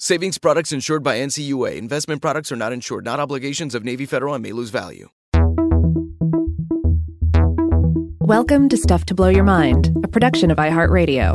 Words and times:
Savings 0.00 0.38
products 0.38 0.70
insured 0.70 1.02
by 1.02 1.18
NCUA. 1.18 1.74
Investment 1.76 2.22
products 2.22 2.52
are 2.52 2.56
not 2.56 2.72
insured, 2.72 3.04
not 3.04 3.18
obligations 3.18 3.74
of 3.74 3.82
Navy 3.82 4.06
Federal 4.06 4.32
and 4.32 4.40
may 4.40 4.52
lose 4.52 4.70
value. 4.70 5.08
Welcome 8.20 8.68
to 8.68 8.76
Stuff 8.76 9.06
to 9.06 9.14
Blow 9.16 9.26
Your 9.26 9.42
Mind, 9.42 9.92
a 10.04 10.06
production 10.06 10.52
of 10.52 10.58
iHeartRadio. 10.58 11.34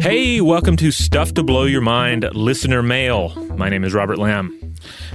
Hey, 0.00 0.40
welcome 0.40 0.78
to 0.78 0.90
Stuff 0.90 1.34
to 1.34 1.42
Blow 1.42 1.64
Your 1.64 1.82
Mind 1.82 2.26
listener 2.34 2.82
mail. 2.82 3.34
My 3.58 3.68
name 3.68 3.84
is 3.84 3.92
Robert 3.92 4.16
Lamb. 4.16 4.58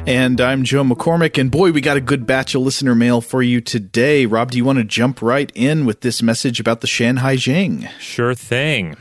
And 0.05 0.39
I'm 0.39 0.63
Joe 0.63 0.83
McCormick. 0.83 1.39
And 1.39 1.49
boy, 1.49 1.71
we 1.71 1.81
got 1.81 1.97
a 1.97 2.01
good 2.01 2.27
batch 2.27 2.53
of 2.53 2.61
listener 2.61 2.93
mail 2.93 3.19
for 3.19 3.41
you 3.41 3.61
today. 3.61 4.27
Rob, 4.27 4.51
do 4.51 4.59
you 4.59 4.65
want 4.65 4.77
to 4.77 4.83
jump 4.83 5.23
right 5.23 5.51
in 5.55 5.87
with 5.87 6.01
this 6.01 6.21
message 6.21 6.59
about 6.59 6.81
the 6.81 6.87
Shanhai 6.87 7.39
Jing? 7.39 7.89
Sure 7.99 8.35
thing. 8.35 8.95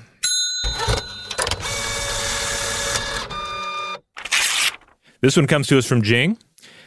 This 5.21 5.37
one 5.37 5.47
comes 5.47 5.67
to 5.69 5.79
us 5.79 5.87
from 5.87 6.03
Jing. 6.03 6.39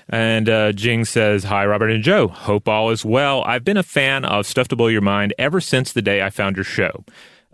And 0.10 0.50
uh, 0.50 0.74
Jing 0.74 1.06
says, 1.06 1.46
Hi, 1.46 1.66
Robert 1.66 1.90
and 1.90 2.04
Joe. 2.04 2.28
Hope 2.28 2.68
all 2.68 2.90
is 2.90 3.06
well. 3.06 3.44
I've 3.44 3.64
been 3.64 3.78
a 3.78 3.84
fan 3.84 4.26
of 4.26 4.46
Stuff 4.46 4.68
to 4.70 4.76
Blow 4.76 4.88
Your 4.88 5.02
Mind 5.02 5.34
ever 5.38 5.62
since 5.62 5.94
the 5.94 6.02
day 6.02 6.22
I 6.22 6.30
found 6.30 6.58
your 6.58 6.66
show. 6.66 7.06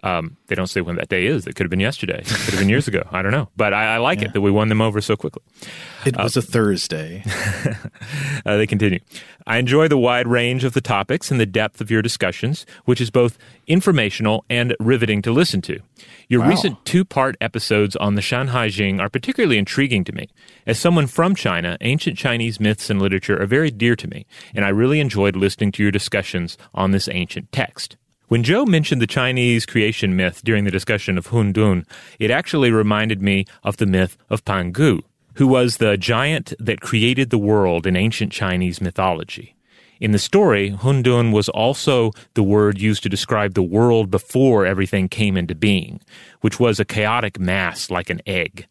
Um, 0.04 0.38
they 0.48 0.56
don't 0.56 0.68
say 0.68 0.82
when 0.82 0.96
that 0.96 1.10
day 1.10 1.26
is. 1.26 1.46
It 1.48 1.56
could 1.56 1.66
have 1.66 1.70
been 1.70 1.80
yesterday. 1.80 2.20
It 2.20 2.28
could 2.28 2.54
have 2.54 2.60
been 2.60 2.70
years 2.70 2.88
ago. 2.88 3.08
I 3.12 3.22
don't 3.22 3.32
know. 3.32 3.50
But 3.58 3.74
I, 3.74 3.96
I 3.96 3.98
like 3.98 4.22
yeah. 4.22 4.28
it 4.28 4.34
that 4.34 4.42
we 4.42 4.52
won 4.52 4.70
them 4.70 4.82
over 4.82 5.02
so 5.02 5.16
quickly. 5.16 5.42
It 6.06 6.18
was 6.18 6.38
uh, 6.38 6.40
a 6.40 6.44
Thursday. 6.44 7.24
uh, 8.46 8.58
they 8.58 8.68
continue. 8.68 9.00
I 9.46 9.58
enjoy 9.58 9.88
the 9.88 9.98
wide 9.98 10.28
range 10.28 10.64
of 10.64 10.74
the 10.74 10.82
topics 10.82 11.32
and 11.32 11.40
the 11.40 11.46
depth 11.46 11.82
of 11.82 11.90
your 11.90 12.02
discussions, 12.02 12.66
which 12.86 13.02
is 13.02 13.10
both 13.10 13.38
informational 13.68 14.46
and 14.50 14.76
riveting 14.80 15.22
to 15.24 15.32
listen 15.32 15.62
to. 15.64 15.80
Your 16.28 16.42
wow. 16.42 16.50
recent 16.50 16.86
two 16.86 17.04
part 17.04 17.36
episodes 17.42 17.96
on 17.96 18.16
the 18.16 18.22
Shanhai 18.22 18.70
Jing 18.70 19.00
are 19.00 19.10
particularly 19.10 19.58
intriguing 19.58 20.04
to 20.04 20.12
me. 20.14 20.30
As 20.68 20.80
someone 20.80 21.08
from 21.08 21.36
China, 21.36 21.78
ancient 21.82 22.18
Chinese 22.18 22.60
myths 22.60 22.90
and 22.90 23.02
literature 23.02 23.42
are 23.42 23.48
very 23.48 23.72
dear 23.72 23.96
to 23.96 24.08
me, 24.08 24.26
and 24.54 24.64
I 24.64 24.70
really 24.70 25.00
enjoyed 25.00 25.36
listening 25.36 25.72
to 25.74 25.84
your 25.84 25.92
discussions 25.92 26.58
on 26.74 26.92
this 26.92 27.10
ancient 27.12 27.52
text. 27.52 27.98
When 28.30 28.44
Joe 28.44 28.64
mentioned 28.64 29.02
the 29.02 29.08
Chinese 29.08 29.66
creation 29.66 30.16
myth 30.16 30.44
during 30.44 30.64
the 30.64 30.70
discussion 30.70 31.18
of 31.18 31.26
Hun 31.28 31.52
Dun, 31.52 31.84
it 32.20 32.30
actually 32.30 32.70
reminded 32.72 33.24
me 33.24 33.46
of 33.64 33.78
the 33.78 33.88
myth 33.88 34.20
of 34.30 34.46
Pangu, 34.46 35.02
who 35.38 35.48
was 35.48 35.78
the 35.78 35.98
giant 35.98 36.54
that 36.60 36.80
created 36.80 37.32
the 37.32 37.40
world 37.40 37.88
in 37.88 37.96
ancient 37.96 38.32
Chinese 38.32 38.82
mythology. 38.82 39.56
In 40.00 40.12
the 40.12 40.20
story, 40.20 40.70
Hun 40.70 41.02
Dun 41.02 41.32
was 41.32 41.50
also 41.50 42.12
the 42.36 42.44
word 42.44 42.80
used 42.80 43.02
to 43.02 43.10
describe 43.10 43.56
the 43.56 43.64
world 43.64 44.12
before 44.12 44.64
everything 44.64 45.10
came 45.10 45.36
into 45.36 45.56
being, 45.56 46.00
which 46.42 46.60
was 46.60 46.80
a 46.80 46.86
chaotic 46.86 47.40
mass 47.40 47.90
like 47.90 48.12
an 48.12 48.22
egg. 48.28 48.68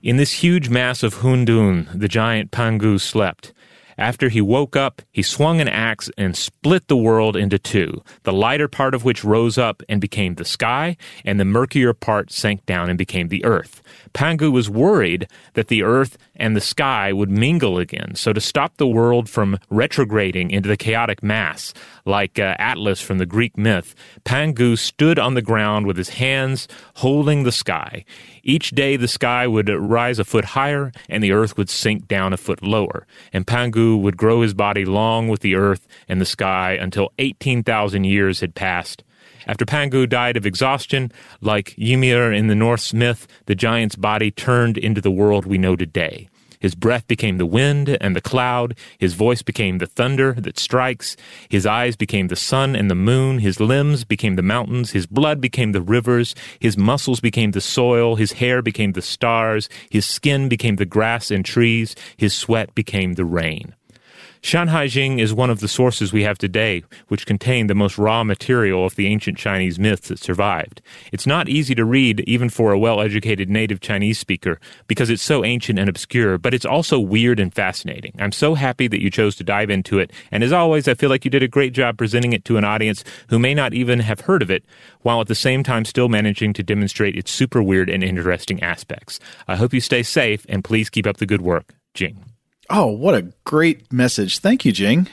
In 0.00 0.16
this 0.16 0.44
huge 0.44 0.68
mass 0.68 1.02
of 1.02 1.22
Hun 1.22 1.44
Dun, 1.44 1.88
the 1.92 2.06
giant 2.06 2.52
Pangu 2.52 3.00
slept, 3.00 3.52
after 3.98 4.28
he 4.28 4.40
woke 4.40 4.76
up, 4.76 5.02
he 5.10 5.22
swung 5.22 5.60
an 5.60 5.68
axe 5.68 6.10
and 6.18 6.36
split 6.36 6.88
the 6.88 6.96
world 6.96 7.36
into 7.36 7.58
two, 7.58 8.02
the 8.24 8.32
lighter 8.32 8.68
part 8.68 8.94
of 8.94 9.04
which 9.04 9.24
rose 9.24 9.56
up 9.56 9.82
and 9.88 10.00
became 10.00 10.34
the 10.34 10.44
sky, 10.44 10.96
and 11.24 11.40
the 11.40 11.44
murkier 11.44 11.94
part 11.94 12.30
sank 12.30 12.64
down 12.66 12.88
and 12.88 12.98
became 12.98 13.28
the 13.28 13.44
earth. 13.44 13.82
Pangu 14.12 14.52
was 14.52 14.68
worried 14.68 15.28
that 15.54 15.68
the 15.68 15.82
earth 15.82 16.18
and 16.36 16.54
the 16.54 16.60
sky 16.60 17.12
would 17.12 17.30
mingle 17.30 17.78
again, 17.78 18.14
so 18.14 18.32
to 18.32 18.40
stop 18.40 18.76
the 18.76 18.86
world 18.86 19.28
from 19.28 19.58
retrograding 19.70 20.50
into 20.50 20.68
the 20.68 20.76
chaotic 20.76 21.22
mass, 21.22 21.72
like 22.06 22.38
uh, 22.38 22.54
Atlas 22.58 23.00
from 23.00 23.18
the 23.18 23.26
Greek 23.26 23.58
myth, 23.58 23.94
Pangu 24.24 24.78
stood 24.78 25.18
on 25.18 25.34
the 25.34 25.42
ground 25.42 25.86
with 25.86 25.96
his 25.96 26.10
hands 26.10 26.68
holding 26.94 27.42
the 27.42 27.52
sky. 27.52 28.04
Each 28.42 28.70
day 28.70 28.96
the 28.96 29.08
sky 29.08 29.46
would 29.46 29.68
rise 29.68 30.18
a 30.18 30.24
foot 30.24 30.46
higher 30.46 30.92
and 31.08 31.22
the 31.22 31.32
earth 31.32 31.58
would 31.58 31.68
sink 31.68 32.06
down 32.08 32.32
a 32.32 32.36
foot 32.36 32.62
lower, 32.62 33.06
and 33.32 33.46
Pangu 33.46 34.00
would 34.00 34.16
grow 34.16 34.42
his 34.42 34.54
body 34.54 34.84
long 34.84 35.28
with 35.28 35.40
the 35.40 35.56
earth 35.56 35.86
and 36.08 36.20
the 36.20 36.26
sky 36.26 36.72
until 36.72 37.12
18,000 37.18 38.04
years 38.04 38.40
had 38.40 38.54
passed. 38.54 39.02
After 39.46 39.64
Pangu 39.64 40.08
died 40.08 40.36
of 40.36 40.44
exhaustion, 40.44 41.12
like 41.40 41.78
Ymir 41.78 42.32
in 42.32 42.48
the 42.48 42.54
Norse 42.54 42.92
myth, 42.92 43.28
the 43.46 43.54
giant's 43.54 43.94
body 43.94 44.30
turned 44.30 44.76
into 44.76 45.00
the 45.00 45.10
world 45.10 45.46
we 45.46 45.56
know 45.56 45.76
today. 45.76 46.28
His 46.58 46.74
breath 46.74 47.06
became 47.06 47.38
the 47.38 47.46
wind 47.46 47.96
and 48.00 48.16
the 48.16 48.20
cloud. 48.20 48.76
His 48.98 49.14
voice 49.14 49.42
became 49.42 49.78
the 49.78 49.86
thunder 49.86 50.32
that 50.32 50.58
strikes. 50.58 51.16
His 51.48 51.66
eyes 51.66 51.94
became 51.94 52.28
the 52.28 52.36
sun 52.36 52.74
and 52.74 52.90
the 52.90 52.96
moon. 52.96 53.38
His 53.38 53.60
limbs 53.60 54.04
became 54.04 54.36
the 54.36 54.42
mountains. 54.42 54.90
His 54.90 55.06
blood 55.06 55.40
became 55.40 55.72
the 55.72 55.82
rivers. 55.82 56.34
His 56.58 56.76
muscles 56.76 57.20
became 57.20 57.52
the 57.52 57.60
soil. 57.60 58.16
His 58.16 58.32
hair 58.32 58.62
became 58.62 58.92
the 58.92 59.02
stars. 59.02 59.68
His 59.90 60.06
skin 60.06 60.48
became 60.48 60.76
the 60.76 60.84
grass 60.84 61.30
and 61.30 61.44
trees. 61.44 61.94
His 62.16 62.34
sweat 62.34 62.74
became 62.74 63.14
the 63.14 63.24
rain. 63.24 63.75
Shanhai 64.46 64.88
Jing 64.88 65.18
is 65.18 65.34
one 65.34 65.50
of 65.50 65.58
the 65.58 65.66
sources 65.66 66.12
we 66.12 66.22
have 66.22 66.38
today 66.38 66.84
which 67.08 67.26
contain 67.26 67.66
the 67.66 67.74
most 67.74 67.98
raw 67.98 68.22
material 68.22 68.86
of 68.86 68.94
the 68.94 69.08
ancient 69.08 69.36
Chinese 69.36 69.76
myths 69.76 70.06
that 70.06 70.20
survived. 70.20 70.80
It's 71.10 71.26
not 71.26 71.48
easy 71.48 71.74
to 71.74 71.84
read 71.84 72.20
even 72.28 72.48
for 72.48 72.70
a 72.70 72.78
well-educated 72.78 73.50
native 73.50 73.80
Chinese 73.80 74.20
speaker 74.20 74.60
because 74.86 75.10
it's 75.10 75.24
so 75.24 75.44
ancient 75.44 75.80
and 75.80 75.88
obscure, 75.88 76.38
but 76.38 76.54
it's 76.54 76.64
also 76.64 77.00
weird 77.00 77.40
and 77.40 77.52
fascinating. 77.52 78.12
I'm 78.20 78.30
so 78.30 78.54
happy 78.54 78.86
that 78.86 79.02
you 79.02 79.10
chose 79.10 79.34
to 79.34 79.42
dive 79.42 79.68
into 79.68 79.98
it, 79.98 80.12
and 80.30 80.44
as 80.44 80.52
always, 80.52 80.86
I 80.86 80.94
feel 80.94 81.10
like 81.10 81.24
you 81.24 81.30
did 81.32 81.42
a 81.42 81.48
great 81.48 81.72
job 81.72 81.98
presenting 81.98 82.32
it 82.32 82.44
to 82.44 82.56
an 82.56 82.62
audience 82.62 83.02
who 83.30 83.40
may 83.40 83.52
not 83.52 83.74
even 83.74 83.98
have 83.98 84.20
heard 84.20 84.42
of 84.42 84.50
it, 84.52 84.64
while 85.00 85.20
at 85.20 85.26
the 85.26 85.34
same 85.34 85.64
time 85.64 85.84
still 85.84 86.08
managing 86.08 86.52
to 86.52 86.62
demonstrate 86.62 87.16
its 87.16 87.32
super 87.32 87.64
weird 87.64 87.90
and 87.90 88.04
interesting 88.04 88.62
aspects. 88.62 89.18
I 89.48 89.56
hope 89.56 89.74
you 89.74 89.80
stay 89.80 90.04
safe, 90.04 90.46
and 90.48 90.62
please 90.62 90.88
keep 90.88 91.04
up 91.08 91.16
the 91.16 91.26
good 91.26 91.42
work. 91.42 91.74
Jing. 91.94 92.35
Oh, 92.68 92.86
what 92.86 93.14
a 93.14 93.32
great 93.44 93.92
message. 93.92 94.38
Thank 94.38 94.64
you, 94.64 94.72
Jing. 94.72 95.08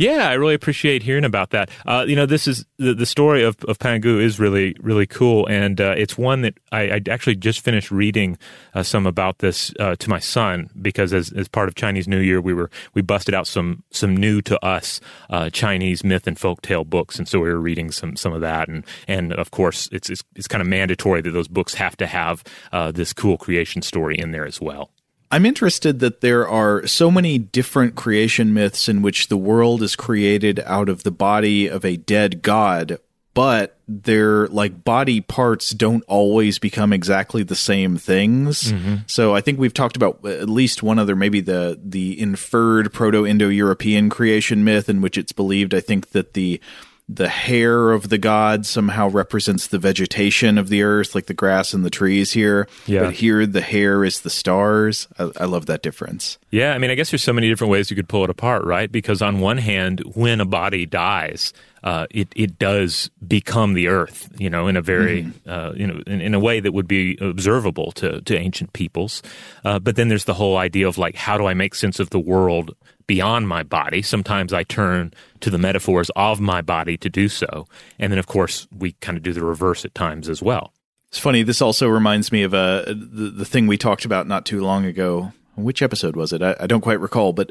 Yeah, 0.00 0.30
I 0.30 0.32
really 0.32 0.54
appreciate 0.54 1.02
hearing 1.02 1.26
about 1.26 1.50
that. 1.50 1.68
Uh, 1.84 2.06
you 2.08 2.16
know, 2.16 2.24
this 2.24 2.48
is 2.48 2.64
the, 2.78 2.94
the 2.94 3.04
story 3.04 3.42
of, 3.42 3.62
of 3.68 3.78
Pangu 3.78 4.18
is 4.18 4.40
really, 4.40 4.74
really 4.80 5.06
cool. 5.06 5.46
And 5.46 5.78
uh, 5.78 5.92
it's 5.94 6.16
one 6.16 6.40
that 6.40 6.56
I, 6.72 6.80
I, 6.92 7.00
actually 7.10 7.36
just 7.36 7.60
finished 7.60 7.90
reading 7.90 8.38
uh, 8.72 8.82
some 8.82 9.06
about 9.06 9.40
this 9.40 9.74
uh, 9.78 9.96
to 9.96 10.08
my 10.08 10.18
son 10.18 10.70
because 10.80 11.12
as, 11.12 11.30
as 11.34 11.48
part 11.48 11.68
of 11.68 11.74
Chinese 11.74 12.08
New 12.08 12.20
Year, 12.20 12.40
we 12.40 12.54
were, 12.54 12.70
we 12.94 13.02
busted 13.02 13.34
out 13.34 13.46
some, 13.46 13.84
some 13.90 14.16
new 14.16 14.40
to 14.40 14.58
us 14.64 15.02
uh, 15.28 15.50
Chinese 15.50 16.02
myth 16.02 16.26
and 16.26 16.38
folktale 16.38 16.88
books. 16.88 17.18
And 17.18 17.28
so 17.28 17.38
we 17.38 17.50
were 17.50 17.60
reading 17.60 17.90
some, 17.90 18.16
some 18.16 18.32
of 18.32 18.40
that. 18.40 18.68
And, 18.68 18.86
and 19.06 19.34
of 19.34 19.50
course, 19.50 19.86
it's, 19.92 20.08
it's, 20.08 20.24
it's 20.34 20.48
kind 20.48 20.62
of 20.62 20.66
mandatory 20.66 21.20
that 21.20 21.32
those 21.32 21.48
books 21.48 21.74
have 21.74 21.98
to 21.98 22.06
have 22.06 22.42
uh, 22.72 22.90
this 22.90 23.12
cool 23.12 23.36
creation 23.36 23.82
story 23.82 24.18
in 24.18 24.30
there 24.30 24.46
as 24.46 24.62
well. 24.62 24.90
I'm 25.30 25.46
interested 25.46 26.00
that 26.00 26.20
there 26.20 26.48
are 26.48 26.86
so 26.86 27.10
many 27.10 27.38
different 27.38 27.94
creation 27.94 28.52
myths 28.52 28.88
in 28.88 29.00
which 29.00 29.28
the 29.28 29.36
world 29.36 29.82
is 29.82 29.94
created 29.94 30.60
out 30.66 30.88
of 30.88 31.04
the 31.04 31.12
body 31.12 31.68
of 31.68 31.84
a 31.84 31.96
dead 31.96 32.42
god, 32.42 32.98
but 33.32 33.78
their 33.86 34.48
like 34.48 34.82
body 34.82 35.20
parts 35.20 35.70
don't 35.70 36.02
always 36.08 36.58
become 36.58 36.92
exactly 36.92 37.44
the 37.44 37.54
same 37.54 37.96
things. 37.96 38.72
Mm-hmm. 38.72 38.96
So 39.06 39.34
I 39.34 39.40
think 39.40 39.60
we've 39.60 39.74
talked 39.74 39.96
about 39.96 40.24
at 40.26 40.48
least 40.48 40.82
one 40.82 40.98
other, 40.98 41.14
maybe 41.14 41.40
the 41.40 41.80
the 41.80 42.20
inferred 42.20 42.92
Proto-Indo-European 42.92 44.10
creation 44.10 44.64
myth 44.64 44.88
in 44.88 45.00
which 45.00 45.16
it's 45.16 45.32
believed. 45.32 45.74
I 45.74 45.80
think 45.80 46.10
that 46.10 46.34
the 46.34 46.60
the 47.12 47.28
hair 47.28 47.90
of 47.90 48.08
the 48.08 48.18
god 48.18 48.64
somehow 48.64 49.08
represents 49.08 49.66
the 49.66 49.78
vegetation 49.78 50.58
of 50.58 50.68
the 50.68 50.82
earth, 50.82 51.14
like 51.14 51.26
the 51.26 51.34
grass 51.34 51.74
and 51.74 51.84
the 51.84 51.90
trees 51.90 52.32
here. 52.32 52.68
Yeah. 52.86 53.00
But 53.00 53.14
here, 53.14 53.46
the 53.46 53.60
hair 53.60 54.04
is 54.04 54.20
the 54.20 54.30
stars. 54.30 55.08
I, 55.18 55.30
I, 55.40 55.44
love 55.46 55.66
that 55.66 55.82
difference. 55.82 56.38
Yeah. 56.50 56.72
I 56.72 56.78
mean, 56.78 56.90
I 56.90 56.94
guess 56.94 57.10
there's 57.10 57.22
so 57.22 57.32
many 57.32 57.48
different 57.48 57.72
ways 57.72 57.90
you 57.90 57.96
could 57.96 58.08
pull 58.08 58.22
it 58.22 58.30
apart, 58.30 58.64
right? 58.64 58.90
Because 58.90 59.22
on 59.22 59.40
one 59.40 59.58
hand, 59.58 60.02
when 60.14 60.40
a 60.40 60.44
body 60.44 60.86
dies, 60.86 61.52
uh, 61.82 62.06
it 62.10 62.28
it 62.36 62.58
does 62.58 63.10
become 63.26 63.74
the 63.74 63.88
earth, 63.88 64.28
you 64.38 64.50
know, 64.50 64.68
in 64.68 64.76
a 64.76 64.82
very 64.82 65.24
mm-hmm. 65.24 65.50
uh, 65.50 65.72
you 65.74 65.86
know 65.86 66.02
in, 66.06 66.20
in, 66.20 66.34
a 66.34 66.40
way 66.40 66.60
that 66.60 66.72
would 66.72 66.86
be 66.86 67.16
observable 67.20 67.90
to 67.92 68.20
to 68.20 68.36
ancient 68.36 68.72
peoples. 68.72 69.22
Uh, 69.64 69.78
but 69.78 69.96
then 69.96 70.08
there's 70.08 70.26
the 70.26 70.34
whole 70.34 70.58
idea 70.58 70.86
of 70.86 70.98
like, 70.98 71.16
how 71.16 71.38
do 71.38 71.46
I 71.46 71.54
make 71.54 71.74
sense 71.74 71.98
of 71.98 72.10
the 72.10 72.20
world 72.20 72.76
beyond 73.10 73.48
my 73.48 73.64
body? 73.64 74.02
Sometimes 74.02 74.52
I 74.52 74.62
turn 74.62 75.12
to 75.40 75.50
the 75.50 75.58
metaphors 75.58 76.12
of 76.14 76.40
my 76.40 76.62
body 76.62 76.96
to 76.98 77.10
do 77.10 77.28
so, 77.28 77.66
and 77.98 78.12
then 78.12 78.20
of 78.20 78.28
course 78.28 78.68
we 78.70 78.92
kind 79.00 79.18
of 79.18 79.24
do 79.24 79.32
the 79.32 79.42
reverse 79.42 79.84
at 79.84 79.96
times 79.96 80.28
as 80.28 80.40
well. 80.40 80.72
It's 81.08 81.18
funny. 81.18 81.42
This 81.42 81.60
also 81.60 81.88
reminds 81.88 82.30
me 82.30 82.44
of 82.44 82.54
a 82.54 82.56
uh, 82.56 82.84
the, 82.86 83.32
the 83.34 83.44
thing 83.44 83.66
we 83.66 83.76
talked 83.76 84.04
about 84.04 84.28
not 84.28 84.46
too 84.46 84.60
long 84.60 84.84
ago 84.84 85.32
which 85.62 85.82
episode 85.82 86.16
was 86.16 86.32
it? 86.32 86.42
I, 86.42 86.56
I, 86.60 86.66
don't 86.66 86.80
quite 86.80 87.00
recall, 87.00 87.32
but 87.32 87.50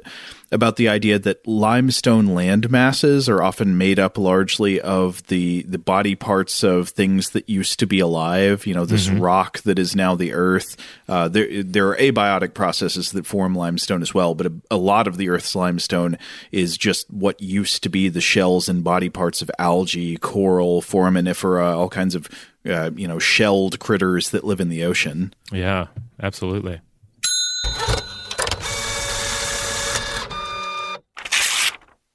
about 0.52 0.76
the 0.76 0.90
idea 0.90 1.20
that 1.20 1.48
limestone 1.48 2.28
land 2.28 2.70
masses 2.70 3.30
are 3.30 3.42
often 3.42 3.78
made 3.78 4.00
up 4.00 4.18
largely 4.18 4.80
of 4.82 5.26
the 5.28 5.64
the 5.64 5.78
body 5.78 6.16
parts 6.16 6.64
of 6.64 6.90
things 6.90 7.32
that 7.32 7.50
used 7.50 7.80
to 7.80 7.88
be 7.88 8.00
alive. 8.00 8.66
You 8.66 8.74
know, 8.74 8.86
this 8.86 9.08
mm-hmm. 9.08 9.20
rock 9.20 9.60
that 9.62 9.80
is 9.80 9.96
now 9.96 10.16
the 10.16 10.34
earth. 10.34 10.76
Uh, 11.08 11.28
there 11.28 11.64
there 11.64 11.90
are 11.90 11.98
abiotic 11.98 12.54
processes 12.54 13.12
that 13.12 13.26
form 13.26 13.56
limestone 13.56 14.02
as 14.02 14.14
well, 14.14 14.36
but 14.36 14.48
a, 14.48 14.54
a, 14.72 14.78
lot 14.78 15.08
of 15.08 15.18
the 15.18 15.30
Earth's 15.30 15.56
limestone 15.56 16.18
is 16.52 16.78
just 16.78 17.10
what 17.12 17.40
used 17.42 17.84
to 17.84 17.90
be 17.90 18.10
the 18.10 18.22
shells 18.22 18.70
and 18.70 18.84
body 18.84 19.10
parts 19.10 19.42
of 19.42 19.52
algae, 19.60 20.18
coral, 20.18 20.82
foraminifera, 20.82 21.76
all 21.76 21.90
kinds 21.90 22.16
of 22.16 22.30
uh, 22.66 22.92
you 22.96 23.08
know 23.08 23.20
shelled 23.20 23.80
critters 23.80 24.32
that 24.32 24.44
live 24.44 24.60
in 24.60 24.70
the 24.70 24.84
ocean. 24.84 25.34
Yeah, 25.52 25.88
absolutely. 26.22 26.82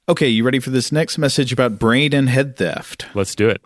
Okay, 0.07 0.27
you 0.27 0.43
ready 0.43 0.59
for 0.59 0.69
this 0.69 0.91
next 0.91 1.17
message 1.17 1.51
about 1.51 1.79
brain 1.79 2.13
and 2.13 2.29
head 2.29 2.57
theft? 2.57 3.07
Let's 3.15 3.33
do 3.33 3.49
it. 3.49 3.59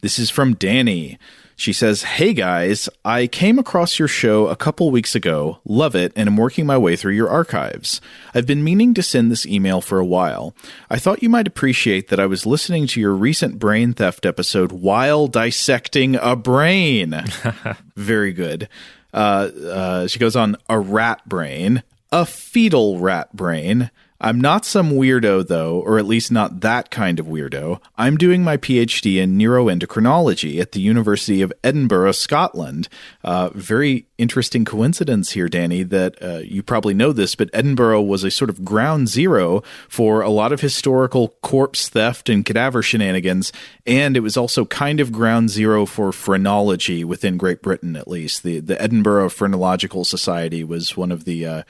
This 0.00 0.18
is 0.18 0.28
from 0.28 0.56
Danny. 0.56 1.20
She 1.54 1.72
says, 1.72 2.02
Hey 2.02 2.34
guys, 2.34 2.88
I 3.04 3.28
came 3.28 3.60
across 3.60 3.96
your 3.96 4.08
show 4.08 4.48
a 4.48 4.56
couple 4.56 4.90
weeks 4.90 5.14
ago, 5.14 5.60
love 5.64 5.94
it, 5.94 6.12
and 6.16 6.28
am 6.28 6.36
working 6.36 6.66
my 6.66 6.76
way 6.76 6.96
through 6.96 7.12
your 7.12 7.28
archives. 7.28 8.00
I've 8.34 8.46
been 8.46 8.64
meaning 8.64 8.92
to 8.94 9.04
send 9.04 9.30
this 9.30 9.46
email 9.46 9.80
for 9.80 10.00
a 10.00 10.04
while. 10.04 10.52
I 10.90 10.98
thought 10.98 11.22
you 11.22 11.28
might 11.28 11.46
appreciate 11.46 12.08
that 12.08 12.18
I 12.18 12.26
was 12.26 12.44
listening 12.44 12.88
to 12.88 13.00
your 13.00 13.14
recent 13.14 13.60
brain 13.60 13.92
theft 13.92 14.26
episode 14.26 14.72
while 14.72 15.28
dissecting 15.28 16.16
a 16.16 16.34
brain. 16.34 17.22
Very 17.94 18.32
good. 18.32 18.68
Uh, 19.14 19.50
uh, 19.64 20.06
she 20.08 20.18
goes 20.18 20.34
on, 20.34 20.56
a 20.68 20.80
rat 20.80 21.28
brain, 21.28 21.84
a 22.10 22.26
fetal 22.26 22.98
rat 22.98 23.32
brain 23.36 23.92
I'm 24.20 24.40
not 24.40 24.64
some 24.64 24.90
weirdo, 24.90 25.46
though, 25.46 25.80
or 25.80 25.98
at 25.98 26.06
least 26.06 26.32
not 26.32 26.60
that 26.60 26.90
kind 26.90 27.20
of 27.20 27.26
weirdo. 27.26 27.80
I'm 27.96 28.16
doing 28.16 28.42
my 28.42 28.56
PhD 28.56 29.16
in 29.16 29.38
neuroendocrinology 29.38 30.60
at 30.60 30.72
the 30.72 30.80
University 30.80 31.40
of 31.40 31.52
Edinburgh, 31.62 32.12
Scotland. 32.12 32.88
Uh, 33.22 33.50
very 33.54 34.07
interesting 34.18 34.64
coincidence 34.64 35.30
here, 35.30 35.48
Danny, 35.48 35.84
that 35.84 36.20
uh, 36.22 36.38
you 36.38 36.62
probably 36.62 36.92
know 36.92 37.12
this, 37.12 37.34
but 37.34 37.48
Edinburgh 37.52 38.02
was 38.02 38.24
a 38.24 38.30
sort 38.30 38.50
of 38.50 38.64
ground 38.64 39.08
zero 39.08 39.62
for 39.88 40.20
a 40.20 40.28
lot 40.28 40.52
of 40.52 40.60
historical 40.60 41.28
corpse 41.40 41.88
theft 41.88 42.28
and 42.28 42.44
cadaver 42.44 42.82
shenanigans, 42.82 43.52
and 43.86 44.16
it 44.16 44.20
was 44.20 44.36
also 44.36 44.64
kind 44.66 45.00
of 45.00 45.12
ground 45.12 45.50
zero 45.50 45.86
for 45.86 46.12
phrenology 46.12 47.04
within 47.04 47.36
Great 47.36 47.62
Britain, 47.62 47.96
at 47.96 48.08
least. 48.08 48.42
The 48.42 48.60
the 48.60 48.80
Edinburgh 48.82 49.30
Phrenological 49.30 50.04
Society 50.04 50.64
was 50.64 50.96
one 50.96 51.12
of 51.12 51.24
the 51.24 51.46
uh, 51.46 51.62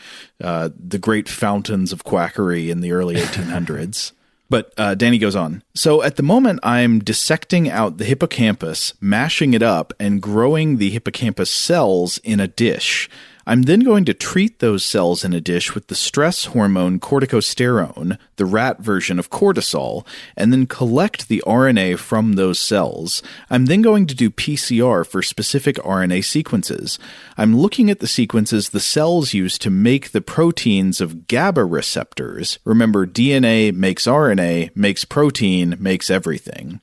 uh, 0.42 0.70
the 0.76 0.98
great 0.98 1.28
fountains 1.28 1.92
of 1.92 2.04
quackery 2.04 2.70
in 2.70 2.80
the 2.80 2.92
early 2.92 3.16
1800s. 3.16 4.12
But 4.50 4.72
uh, 4.76 4.94
Danny 4.94 5.18
goes 5.18 5.36
on. 5.36 5.62
So 5.74 6.02
at 6.02 6.16
the 6.16 6.22
moment, 6.22 6.60
I'm 6.62 7.00
dissecting 7.00 7.68
out 7.68 7.98
the 7.98 8.04
hippocampus, 8.04 8.94
mashing 9.00 9.52
it 9.52 9.62
up, 9.62 9.92
and 10.00 10.22
growing 10.22 10.78
the 10.78 10.90
hippocampus 10.90 11.50
cells 11.50 12.18
in 12.18 12.40
a 12.40 12.48
dish. 12.48 13.10
I'm 13.48 13.62
then 13.62 13.80
going 13.80 14.04
to 14.04 14.12
treat 14.12 14.58
those 14.58 14.84
cells 14.84 15.24
in 15.24 15.32
a 15.32 15.40
dish 15.40 15.74
with 15.74 15.86
the 15.86 15.94
stress 15.94 16.44
hormone 16.44 17.00
corticosterone, 17.00 18.18
the 18.36 18.44
rat 18.44 18.80
version 18.80 19.18
of 19.18 19.30
cortisol, 19.30 20.06
and 20.36 20.52
then 20.52 20.66
collect 20.66 21.28
the 21.28 21.42
RNA 21.46 21.96
from 21.96 22.34
those 22.34 22.58
cells. 22.58 23.22
I'm 23.48 23.64
then 23.64 23.80
going 23.80 24.06
to 24.08 24.14
do 24.14 24.28
PCR 24.28 25.06
for 25.06 25.22
specific 25.22 25.76
RNA 25.76 26.26
sequences. 26.26 26.98
I'm 27.38 27.56
looking 27.56 27.88
at 27.88 28.00
the 28.00 28.06
sequences 28.06 28.68
the 28.68 28.80
cells 28.80 29.32
use 29.32 29.56
to 29.60 29.70
make 29.70 30.10
the 30.10 30.20
proteins 30.20 31.00
of 31.00 31.26
GABA 31.26 31.64
receptors. 31.64 32.58
Remember, 32.66 33.06
DNA 33.06 33.72
makes 33.72 34.04
RNA, 34.04 34.76
makes 34.76 35.06
protein, 35.06 35.74
makes 35.80 36.10
everything. 36.10 36.82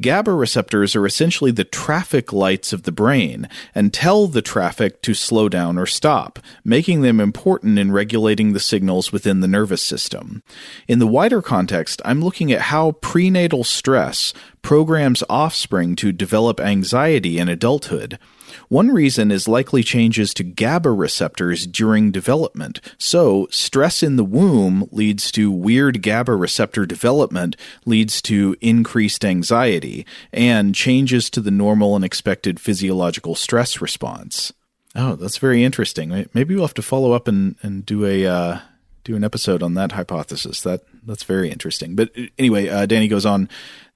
GABA 0.00 0.32
receptors 0.32 0.96
are 0.96 1.06
essentially 1.06 1.50
the 1.50 1.64
traffic 1.64 2.32
lights 2.32 2.72
of 2.72 2.82
the 2.82 2.92
brain 2.92 3.48
and 3.74 3.92
tell 3.92 4.26
the 4.26 4.42
traffic 4.42 5.00
to 5.02 5.14
slow 5.14 5.48
down 5.48 5.78
or 5.78 5.86
stop, 5.86 6.38
making 6.64 7.02
them 7.02 7.20
important 7.20 7.78
in 7.78 7.92
regulating 7.92 8.52
the 8.52 8.60
signals 8.60 9.12
within 9.12 9.40
the 9.40 9.48
nervous 9.48 9.82
system. 9.82 10.42
In 10.88 10.98
the 10.98 11.06
wider 11.06 11.40
context, 11.40 12.02
I'm 12.04 12.22
looking 12.22 12.50
at 12.50 12.62
how 12.62 12.92
prenatal 12.92 13.62
stress 13.62 14.34
programs 14.62 15.22
offspring 15.30 15.94
to 15.96 16.10
develop 16.10 16.58
anxiety 16.58 17.38
in 17.38 17.48
adulthood. 17.48 18.18
One 18.68 18.90
reason 18.90 19.30
is 19.30 19.48
likely 19.48 19.82
changes 19.82 20.34
to 20.34 20.44
GABA 20.44 20.90
receptors 20.90 21.66
during 21.66 22.10
development. 22.10 22.80
So, 22.98 23.46
stress 23.50 24.02
in 24.02 24.16
the 24.16 24.24
womb 24.24 24.88
leads 24.90 25.30
to 25.32 25.50
weird 25.50 26.02
GABA 26.02 26.34
receptor 26.34 26.86
development, 26.86 27.56
leads 27.84 28.22
to 28.22 28.56
increased 28.60 29.24
anxiety, 29.24 30.06
and 30.32 30.74
changes 30.74 31.30
to 31.30 31.40
the 31.40 31.50
normal 31.50 31.96
and 31.96 32.04
expected 32.04 32.60
physiological 32.60 33.34
stress 33.34 33.80
response. 33.80 34.52
Oh, 34.94 35.16
that's 35.16 35.38
very 35.38 35.64
interesting. 35.64 36.26
Maybe 36.34 36.54
we'll 36.54 36.64
have 36.64 36.74
to 36.74 36.82
follow 36.82 37.12
up 37.12 37.26
and, 37.26 37.56
and 37.62 37.84
do 37.84 38.04
a 38.06 38.26
uh, 38.26 38.60
do 39.02 39.16
an 39.16 39.24
episode 39.24 39.62
on 39.62 39.74
that 39.74 39.92
hypothesis. 39.92 40.60
That 40.62 40.82
that's 41.04 41.24
very 41.24 41.50
interesting. 41.50 41.94
But 41.94 42.10
anyway, 42.38 42.68
uh, 42.68 42.86
Danny 42.86 43.08
goes 43.08 43.26
on. 43.26 43.48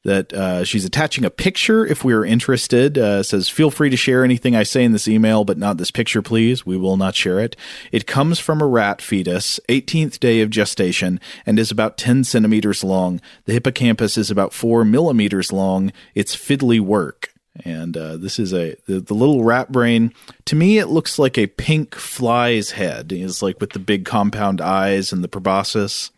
That 0.04 0.32
uh, 0.32 0.64
she's 0.64 0.84
attaching 0.84 1.24
a 1.24 1.30
picture 1.30 1.84
if 1.84 2.04
we 2.04 2.12
are 2.12 2.24
interested. 2.24 2.96
Uh, 2.96 3.22
says, 3.22 3.48
feel 3.48 3.70
free 3.70 3.90
to 3.90 3.96
share 3.96 4.24
anything 4.24 4.54
I 4.54 4.62
say 4.62 4.84
in 4.84 4.92
this 4.92 5.08
email, 5.08 5.44
but 5.44 5.58
not 5.58 5.76
this 5.76 5.90
picture, 5.90 6.22
please. 6.22 6.64
We 6.64 6.76
will 6.76 6.96
not 6.96 7.14
share 7.14 7.40
it. 7.40 7.56
It 7.92 8.06
comes 8.06 8.38
from 8.38 8.60
a 8.60 8.66
rat 8.66 9.02
fetus, 9.02 9.58
18th 9.68 10.18
day 10.20 10.40
of 10.40 10.50
gestation, 10.50 11.20
and 11.44 11.58
is 11.58 11.70
about 11.70 11.98
10 11.98 12.24
centimeters 12.24 12.84
long. 12.84 13.20
The 13.44 13.52
hippocampus 13.54 14.16
is 14.16 14.30
about 14.30 14.52
4 14.52 14.84
millimeters 14.84 15.52
long. 15.52 15.92
It's 16.14 16.36
fiddly 16.36 16.80
work. 16.80 17.32
And 17.64 17.96
uh, 17.96 18.16
this 18.16 18.38
is 18.38 18.54
a 18.54 18.76
the, 18.86 19.00
the, 19.00 19.14
little 19.14 19.42
rat 19.42 19.72
brain. 19.72 20.12
To 20.44 20.54
me, 20.54 20.78
it 20.78 20.86
looks 20.86 21.18
like 21.18 21.36
a 21.36 21.48
pink 21.48 21.96
fly's 21.96 22.72
head. 22.72 23.10
It's 23.12 23.42
like 23.42 23.60
with 23.60 23.70
the 23.70 23.80
big 23.80 24.04
compound 24.04 24.60
eyes 24.60 25.12
and 25.12 25.24
the 25.24 25.28
proboscis. 25.28 26.12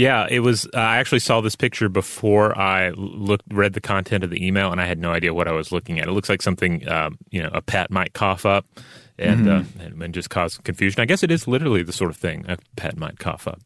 Yeah, 0.00 0.26
it 0.30 0.40
was. 0.40 0.64
Uh, 0.64 0.78
I 0.78 0.96
actually 0.96 1.18
saw 1.18 1.42
this 1.42 1.54
picture 1.54 1.90
before 1.90 2.58
I 2.58 2.88
looked, 2.96 3.44
read 3.52 3.74
the 3.74 3.82
content 3.82 4.24
of 4.24 4.30
the 4.30 4.42
email, 4.42 4.72
and 4.72 4.80
I 4.80 4.86
had 4.86 4.98
no 4.98 5.12
idea 5.12 5.34
what 5.34 5.46
I 5.46 5.52
was 5.52 5.72
looking 5.72 6.00
at. 6.00 6.08
It 6.08 6.12
looks 6.12 6.30
like 6.30 6.40
something 6.40 6.88
um, 6.88 7.18
you 7.30 7.42
know 7.42 7.50
a 7.52 7.60
pet 7.60 7.90
might 7.90 8.14
cough 8.14 8.46
up 8.46 8.64
and, 9.18 9.44
mm-hmm. 9.44 9.78
uh, 9.78 9.84
and, 9.84 10.02
and 10.02 10.14
just 10.14 10.30
cause 10.30 10.56
confusion. 10.56 11.02
I 11.02 11.04
guess 11.04 11.22
it 11.22 11.30
is 11.30 11.46
literally 11.46 11.82
the 11.82 11.92
sort 11.92 12.10
of 12.10 12.16
thing 12.16 12.46
a 12.48 12.56
pet 12.76 12.96
might 12.96 13.18
cough 13.18 13.46
up. 13.46 13.60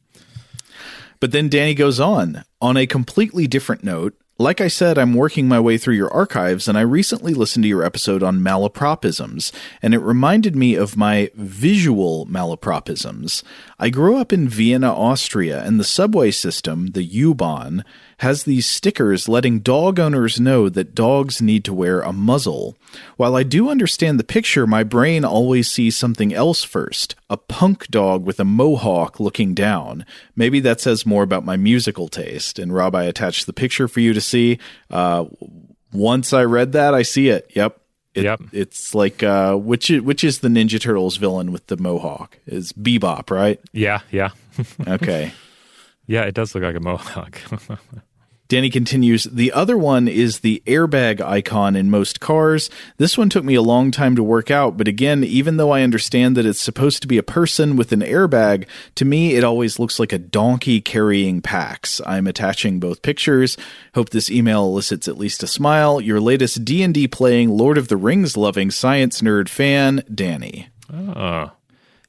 But 1.21 1.31
then 1.31 1.49
Danny 1.49 1.73
goes 1.73 2.01
on 2.01 2.45
on 2.61 2.77
a 2.77 2.89
completely 2.89 3.47
different 3.47 3.85
note. 3.85 4.17
Like 4.37 4.61
I 4.61 4.67
said, 4.67 4.99
I'm 4.99 5.15
working 5.15 5.47
my 5.47 5.61
way 5.61 5.79
through 5.79 5.95
your 5.95 6.13
archives, 6.13 6.67
and 6.67 6.77
I 6.77 6.81
recently 6.81 7.35
listened 7.35 7.63
to 7.63 7.69
your 7.69 7.85
episode 7.85 8.21
on 8.21 8.41
malapropisms, 8.41 9.53
and 9.81 9.95
it 9.95 9.99
reminded 9.99 10.57
me 10.57 10.75
of 10.75 10.97
my 10.97 11.31
visual 11.37 12.27
malapropisms. 12.27 13.45
I 13.79 13.91
grew 13.91 14.17
up 14.17 14.33
in 14.33 14.49
Vienna, 14.49 14.93
Austria, 14.93 15.63
and 15.63 15.79
the 15.79 15.85
subway 15.85 16.33
system, 16.33 16.89
the 16.89 17.05
U-Bahn, 17.05 17.85
has 18.19 18.45
these 18.45 18.67
stickers 18.67 19.29
letting 19.29 19.61
dog 19.61 19.99
owners 19.99 20.41
know 20.41 20.69
that 20.69 20.95
dogs 20.95 21.43
need 21.43 21.65
to 21.65 21.75
wear 21.75 22.01
a 22.01 22.13
muzzle. 22.13 22.77
While 23.17 23.37
I 23.37 23.43
do 23.43 23.69
understand 23.69 24.19
the 24.19 24.25
picture, 24.25 24.67
my 24.67 24.85
brain 24.85 25.25
always 25.25 25.71
sees 25.71 25.97
something 25.97 26.33
else 26.33 26.63
first 26.63 27.15
a 27.31 27.37
punk 27.37 27.89
dog 27.89 28.25
with 28.25 28.39
a 28.39 28.45
mohawk 28.45 29.19
looking 29.19 29.55
down. 29.55 30.07
Maybe 30.37 30.61
that 30.61 30.81
says 30.81 31.07
more 31.07 31.23
about 31.23 31.45
my 31.45 31.57
musical 31.57 32.07
taste. 32.09 32.59
And 32.59 32.73
Rob, 32.73 32.95
I 32.95 33.05
attached 33.05 33.47
the 33.47 33.53
picture 33.53 33.89
for 33.89 34.01
you 34.01 34.13
to 34.13 34.21
see. 34.21 34.59
Uh, 34.89 35.25
once 35.93 36.33
I 36.33 36.45
read 36.45 36.73
that, 36.73 36.95
I 36.95 37.03
see 37.03 37.29
it. 37.29 37.51
Yep. 37.55 37.81
It, 38.15 38.25
yep. 38.25 38.41
It's 38.53 38.95
like 38.95 39.25
uh, 39.25 39.57
which 39.57 39.91
is, 39.91 40.03
which 40.03 40.23
is 40.23 40.39
the 40.39 40.49
Ninja 40.49 40.81
Turtles 40.81 41.17
villain 41.17 41.51
with 41.51 41.67
the 41.67 41.77
mohawk? 41.77 42.39
Is 42.47 42.73
Bebop, 42.73 43.31
right? 43.31 43.61
Yeah, 43.73 44.01
yeah. 44.13 44.31
okay. 44.87 45.33
Yeah, 46.07 46.23
it 46.23 46.35
does 46.35 46.55
look 46.55 46.65
like 46.65 46.77
a 46.77 46.81
mohawk. 46.81 47.41
Danny 48.49 48.69
continues, 48.69 49.25
the 49.25 49.53
other 49.53 49.77
one 49.77 50.07
is 50.07 50.41
the 50.41 50.63
airbag 50.67 51.21
icon 51.23 51.75
in 51.75 51.91
most 51.91 52.21
cars. 52.21 52.69
This 52.99 53.17
one 53.17 53.31
took 53.31 53.43
me 53.43 53.55
a 53.55 53.63
long 53.63 53.91
time 53.91 54.15
to 54.17 54.23
work 54.23 54.51
out, 54.51 54.77
but 54.77 54.87
again, 54.87 55.25
even 55.25 55.57
though 55.57 55.71
I 55.71 55.81
understand 55.81 56.37
that 56.37 56.45
it's 56.45 56.61
supposed 56.61 57.01
to 57.03 57.09
be 57.09 57.17
a 57.17 57.23
person 57.23 57.75
with 57.75 57.91
an 57.91 58.01
airbag, 58.01 58.67
to 58.97 59.07
me 59.07 59.35
it 59.35 59.45
always 59.45 59.79
looks 59.79 59.99
like 59.99 60.13
a 60.13 60.19
donkey 60.19 60.83
carrying 60.83 61.41
packs. 61.41 62.03
I'm 62.05 62.27
attaching 62.27 62.81
both 62.81 63.01
pictures. 63.01 63.57
Hope 63.95 64.11
this 64.11 64.31
email 64.31 64.65
elicits 64.67 65.09
at 65.09 65.19
least 65.19 65.43
a 65.43 65.47
smile. 65.47 65.99
Your 65.99 66.21
latest 66.21 66.67
D&D 66.67 67.09
playing 67.09 67.49
Lord 67.49 67.79
of 67.79 67.89
the 67.89 67.97
Rings 67.97 68.37
loving 68.37 68.71
science 68.71 69.23
nerd 69.23 69.49
fan, 69.49 70.05
Danny. 70.15 70.69
Oh. 70.93 71.51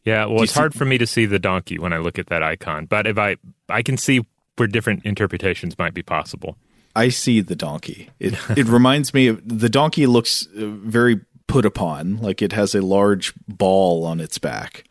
Yeah, 0.06 0.26
well, 0.26 0.44
it's 0.44 0.54
see- 0.54 0.60
hard 0.60 0.74
for 0.74 0.86
me 0.86 0.98
to 0.98 1.08
see 1.08 1.26
the 1.26 1.40
donkey 1.40 1.80
when 1.80 1.92
I 1.92 1.98
look 1.98 2.20
at 2.20 2.28
that 2.28 2.44
icon, 2.44 2.86
but 2.86 3.08
if 3.08 3.18
I 3.18 3.38
I 3.68 3.82
can 3.82 3.98
see 3.98 4.26
where 4.58 4.68
different 4.68 5.06
interpretations 5.06 5.78
might 5.78 5.94
be 5.94 6.04
possible. 6.04 6.58
I 6.96 7.10
see 7.10 7.42
the 7.42 7.56
donkey. 7.56 8.10
It 8.20 8.36
it 8.58 8.68
reminds 8.68 9.14
me 9.14 9.28
of 9.28 9.42
the 9.48 9.70
donkey 9.70 10.06
looks 10.06 10.48
uh, 10.48 10.68
very 10.68 11.20
put 11.48 11.66
upon, 11.66 12.18
like 12.18 12.42
it 12.42 12.54
has 12.54 12.74
a 12.76 12.82
large 12.82 13.34
ball 13.48 14.06
on 14.06 14.20
its 14.20 14.38
back. 14.38 14.86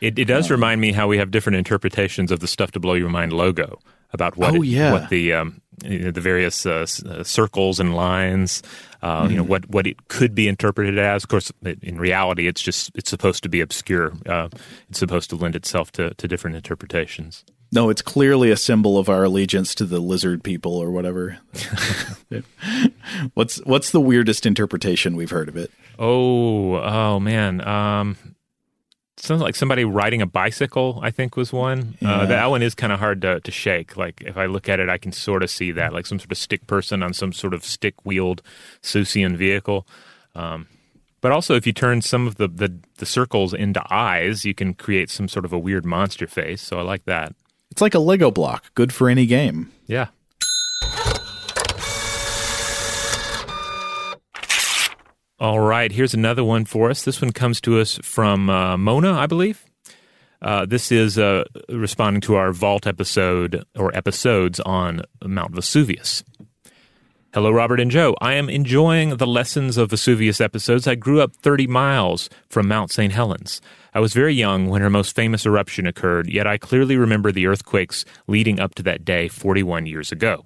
It, 0.00 0.18
it 0.18 0.24
does 0.24 0.50
um, 0.50 0.54
remind 0.54 0.80
me 0.80 0.92
how 0.92 1.06
we 1.08 1.18
have 1.18 1.30
different 1.30 1.56
interpretations 1.56 2.30
of 2.30 2.40
the 2.40 2.48
"Stuff 2.48 2.70
to 2.72 2.80
Blow 2.80 2.94
Your 2.94 3.10
Mind" 3.10 3.32
logo 3.32 3.78
about 4.12 4.36
what 4.36 4.54
oh, 4.54 4.62
it, 4.62 4.66
yeah. 4.66 4.92
what 4.92 5.10
the 5.10 5.34
um, 5.34 5.59
you 5.84 6.00
know, 6.00 6.10
the 6.10 6.20
various 6.20 6.66
uh, 6.66 6.86
uh, 7.06 7.22
circles 7.24 7.80
and 7.80 7.94
lines, 7.94 8.62
uh, 9.02 9.22
mm-hmm. 9.22 9.30
you 9.30 9.36
know 9.36 9.42
mm-hmm. 9.42 9.50
what 9.50 9.70
what 9.70 9.86
it 9.86 10.08
could 10.08 10.34
be 10.34 10.48
interpreted 10.48 10.98
as. 10.98 11.24
Of 11.24 11.28
course, 11.28 11.52
in 11.82 11.98
reality, 11.98 12.46
it's 12.46 12.62
just 12.62 12.90
it's 12.94 13.10
supposed 13.10 13.42
to 13.42 13.48
be 13.48 13.60
obscure. 13.60 14.12
Uh, 14.26 14.48
it's 14.88 14.98
supposed 14.98 15.30
to 15.30 15.36
lend 15.36 15.56
itself 15.56 15.90
to 15.92 16.14
to 16.14 16.28
different 16.28 16.56
interpretations. 16.56 17.44
No, 17.72 17.88
it's 17.88 18.02
clearly 18.02 18.50
a 18.50 18.56
symbol 18.56 18.98
of 18.98 19.08
our 19.08 19.22
allegiance 19.22 19.76
to 19.76 19.84
the 19.84 20.00
lizard 20.00 20.42
people 20.42 20.76
or 20.76 20.90
whatever. 20.90 21.38
what's 23.34 23.58
what's 23.58 23.90
the 23.90 24.00
weirdest 24.00 24.44
interpretation 24.44 25.14
we've 25.14 25.30
heard 25.30 25.48
of 25.48 25.56
it? 25.56 25.70
Oh, 25.98 26.74
oh 26.74 27.20
man. 27.20 27.66
Um 27.66 28.16
sounds 29.22 29.42
like 29.42 29.56
somebody 29.56 29.84
riding 29.84 30.22
a 30.22 30.26
bicycle, 30.26 31.00
I 31.02 31.10
think 31.10 31.36
was 31.36 31.52
one. 31.52 31.96
Uh, 32.02 32.06
yeah. 32.06 32.16
Uh, 32.20 32.26
that 32.26 32.50
one 32.50 32.62
is 32.62 32.74
kind 32.74 32.92
of 32.92 32.98
hard 32.98 33.22
to, 33.22 33.40
to 33.40 33.50
shake. 33.50 33.96
Like 33.96 34.22
if 34.24 34.36
I 34.36 34.46
look 34.46 34.68
at 34.68 34.80
it, 34.80 34.88
I 34.88 34.98
can 34.98 35.12
sort 35.12 35.42
of 35.42 35.50
see 35.50 35.72
that, 35.72 35.92
like 35.92 36.06
some 36.06 36.18
sort 36.18 36.32
of 36.32 36.38
stick 36.38 36.66
person 36.66 37.02
on 37.02 37.12
some 37.12 37.32
sort 37.32 37.54
of 37.54 37.64
stick 37.64 37.94
wheeled 38.04 38.42
Seussian 38.82 39.36
vehicle. 39.36 39.86
Um, 40.34 40.68
but 41.20 41.32
also, 41.32 41.54
if 41.54 41.66
you 41.66 41.72
turn 41.72 42.00
some 42.00 42.26
of 42.26 42.36
the, 42.36 42.48
the, 42.48 42.78
the 42.96 43.06
circles 43.06 43.52
into 43.52 43.82
eyes, 43.92 44.44
you 44.44 44.54
can 44.54 44.72
create 44.74 45.10
some 45.10 45.28
sort 45.28 45.44
of 45.44 45.52
a 45.52 45.58
weird 45.58 45.84
monster 45.84 46.26
face. 46.26 46.62
So 46.62 46.78
I 46.78 46.82
like 46.82 47.04
that. 47.04 47.34
It's 47.70 47.82
like 47.82 47.94
a 47.94 47.98
Lego 47.98 48.30
block, 48.30 48.74
good 48.74 48.92
for 48.92 49.08
any 49.08 49.26
game. 49.26 49.70
Yeah. 49.86 50.08
All 55.40 55.60
right, 55.60 55.90
here's 55.90 56.12
another 56.12 56.44
one 56.44 56.66
for 56.66 56.90
us. 56.90 57.02
This 57.02 57.22
one 57.22 57.32
comes 57.32 57.62
to 57.62 57.80
us 57.80 57.98
from 58.02 58.50
uh, 58.50 58.76
Mona, 58.76 59.14
I 59.14 59.24
believe. 59.24 59.64
Uh, 60.42 60.66
this 60.66 60.92
is 60.92 61.18
uh, 61.18 61.44
responding 61.70 62.20
to 62.22 62.34
our 62.34 62.52
Vault 62.52 62.86
episode 62.86 63.64
or 63.74 63.90
episodes 63.96 64.60
on 64.60 65.00
Mount 65.24 65.54
Vesuvius. 65.54 66.22
Hello, 67.32 67.50
Robert 67.50 67.80
and 67.80 67.90
Joe. 67.90 68.14
I 68.20 68.34
am 68.34 68.50
enjoying 68.50 69.16
the 69.16 69.26
Lessons 69.26 69.78
of 69.78 69.88
Vesuvius 69.88 70.42
episodes. 70.42 70.86
I 70.86 70.94
grew 70.94 71.22
up 71.22 71.34
30 71.36 71.66
miles 71.68 72.28
from 72.50 72.68
Mount 72.68 72.90
St. 72.90 73.10
Helens. 73.12 73.62
I 73.94 74.00
was 74.00 74.12
very 74.12 74.34
young 74.34 74.68
when 74.68 74.82
her 74.82 74.90
most 74.90 75.16
famous 75.16 75.46
eruption 75.46 75.86
occurred, 75.86 76.28
yet 76.28 76.46
I 76.46 76.58
clearly 76.58 76.98
remember 76.98 77.32
the 77.32 77.46
earthquakes 77.46 78.04
leading 78.26 78.60
up 78.60 78.74
to 78.74 78.82
that 78.82 79.06
day 79.06 79.28
41 79.28 79.86
years 79.86 80.12
ago. 80.12 80.44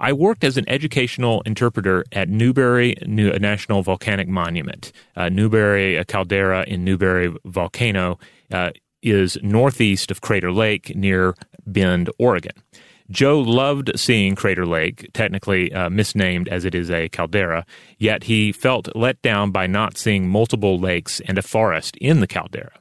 I 0.00 0.12
worked 0.12 0.44
as 0.44 0.56
an 0.56 0.68
educational 0.68 1.42
interpreter 1.42 2.04
at 2.12 2.28
Newberry 2.28 2.94
National 3.04 3.82
Volcanic 3.82 4.28
Monument. 4.28 4.92
Uh, 5.16 5.28
Newberry, 5.28 5.96
a 5.96 6.04
caldera 6.04 6.64
in 6.68 6.84
Newberry 6.84 7.34
Volcano, 7.44 8.18
uh, 8.52 8.70
is 9.02 9.36
northeast 9.42 10.10
of 10.10 10.20
Crater 10.20 10.52
Lake 10.52 10.94
near 10.94 11.34
Bend, 11.66 12.10
Oregon. 12.18 12.52
Joe 13.10 13.40
loved 13.40 13.90
seeing 13.98 14.34
Crater 14.36 14.66
Lake, 14.66 15.10
technically 15.14 15.72
uh, 15.72 15.88
misnamed 15.88 16.48
as 16.48 16.64
it 16.64 16.74
is 16.74 16.90
a 16.90 17.08
caldera, 17.08 17.64
yet 17.96 18.24
he 18.24 18.52
felt 18.52 18.94
let 18.94 19.20
down 19.22 19.50
by 19.50 19.66
not 19.66 19.96
seeing 19.96 20.28
multiple 20.28 20.78
lakes 20.78 21.20
and 21.26 21.38
a 21.38 21.42
forest 21.42 21.96
in 21.96 22.20
the 22.20 22.26
caldera. 22.26 22.72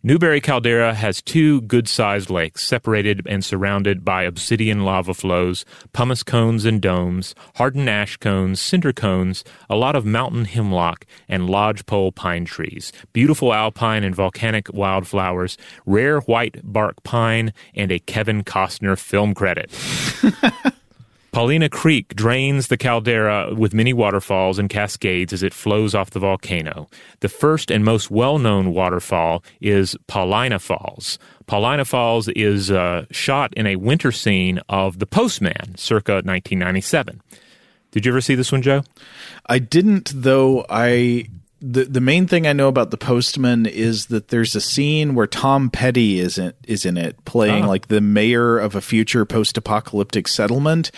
Newberry 0.00 0.40
Caldera 0.40 0.94
has 0.94 1.20
two 1.20 1.60
good 1.62 1.88
sized 1.88 2.30
lakes 2.30 2.62
separated 2.62 3.26
and 3.26 3.44
surrounded 3.44 4.04
by 4.04 4.22
obsidian 4.22 4.84
lava 4.84 5.12
flows, 5.12 5.64
pumice 5.92 6.22
cones 6.22 6.64
and 6.64 6.80
domes, 6.80 7.34
hardened 7.56 7.90
ash 7.90 8.16
cones, 8.16 8.60
cinder 8.60 8.92
cones, 8.92 9.42
a 9.68 9.74
lot 9.74 9.96
of 9.96 10.06
mountain 10.06 10.44
hemlock, 10.44 11.04
and 11.28 11.50
lodgepole 11.50 12.12
pine 12.12 12.44
trees, 12.44 12.92
beautiful 13.12 13.52
alpine 13.52 14.04
and 14.04 14.14
volcanic 14.14 14.72
wildflowers, 14.72 15.58
rare 15.84 16.20
white 16.20 16.60
bark 16.62 17.02
pine, 17.02 17.52
and 17.74 17.90
a 17.90 17.98
Kevin 17.98 18.44
Costner 18.44 18.96
film 18.96 19.34
credit. 19.34 19.68
Paulina 21.38 21.68
Creek 21.68 22.16
drains 22.16 22.66
the 22.66 22.76
caldera 22.76 23.54
with 23.54 23.72
many 23.72 23.92
waterfalls 23.92 24.58
and 24.58 24.68
cascades 24.68 25.32
as 25.32 25.44
it 25.44 25.54
flows 25.54 25.94
off 25.94 26.10
the 26.10 26.18
volcano. 26.18 26.88
The 27.20 27.28
first 27.28 27.70
and 27.70 27.84
most 27.84 28.10
well 28.10 28.40
known 28.40 28.74
waterfall 28.74 29.44
is 29.60 29.96
Paulina 30.08 30.58
Falls. 30.58 31.16
Paulina 31.46 31.84
Falls 31.84 32.26
is 32.30 32.72
uh, 32.72 33.06
shot 33.12 33.54
in 33.54 33.68
a 33.68 33.76
winter 33.76 34.10
scene 34.10 34.58
of 34.68 34.98
The 34.98 35.06
Postman, 35.06 35.76
circa 35.76 36.14
1997. 36.14 37.22
Did 37.92 38.04
you 38.04 38.10
ever 38.10 38.20
see 38.20 38.34
this 38.34 38.50
one, 38.50 38.62
Joe? 38.62 38.82
I 39.46 39.60
didn't, 39.60 40.10
though. 40.12 40.66
I 40.68 41.28
the 41.60 41.84
the 41.84 42.00
main 42.00 42.26
thing 42.26 42.48
I 42.48 42.52
know 42.52 42.66
about 42.66 42.90
the 42.90 42.96
Postman 42.96 43.64
is 43.64 44.06
that 44.06 44.28
there's 44.28 44.56
a 44.56 44.60
scene 44.60 45.14
where 45.14 45.28
Tom 45.28 45.70
Petty 45.70 46.18
is 46.18 46.36
in, 46.36 46.52
is 46.66 46.84
in 46.84 46.96
it, 46.96 47.24
playing 47.24 47.64
oh. 47.64 47.68
like 47.68 47.86
the 47.86 48.00
mayor 48.00 48.58
of 48.58 48.74
a 48.74 48.80
future 48.80 49.24
post 49.24 49.56
apocalyptic 49.56 50.26
settlement, 50.26 50.90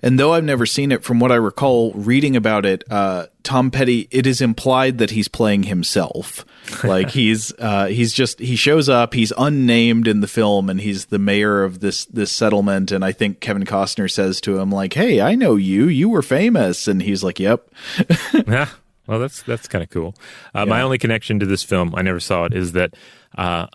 And 0.00 0.18
though 0.18 0.32
I've 0.32 0.44
never 0.44 0.64
seen 0.64 0.92
it, 0.92 1.02
from 1.02 1.18
what 1.18 1.32
I 1.32 1.36
recall 1.36 1.92
reading 1.92 2.36
about 2.36 2.64
it, 2.64 2.84
uh, 2.90 3.26
Tom 3.42 3.70
Petty, 3.70 4.06
it 4.10 4.26
is 4.26 4.40
implied 4.40 4.98
that 4.98 5.10
he's 5.10 5.28
playing 5.28 5.64
himself. 5.64 6.44
Like 6.84 7.08
he's 7.08 7.50
uh, 7.58 7.86
he's 7.86 8.12
just 8.12 8.40
he 8.40 8.54
shows 8.54 8.90
up, 8.90 9.14
he's 9.14 9.32
unnamed 9.38 10.06
in 10.06 10.20
the 10.20 10.26
film, 10.26 10.68
and 10.68 10.78
he's 10.78 11.06
the 11.06 11.18
mayor 11.18 11.64
of 11.64 11.80
this 11.80 12.04
this 12.04 12.30
settlement. 12.30 12.92
And 12.92 13.02
I 13.02 13.10
think 13.10 13.40
Kevin 13.40 13.64
Costner 13.64 14.10
says 14.10 14.38
to 14.42 14.58
him 14.58 14.70
like, 14.70 14.92
"Hey, 14.92 15.22
I 15.22 15.34
know 15.34 15.56
you. 15.56 15.88
You 15.88 16.10
were 16.10 16.20
famous." 16.20 16.86
And 16.86 17.00
he's 17.00 17.24
like, 17.24 17.40
"Yep." 17.40 17.70
yeah. 18.46 18.68
Well, 19.06 19.18
that's 19.18 19.42
that's 19.42 19.66
kind 19.66 19.82
of 19.82 19.88
cool. 19.88 20.14
Uh, 20.54 20.58
yeah. 20.58 20.64
My 20.66 20.82
only 20.82 20.98
connection 20.98 21.40
to 21.40 21.46
this 21.46 21.62
film, 21.62 21.94
I 21.96 22.02
never 22.02 22.20
saw 22.20 22.44
it, 22.44 22.52
is 22.52 22.72
that 22.72 22.92
uh, 23.38 23.68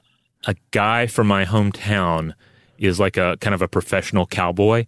a 0.46 0.56
guy 0.70 1.08
from 1.08 1.26
my 1.26 1.46
hometown 1.46 2.36
is 2.78 3.00
like 3.00 3.18
a 3.18 3.38
kind 3.42 3.56
of 3.56 3.64
a 3.64 3.68
professional 3.68 4.28
cowboy 4.28 4.86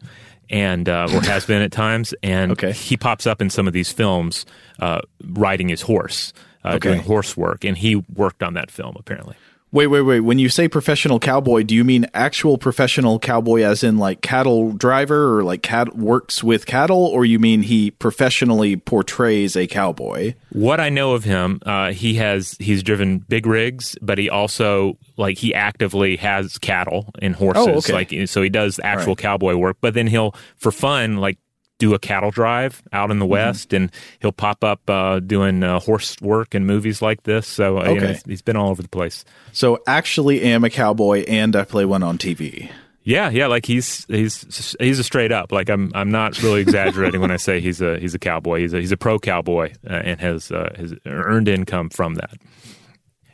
and 0.50 0.88
uh, 0.88 1.08
or 1.14 1.22
has 1.22 1.46
been 1.46 1.62
at 1.62 1.72
times. 1.72 2.14
And 2.24 2.52
okay. 2.54 2.72
he 2.72 2.98
pops 2.98 3.28
up 3.28 3.42
in 3.42 3.50
some 3.50 3.68
of 3.68 3.74
these 3.74 3.92
films 3.92 4.46
uh, 4.80 5.02
riding 5.24 5.70
his 5.70 5.82
horse, 5.82 6.34
uh, 6.64 6.76
okay. 6.76 6.90
doing 6.90 7.02
horse 7.02 7.36
work, 7.36 7.64
and 7.64 7.78
he 7.78 7.96
worked 7.96 8.44
on 8.44 8.54
that 8.56 8.72
film 8.72 8.96
apparently. 9.00 9.36
Wait, 9.76 9.88
wait, 9.88 10.04
wait. 10.04 10.22
When 10.22 10.40
you 10.40 10.48
say 10.48 10.70
professional 10.70 11.20
cowboy, 11.20 11.64
do 11.64 11.76
you 11.76 11.84
mean 11.84 12.06
actual 12.14 12.58
professional 12.58 13.20
cowboy 13.20 13.64
as 13.64 13.84
in 13.84 13.98
like 13.98 14.22
cattle 14.22 14.72
driver 14.72 15.38
or 15.38 15.44
like 15.44 15.64
cat 15.64 15.98
works 15.98 16.42
with 16.42 16.66
cattle 16.66 17.08
or 17.08 17.26
you 17.26 17.40
mean 17.40 17.62
he 17.62 17.92
professionally 17.92 18.78
portrays 18.78 19.58
a 19.58 19.68
cowboy? 19.68 20.34
What 20.54 20.80
I 20.80 20.88
know 20.88 21.12
of 21.12 21.26
him, 21.26 21.60
uh, 21.66 21.92
he 21.92 22.14
has 22.14 22.56
he's 22.58 22.84
driven 22.84 23.18
big 23.20 23.46
rigs, 23.46 23.98
but 24.02 24.18
he 24.18 24.30
also 24.30 24.98
like 25.18 25.38
he 25.38 25.54
actively 25.54 26.16
has 26.16 26.58
cattle 26.58 27.10
and 27.22 27.36
horses 27.36 27.68
oh, 27.68 27.78
okay. 27.80 27.92
like 27.92 28.30
so 28.30 28.42
he 28.42 28.50
does 28.50 28.80
actual 28.82 29.12
right. 29.12 29.18
cowboy 29.18 29.56
work, 29.56 29.76
but 29.82 29.94
then 29.94 30.08
he'll 30.08 30.34
for 30.56 30.72
fun 30.72 31.18
like 31.18 31.38
do 31.78 31.94
a 31.94 32.00
cattle 32.00 32.32
drive 32.32 32.82
out 32.94 33.12
in 33.12 33.20
the 33.20 33.26
mm-hmm. 33.26 33.32
west, 33.32 33.74
and 33.74 33.92
he'll 34.20 34.32
pop 34.32 34.64
up 34.64 34.90
uh, 34.90 35.20
doing 35.20 35.64
uh, 35.64 35.80
horse 35.80 36.16
work 36.22 36.54
and 36.54 36.66
movies 36.66 37.02
like 37.02 37.24
this. 37.24 37.48
So 37.48 37.78
uh, 37.78 37.82
okay. 37.82 37.94
you 37.94 38.00
know, 38.02 38.16
he's 38.28 38.42
been 38.42 38.56
all 38.56 38.70
over 38.70 38.82
the 38.82 38.90
place. 38.90 39.26
So 39.52 39.82
actually, 39.88 40.42
am 40.42 40.64
a 40.64 40.70
cowboy, 40.70 41.24
and 41.28 41.56
I 41.56 41.64
play 41.66 41.86
one 41.86 42.04
on 42.04 42.18
TV. 42.18 42.70
Yeah, 43.04 43.30
yeah, 43.30 43.46
like 43.46 43.68
he's 43.68 44.04
he's 44.06 44.76
he's 44.80 44.98
a 44.98 45.04
straight 45.04 45.32
up. 45.32 45.52
Like 45.52 45.70
I'm 45.70 45.92
I'm 45.94 46.10
not 46.10 46.42
really 46.42 46.62
exaggerating 46.62 47.22
when 47.22 47.30
I 47.30 47.38
say 47.38 47.60
he's 47.62 47.80
a 47.80 48.00
he's 48.00 48.16
a 48.16 48.20
cowboy. 48.20 48.62
He's 48.62 48.74
a 48.74 48.80
he's 48.80 48.92
a 48.92 48.98
pro 48.98 49.20
cowboy 49.20 49.74
uh, 49.88 49.94
and 49.94 50.20
has 50.20 50.52
uh, 50.52 50.74
has 50.76 50.96
earned 51.06 51.48
income 51.48 51.90
from 51.90 52.16
that. 52.16 52.34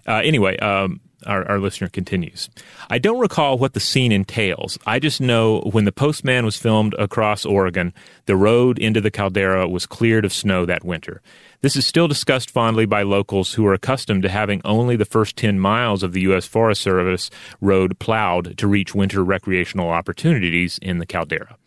Uh, 0.05 0.21
anyway, 0.25 0.57
um, 0.57 1.00
our, 1.25 1.48
our, 1.50 1.60
listener 1.60 1.90
continues. 1.90 2.50
I 2.90 2.98
don't 2.98 3.20
recall 3.20 3.58
what 3.58 3.74
the 3.74 3.80
scene 3.80 4.12
entails. 4.12 4.78
I 4.86 5.00
just 5.00 5.22
know 5.22 5.62
when 5.72 5.86
the 5.86 5.92
postman 5.92 6.46
was 6.46 6.58
filmed 6.58 6.94
across 6.96 7.46
Oregon, 7.46 7.94
the 8.25 8.36
road 8.36 8.80
into 8.80 9.01
the 9.01 9.12
caldera 9.12 9.68
was 9.68 9.86
cleared 9.86 10.25
of 10.25 10.34
snow 10.34 10.66
that 10.66 10.84
winter. 10.84 11.22
This 11.62 11.75
is 11.75 11.86
still 11.86 12.08
discussed 12.08 12.50
fondly 12.50 12.86
by 12.86 13.04
locals 13.04 13.54
who 13.54 13.66
are 13.68 13.74
accustomed 13.74 14.24
to 14.24 14.30
having 14.30 14.62
only 14.66 14.96
the 14.96 15.06
first 15.06 15.38
10 15.38 15.60
miles 15.60 16.01
of 16.01 16.13
the 16.13 16.22
U.S. 16.22 16.48
Forest 16.48 16.82
Service 16.82 17.30
road 17.60 18.00
plowed 18.00 18.58
to 18.58 18.68
reach 18.68 18.96
winter 18.96 19.24
recreational 19.24 19.90
opportunities 19.90 20.80
in 20.82 20.98
the 20.98 21.06
caldera. 21.06 21.58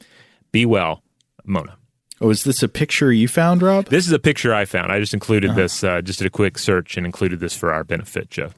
Be 0.50 0.66
well, 0.66 1.02
Mona. 1.44 1.76
Oh, 2.20 2.30
is 2.30 2.44
this 2.44 2.62
a 2.62 2.68
picture 2.68 3.12
you 3.12 3.28
found, 3.28 3.62
Rob? 3.62 3.86
This 3.86 4.06
is 4.06 4.12
a 4.12 4.18
picture 4.18 4.54
I 4.54 4.64
found. 4.64 4.90
I 4.90 4.98
just 4.98 5.14
included 5.14 5.50
uh-huh. 5.50 5.60
this, 5.60 5.84
uh, 5.84 6.00
just 6.00 6.18
did 6.18 6.26
a 6.26 6.30
quick 6.30 6.58
search 6.58 6.96
and 6.96 7.06
included 7.06 7.40
this 7.40 7.56
for 7.56 7.72
our 7.72 7.84
benefit, 7.84 8.30
Joe 8.30 8.50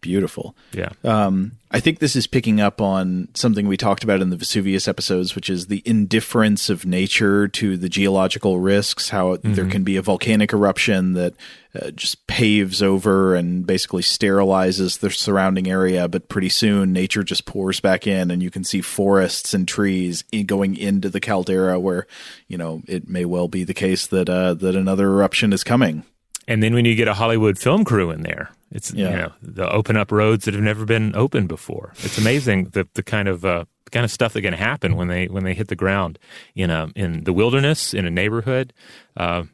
beautiful. 0.00 0.56
Yeah. 0.72 0.90
Um, 1.04 1.52
I 1.70 1.78
think 1.78 2.00
this 2.00 2.16
is 2.16 2.26
picking 2.26 2.60
up 2.60 2.80
on 2.80 3.28
something 3.34 3.68
we 3.68 3.76
talked 3.76 4.02
about 4.02 4.20
in 4.20 4.30
the 4.30 4.36
Vesuvius 4.36 4.88
episodes, 4.88 5.36
which 5.36 5.48
is 5.48 5.68
the 5.68 5.82
indifference 5.84 6.68
of 6.68 6.84
nature 6.84 7.46
to 7.48 7.76
the 7.76 7.88
geological 7.88 8.58
risks, 8.58 9.10
how 9.10 9.36
mm-hmm. 9.36 9.54
there 9.54 9.66
can 9.66 9.84
be 9.84 9.96
a 9.96 10.02
volcanic 10.02 10.52
eruption 10.52 11.12
that 11.12 11.34
uh, 11.80 11.92
just 11.92 12.26
paves 12.26 12.82
over 12.82 13.36
and 13.36 13.66
basically 13.66 14.02
sterilizes 14.02 14.98
the 14.98 15.10
surrounding 15.10 15.70
area, 15.70 16.08
but 16.08 16.28
pretty 16.28 16.48
soon 16.48 16.92
nature 16.92 17.22
just 17.22 17.44
pours 17.44 17.78
back 17.78 18.06
in 18.06 18.32
and 18.32 18.42
you 18.42 18.50
can 18.50 18.64
see 18.64 18.80
forests 18.80 19.54
and 19.54 19.68
trees 19.68 20.24
going 20.46 20.76
into 20.76 21.08
the 21.08 21.20
caldera 21.20 21.78
where, 21.78 22.08
you 22.48 22.58
know, 22.58 22.82
it 22.88 23.08
may 23.08 23.24
well 23.24 23.46
be 23.46 23.62
the 23.62 23.74
case 23.74 24.08
that 24.08 24.28
uh, 24.28 24.54
that 24.54 24.74
another 24.74 25.06
eruption 25.06 25.52
is 25.52 25.62
coming. 25.62 26.02
And 26.48 26.64
then 26.64 26.74
when 26.74 26.84
you 26.84 26.96
get 26.96 27.06
a 27.06 27.14
Hollywood 27.14 27.60
film 27.60 27.84
crew 27.84 28.10
in 28.10 28.22
there, 28.22 28.50
it's 28.70 28.92
yeah. 28.92 29.10
you 29.10 29.16
know 29.16 29.32
the 29.42 29.70
open 29.70 29.96
up 29.96 30.12
roads 30.12 30.44
that 30.44 30.54
have 30.54 30.62
never 30.62 30.84
been 30.84 31.14
opened 31.14 31.48
before. 31.48 31.92
It's 31.98 32.18
amazing 32.18 32.70
the 32.70 32.86
the 32.94 33.02
kind 33.02 33.28
of 33.28 33.44
uh, 33.44 33.64
the 33.84 33.90
kind 33.90 34.04
of 34.04 34.10
stuff 34.10 34.32
that 34.34 34.42
can 34.42 34.54
happen 34.54 34.96
when 34.96 35.08
they 35.08 35.26
when 35.26 35.44
they 35.44 35.54
hit 35.54 35.68
the 35.68 35.76
ground 35.76 36.18
in 36.54 36.70
a 36.70 36.90
in 36.94 37.24
the 37.24 37.32
wilderness 37.32 37.92
in 37.94 38.06
a 38.06 38.10
neighborhood. 38.10 38.72
Uh, 39.16 39.44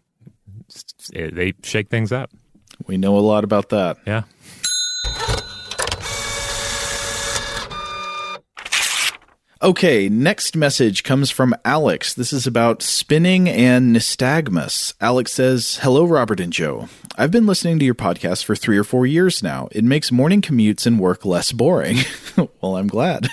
they 1.13 1.55
shake 1.63 1.89
things 1.89 2.13
up. 2.13 2.31
We 2.87 2.97
know 2.97 3.17
a 3.17 3.21
lot 3.21 3.45
about 3.45 3.71
that. 3.71 3.97
Yeah. 4.07 4.23
Okay, 9.63 10.11
next 10.11 10.55
message 10.55 11.03
comes 11.03 11.31
from 11.31 11.55
Alex. 11.65 12.13
This 12.13 12.31
is 12.31 12.47
about 12.47 12.83
spinning 12.83 13.49
and 13.49 13.97
nystagmus. 13.97 14.93
Alex 15.01 15.33
says, 15.33 15.79
Hello, 15.81 16.05
Robert 16.05 16.41
and 16.41 16.53
Joe. 16.53 16.91
I've 17.17 17.31
been 17.31 17.47
listening 17.47 17.79
to 17.79 17.85
your 17.87 17.95
podcast 17.95 18.45
for 18.45 18.55
three 18.55 18.77
or 18.77 18.85
four 18.85 19.07
years 19.07 19.43
now. 19.43 19.69
It 19.73 19.83
makes 19.83 20.13
morning 20.13 20.43
commutes 20.43 20.87
and 20.87 21.01
work 21.01 21.25
less 21.25 21.53
boring. 21.53 22.01
well, 22.37 22.77
I'm 22.77 22.87
glad. 22.87 23.29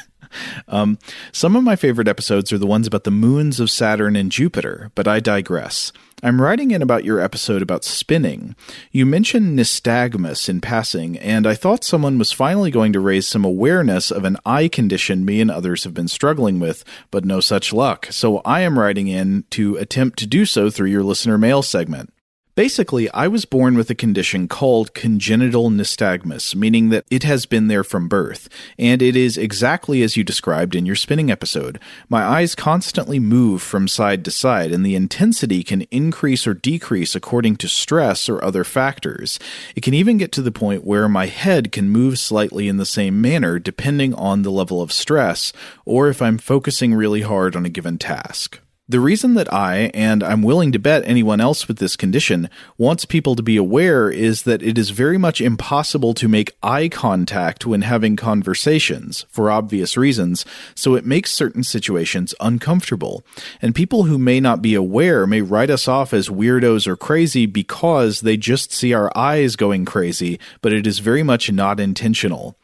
Um, 0.68 0.98
some 1.32 1.56
of 1.56 1.64
my 1.64 1.76
favorite 1.76 2.08
episodes 2.08 2.52
are 2.52 2.58
the 2.58 2.68
ones 2.68 2.88
about 2.88 3.04
the 3.04 3.12
moons 3.12 3.60
of 3.60 3.70
Saturn 3.70 4.16
and 4.16 4.32
Jupiter, 4.32 4.92
but 4.96 5.08
I 5.08 5.20
digress. 5.20 5.92
I'm 6.26 6.42
writing 6.42 6.72
in 6.72 6.82
about 6.82 7.04
your 7.04 7.20
episode 7.20 7.62
about 7.62 7.84
spinning. 7.84 8.56
You 8.94 9.06
mentioned 9.06 9.60
nystagmus 9.60 10.48
in 10.48 10.62
passing, 10.62 11.18
and 11.18 11.46
I 11.46 11.54
thought 11.54 11.84
someone 11.84 12.18
was 12.18 12.32
finally 12.32 12.72
going 12.72 12.94
to 12.94 13.02
raise 13.02 13.28
some 13.28 13.44
awareness 13.44 14.10
of 14.10 14.24
an 14.24 14.38
eye 14.46 14.70
condition 14.70 15.26
me 15.26 15.42
and 15.42 15.52
others 15.52 15.84
have 15.84 15.94
been 15.94 16.08
struggling 16.08 16.62
with, 16.62 16.86
but 17.12 17.26
no 17.26 17.42
such 17.42 17.74
luck. 17.74 18.08
So 18.12 18.38
I 18.46 18.62
am 18.62 18.80
writing 18.80 19.10
in 19.10 19.44
to 19.50 19.76
attempt 19.76 20.18
to 20.20 20.28
do 20.28 20.46
so 20.46 20.70
through 20.70 20.92
your 20.92 21.04
listener 21.04 21.38
mail 21.38 21.62
segment. 21.62 22.13
Basically, 22.56 23.10
I 23.10 23.28
was 23.28 23.46
born 23.46 23.76
with 23.76 23.90
a 23.90 23.96
condition 23.96 24.48
called 24.48 24.94
congenital 24.94 25.72
nystagmus, 25.72 26.54
meaning 26.54 26.90
that 26.90 27.04
it 27.10 27.24
has 27.24 27.48
been 27.48 27.68
there 27.68 27.84
from 27.84 28.08
birth, 28.08 28.48
and 28.78 29.02
it 29.02 29.16
is 29.16 29.40
exactly 29.40 30.04
as 30.04 30.16
you 30.16 30.24
described 30.24 30.76
in 30.76 30.86
your 30.86 30.96
spinning 30.96 31.32
episode. 31.32 31.80
My 32.10 32.22
eyes 32.22 32.54
constantly 32.54 33.18
move 33.18 33.64
from 33.64 33.88
side 33.88 34.24
to 34.26 34.30
side, 34.30 34.72
and 34.72 34.86
the 34.86 34.94
intensity 34.94 35.64
can 35.64 35.82
increase 35.90 36.46
or 36.46 36.54
decrease 36.54 37.16
according 37.16 37.56
to 37.56 37.68
stress 37.68 38.30
or 38.30 38.44
other 38.44 38.64
factors. 38.64 39.40
It 39.76 39.82
can 39.82 39.96
even 39.96 40.18
get 40.18 40.32
to 40.34 40.44
the 40.44 40.52
point 40.52 40.86
where 40.86 41.10
my 41.10 41.26
head 41.26 41.72
can 41.72 41.90
move 41.90 42.20
slightly 42.20 42.68
in 42.68 42.78
the 42.78 42.86
same 42.86 43.20
manner 43.20 43.58
depending 43.58 44.14
on 44.14 44.44
the 44.44 44.52
level 44.52 44.80
of 44.80 44.92
stress, 44.92 45.54
or 45.86 46.08
if 46.08 46.22
I'm 46.22 46.38
focusing 46.38 46.94
really 46.94 47.22
hard 47.22 47.56
on 47.56 47.66
a 47.66 47.70
given 47.70 47.98
task. 47.98 48.60
The 48.90 49.00
reason 49.00 49.36
that 49.36 49.52
I, 49.54 49.92
and 49.94 50.22
I'm 50.22 50.42
willing 50.42 50.74
to 50.74 50.78
bet 50.78 51.04
anyone 51.06 51.40
else 51.40 51.70
with 51.70 51.78
this 51.78 51.96
condition, 51.96 52.50
wants 52.78 53.06
people 53.06 53.34
to 53.34 53.42
be 53.42 53.56
aware 53.56 54.10
is 54.10 54.44
that 54.44 54.62
it 54.62 54.78
is 54.78 54.90
very 54.90 55.18
much 55.18 55.40
impossible 55.40 56.14
to 56.16 56.28
make 56.28 56.58
eye 56.62 56.90
contact 56.90 57.66
when 57.66 57.84
having 57.84 58.18
conversations, 58.18 59.26
for 59.30 59.50
obvious 59.50 59.96
reasons, 59.96 60.44
so 60.76 60.96
it 60.96 61.06
makes 61.06 61.32
certain 61.32 61.64
situations 61.64 62.36
uncomfortable. 62.42 63.24
And 63.62 63.74
people 63.74 64.04
who 64.04 64.18
may 64.18 64.42
not 64.42 64.62
be 64.62 64.76
aware 64.76 65.26
may 65.26 65.40
write 65.42 65.70
us 65.70 65.88
off 65.88 66.14
as 66.14 66.28
weirdos 66.28 66.86
or 66.86 66.98
crazy 66.98 67.46
because 67.46 68.20
they 68.20 68.36
just 68.36 68.74
see 68.74 68.94
our 68.94 69.10
eyes 69.18 69.56
going 69.56 69.86
crazy, 69.86 70.42
but 70.62 70.74
it 70.74 70.86
is 70.86 71.00
very 71.00 71.24
much 71.24 71.50
not 71.50 71.80
intentional. 71.80 72.58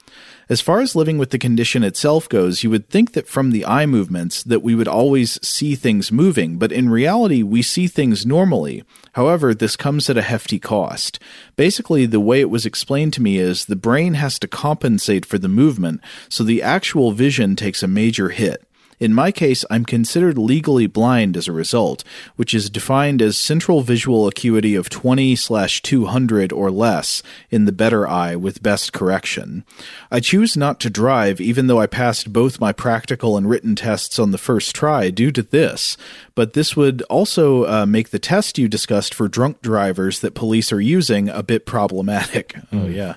As 0.50 0.62
far 0.62 0.82
as 0.82 0.96
living 0.96 1.20
with 1.20 1.30
the 1.30 1.38
condition 1.38 1.84
itself 1.84 2.28
goes, 2.28 2.64
you 2.64 2.72
would 2.72 2.90
think 2.90 3.12
that 3.12 3.28
from 3.28 3.52
the 3.52 3.64
eye 3.68 3.86
movements 3.86 4.42
that 4.42 4.64
we 4.64 4.74
would 4.74 4.88
always 4.88 5.40
see 5.48 5.76
things 5.76 6.12
moving, 6.12 6.58
but 6.58 6.72
in 6.72 6.90
reality 6.90 7.44
we 7.44 7.62
see 7.62 7.86
things 7.86 8.26
normally. 8.26 8.84
However, 9.14 9.54
this 9.54 9.76
comes 9.76 10.10
at 10.10 10.18
a 10.18 10.24
hefty 10.24 10.58
cost. 10.58 11.20
Basically, 11.56 12.08
the 12.08 12.20
way 12.20 12.40
it 12.40 12.50
was 12.50 12.66
explained 12.66 13.14
to 13.14 13.22
me 13.22 13.38
is 13.38 13.66
the 13.66 13.76
brain 13.76 14.16
has 14.16 14.40
to 14.40 14.48
compensate 14.48 15.24
for 15.24 15.38
the 15.38 15.48
movement, 15.48 16.02
so 16.30 16.44
the 16.44 16.64
actual 16.64 17.12
vision 17.12 17.56
takes 17.56 17.84
a 17.84 17.88
major 17.88 18.30
hit. 18.30 18.66
In 19.00 19.14
my 19.14 19.32
case, 19.32 19.64
I'm 19.70 19.86
considered 19.86 20.38
legally 20.38 20.86
blind 20.86 21.38
as 21.38 21.48
a 21.48 21.54
result, 21.54 22.04
which 22.36 22.54
is 22.54 22.70
defined 22.70 23.22
as 23.22 23.38
central 23.38 23.82
visual 23.82 24.28
acuity 24.28 24.76
of 24.76 24.90
20 24.90 25.36
200 25.36 26.52
or 26.52 26.72
less 26.72 27.24
in 27.50 27.66
the 27.66 27.72
better 27.72 28.08
eye 28.08 28.36
with 28.36 28.62
best 28.62 28.92
correction. 28.92 29.64
I 30.12 30.20
choose 30.20 30.58
not 30.58 30.80
to 30.82 30.90
drive 30.90 31.40
even 31.40 31.68
though 31.68 31.80
I 31.80 31.88
passed 31.88 32.34
both 32.34 32.60
my 32.60 32.74
practical 32.74 33.38
and 33.38 33.50
written 33.50 33.76
tests 33.76 34.20
on 34.20 34.32
the 34.32 34.38
first 34.38 34.76
try 34.76 35.10
due 35.10 35.32
to 35.32 35.44
this, 35.44 35.96
but 36.36 36.54
this 36.54 36.76
would 36.76 37.02
also 37.04 37.66
uh, 37.66 37.86
make 37.86 38.10
the 38.10 38.20
test 38.20 38.58
you 38.58 38.68
discussed 38.68 39.14
for 39.14 39.28
drunk 39.28 39.62
drivers 39.62 40.20
that 40.20 40.36
police 40.36 40.72
are 40.72 40.82
using 40.82 41.30
a 41.30 41.44
bit 41.44 41.66
problematic. 41.66 42.54
Mm. 42.54 42.60
Oh, 42.80 42.88
yeah. 42.88 43.16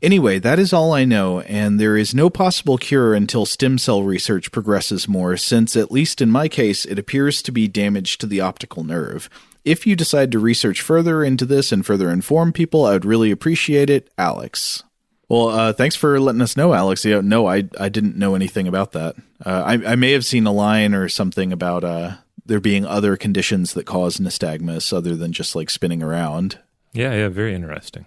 Anyway, 0.00 0.38
that 0.38 0.58
is 0.60 0.72
all 0.72 0.92
I 0.92 1.04
know, 1.04 1.40
and 1.40 1.80
there 1.80 1.96
is 1.96 2.14
no 2.14 2.30
possible 2.30 2.78
cure 2.78 3.14
until 3.14 3.44
stem 3.44 3.78
cell 3.78 4.04
research 4.04 4.52
progresses 4.52 5.08
more, 5.08 5.36
since, 5.36 5.74
at 5.74 5.90
least 5.90 6.20
in 6.20 6.30
my 6.30 6.48
case, 6.48 6.84
it 6.84 6.98
appears 6.98 7.42
to 7.42 7.52
be 7.52 7.66
damage 7.66 8.16
to 8.18 8.26
the 8.26 8.40
optical 8.40 8.84
nerve. 8.84 9.28
If 9.64 9.86
you 9.86 9.96
decide 9.96 10.30
to 10.32 10.38
research 10.38 10.80
further 10.80 11.24
into 11.24 11.44
this 11.44 11.72
and 11.72 11.84
further 11.84 12.10
inform 12.10 12.52
people, 12.52 12.86
I 12.86 12.92
would 12.92 13.04
really 13.04 13.32
appreciate 13.32 13.90
it. 13.90 14.08
Alex. 14.16 14.84
Well, 15.28 15.48
uh, 15.48 15.72
thanks 15.72 15.96
for 15.96 16.18
letting 16.20 16.40
us 16.40 16.56
know, 16.56 16.72
Alex. 16.72 17.04
No, 17.04 17.46
I 17.46 17.64
I 17.78 17.88
didn't 17.90 18.16
know 18.16 18.34
anything 18.34 18.66
about 18.66 18.92
that. 18.92 19.16
Uh, 19.44 19.62
I 19.66 19.92
I 19.92 19.94
may 19.96 20.12
have 20.12 20.24
seen 20.24 20.46
a 20.46 20.52
line 20.52 20.94
or 20.94 21.08
something 21.08 21.52
about 21.52 21.84
uh, 21.84 22.12
there 22.46 22.60
being 22.60 22.86
other 22.86 23.16
conditions 23.16 23.74
that 23.74 23.84
cause 23.84 24.16
nystagmus 24.16 24.90
other 24.90 25.16
than 25.16 25.32
just 25.32 25.54
like 25.54 25.68
spinning 25.68 26.02
around. 26.02 26.58
Yeah, 26.94 27.14
yeah, 27.14 27.28
very 27.28 27.54
interesting. 27.54 28.06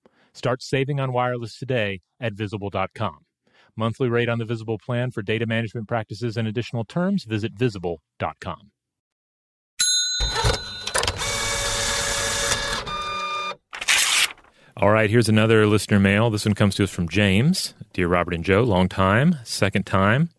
Start 0.33 0.61
saving 0.61 0.99
on 0.99 1.13
wireless 1.13 1.57
today 1.57 2.01
at 2.19 2.33
visible.com. 2.33 3.19
Monthly 3.75 4.09
rate 4.09 4.29
on 4.29 4.39
the 4.39 4.45
Visible 4.45 4.77
plan 4.77 5.11
for 5.11 5.21
data 5.21 5.45
management 5.45 5.87
practices 5.87 6.37
and 6.37 6.47
additional 6.47 6.83
terms, 6.83 7.23
visit 7.23 7.53
visible.com. 7.53 8.71
All 14.77 14.89
right, 14.89 15.09
here's 15.09 15.29
another 15.29 15.67
listener 15.67 15.99
mail. 15.99 16.29
This 16.29 16.45
one 16.45 16.55
comes 16.55 16.75
to 16.75 16.83
us 16.83 16.89
from 16.89 17.07
James. 17.07 17.75
Dear 17.93 18.07
Robert 18.07 18.33
and 18.33 18.43
Joe, 18.43 18.63
long 18.63 18.89
time, 18.89 19.35
second 19.43 19.85
time. 19.85 20.29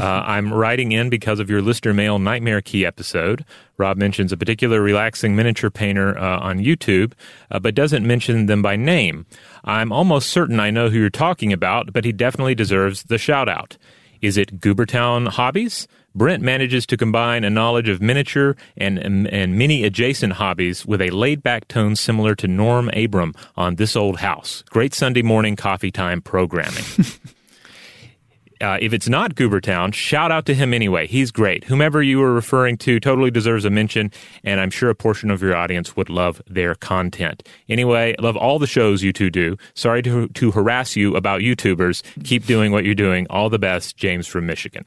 Uh, 0.00 0.22
I'm 0.26 0.52
writing 0.52 0.92
in 0.92 1.08
because 1.10 1.40
of 1.40 1.48
your 1.48 1.62
listener 1.62 1.94
mail 1.94 2.18
Nightmare 2.18 2.60
Key 2.60 2.84
episode. 2.84 3.44
Rob 3.78 3.96
mentions 3.96 4.32
a 4.32 4.36
particular 4.36 4.80
relaxing 4.80 5.36
miniature 5.36 5.70
painter 5.70 6.18
uh, 6.18 6.38
on 6.40 6.58
YouTube, 6.58 7.12
uh, 7.50 7.58
but 7.58 7.74
doesn't 7.74 8.06
mention 8.06 8.46
them 8.46 8.62
by 8.62 8.76
name. 8.76 9.26
I'm 9.64 9.92
almost 9.92 10.30
certain 10.30 10.60
I 10.60 10.70
know 10.70 10.90
who 10.90 10.98
you're 10.98 11.10
talking 11.10 11.52
about, 11.52 11.92
but 11.92 12.04
he 12.04 12.12
definitely 12.12 12.54
deserves 12.54 13.04
the 13.04 13.18
shout 13.18 13.48
out. 13.48 13.76
Is 14.20 14.36
it 14.36 14.60
Goobertown 14.60 15.28
Hobbies? 15.28 15.86
Brent 16.14 16.42
manages 16.42 16.86
to 16.86 16.96
combine 16.96 17.44
a 17.44 17.50
knowledge 17.50 17.90
of 17.90 18.00
miniature 18.00 18.56
and, 18.78 18.98
and 18.98 19.58
many 19.58 19.84
adjacent 19.84 20.34
hobbies 20.34 20.86
with 20.86 21.02
a 21.02 21.10
laid 21.10 21.42
back 21.42 21.68
tone 21.68 21.94
similar 21.94 22.34
to 22.36 22.48
Norm 22.48 22.88
Abram 22.94 23.34
on 23.54 23.74
This 23.74 23.94
Old 23.94 24.20
House. 24.20 24.64
Great 24.70 24.94
Sunday 24.94 25.20
morning 25.20 25.56
coffee 25.56 25.90
time 25.90 26.22
programming. 26.22 26.84
Uh, 28.60 28.78
if 28.80 28.92
it's 28.92 29.08
not 29.08 29.34
Goobertown, 29.34 29.92
shout 29.92 30.32
out 30.32 30.46
to 30.46 30.54
him 30.54 30.72
anyway. 30.72 31.06
He's 31.06 31.30
great. 31.30 31.64
Whomever 31.64 32.02
you 32.02 32.18
were 32.18 32.32
referring 32.32 32.76
to 32.78 32.98
totally 33.00 33.30
deserves 33.30 33.64
a 33.64 33.70
mention, 33.70 34.10
and 34.44 34.60
I'm 34.60 34.70
sure 34.70 34.90
a 34.90 34.94
portion 34.94 35.30
of 35.30 35.42
your 35.42 35.56
audience 35.56 35.96
would 35.96 36.08
love 36.08 36.40
their 36.46 36.74
content. 36.74 37.46
Anyway, 37.68 38.14
love 38.18 38.36
all 38.36 38.58
the 38.58 38.66
shows 38.66 39.02
you 39.02 39.12
two 39.12 39.30
do. 39.30 39.56
Sorry 39.74 40.02
to, 40.02 40.28
to 40.28 40.50
harass 40.50 40.96
you 40.96 41.16
about 41.16 41.40
YouTubers. 41.40 42.02
Keep 42.24 42.46
doing 42.46 42.72
what 42.72 42.84
you're 42.84 42.94
doing. 42.94 43.26
All 43.30 43.50
the 43.50 43.58
best, 43.58 43.96
James 43.96 44.26
from 44.26 44.46
Michigan. 44.46 44.86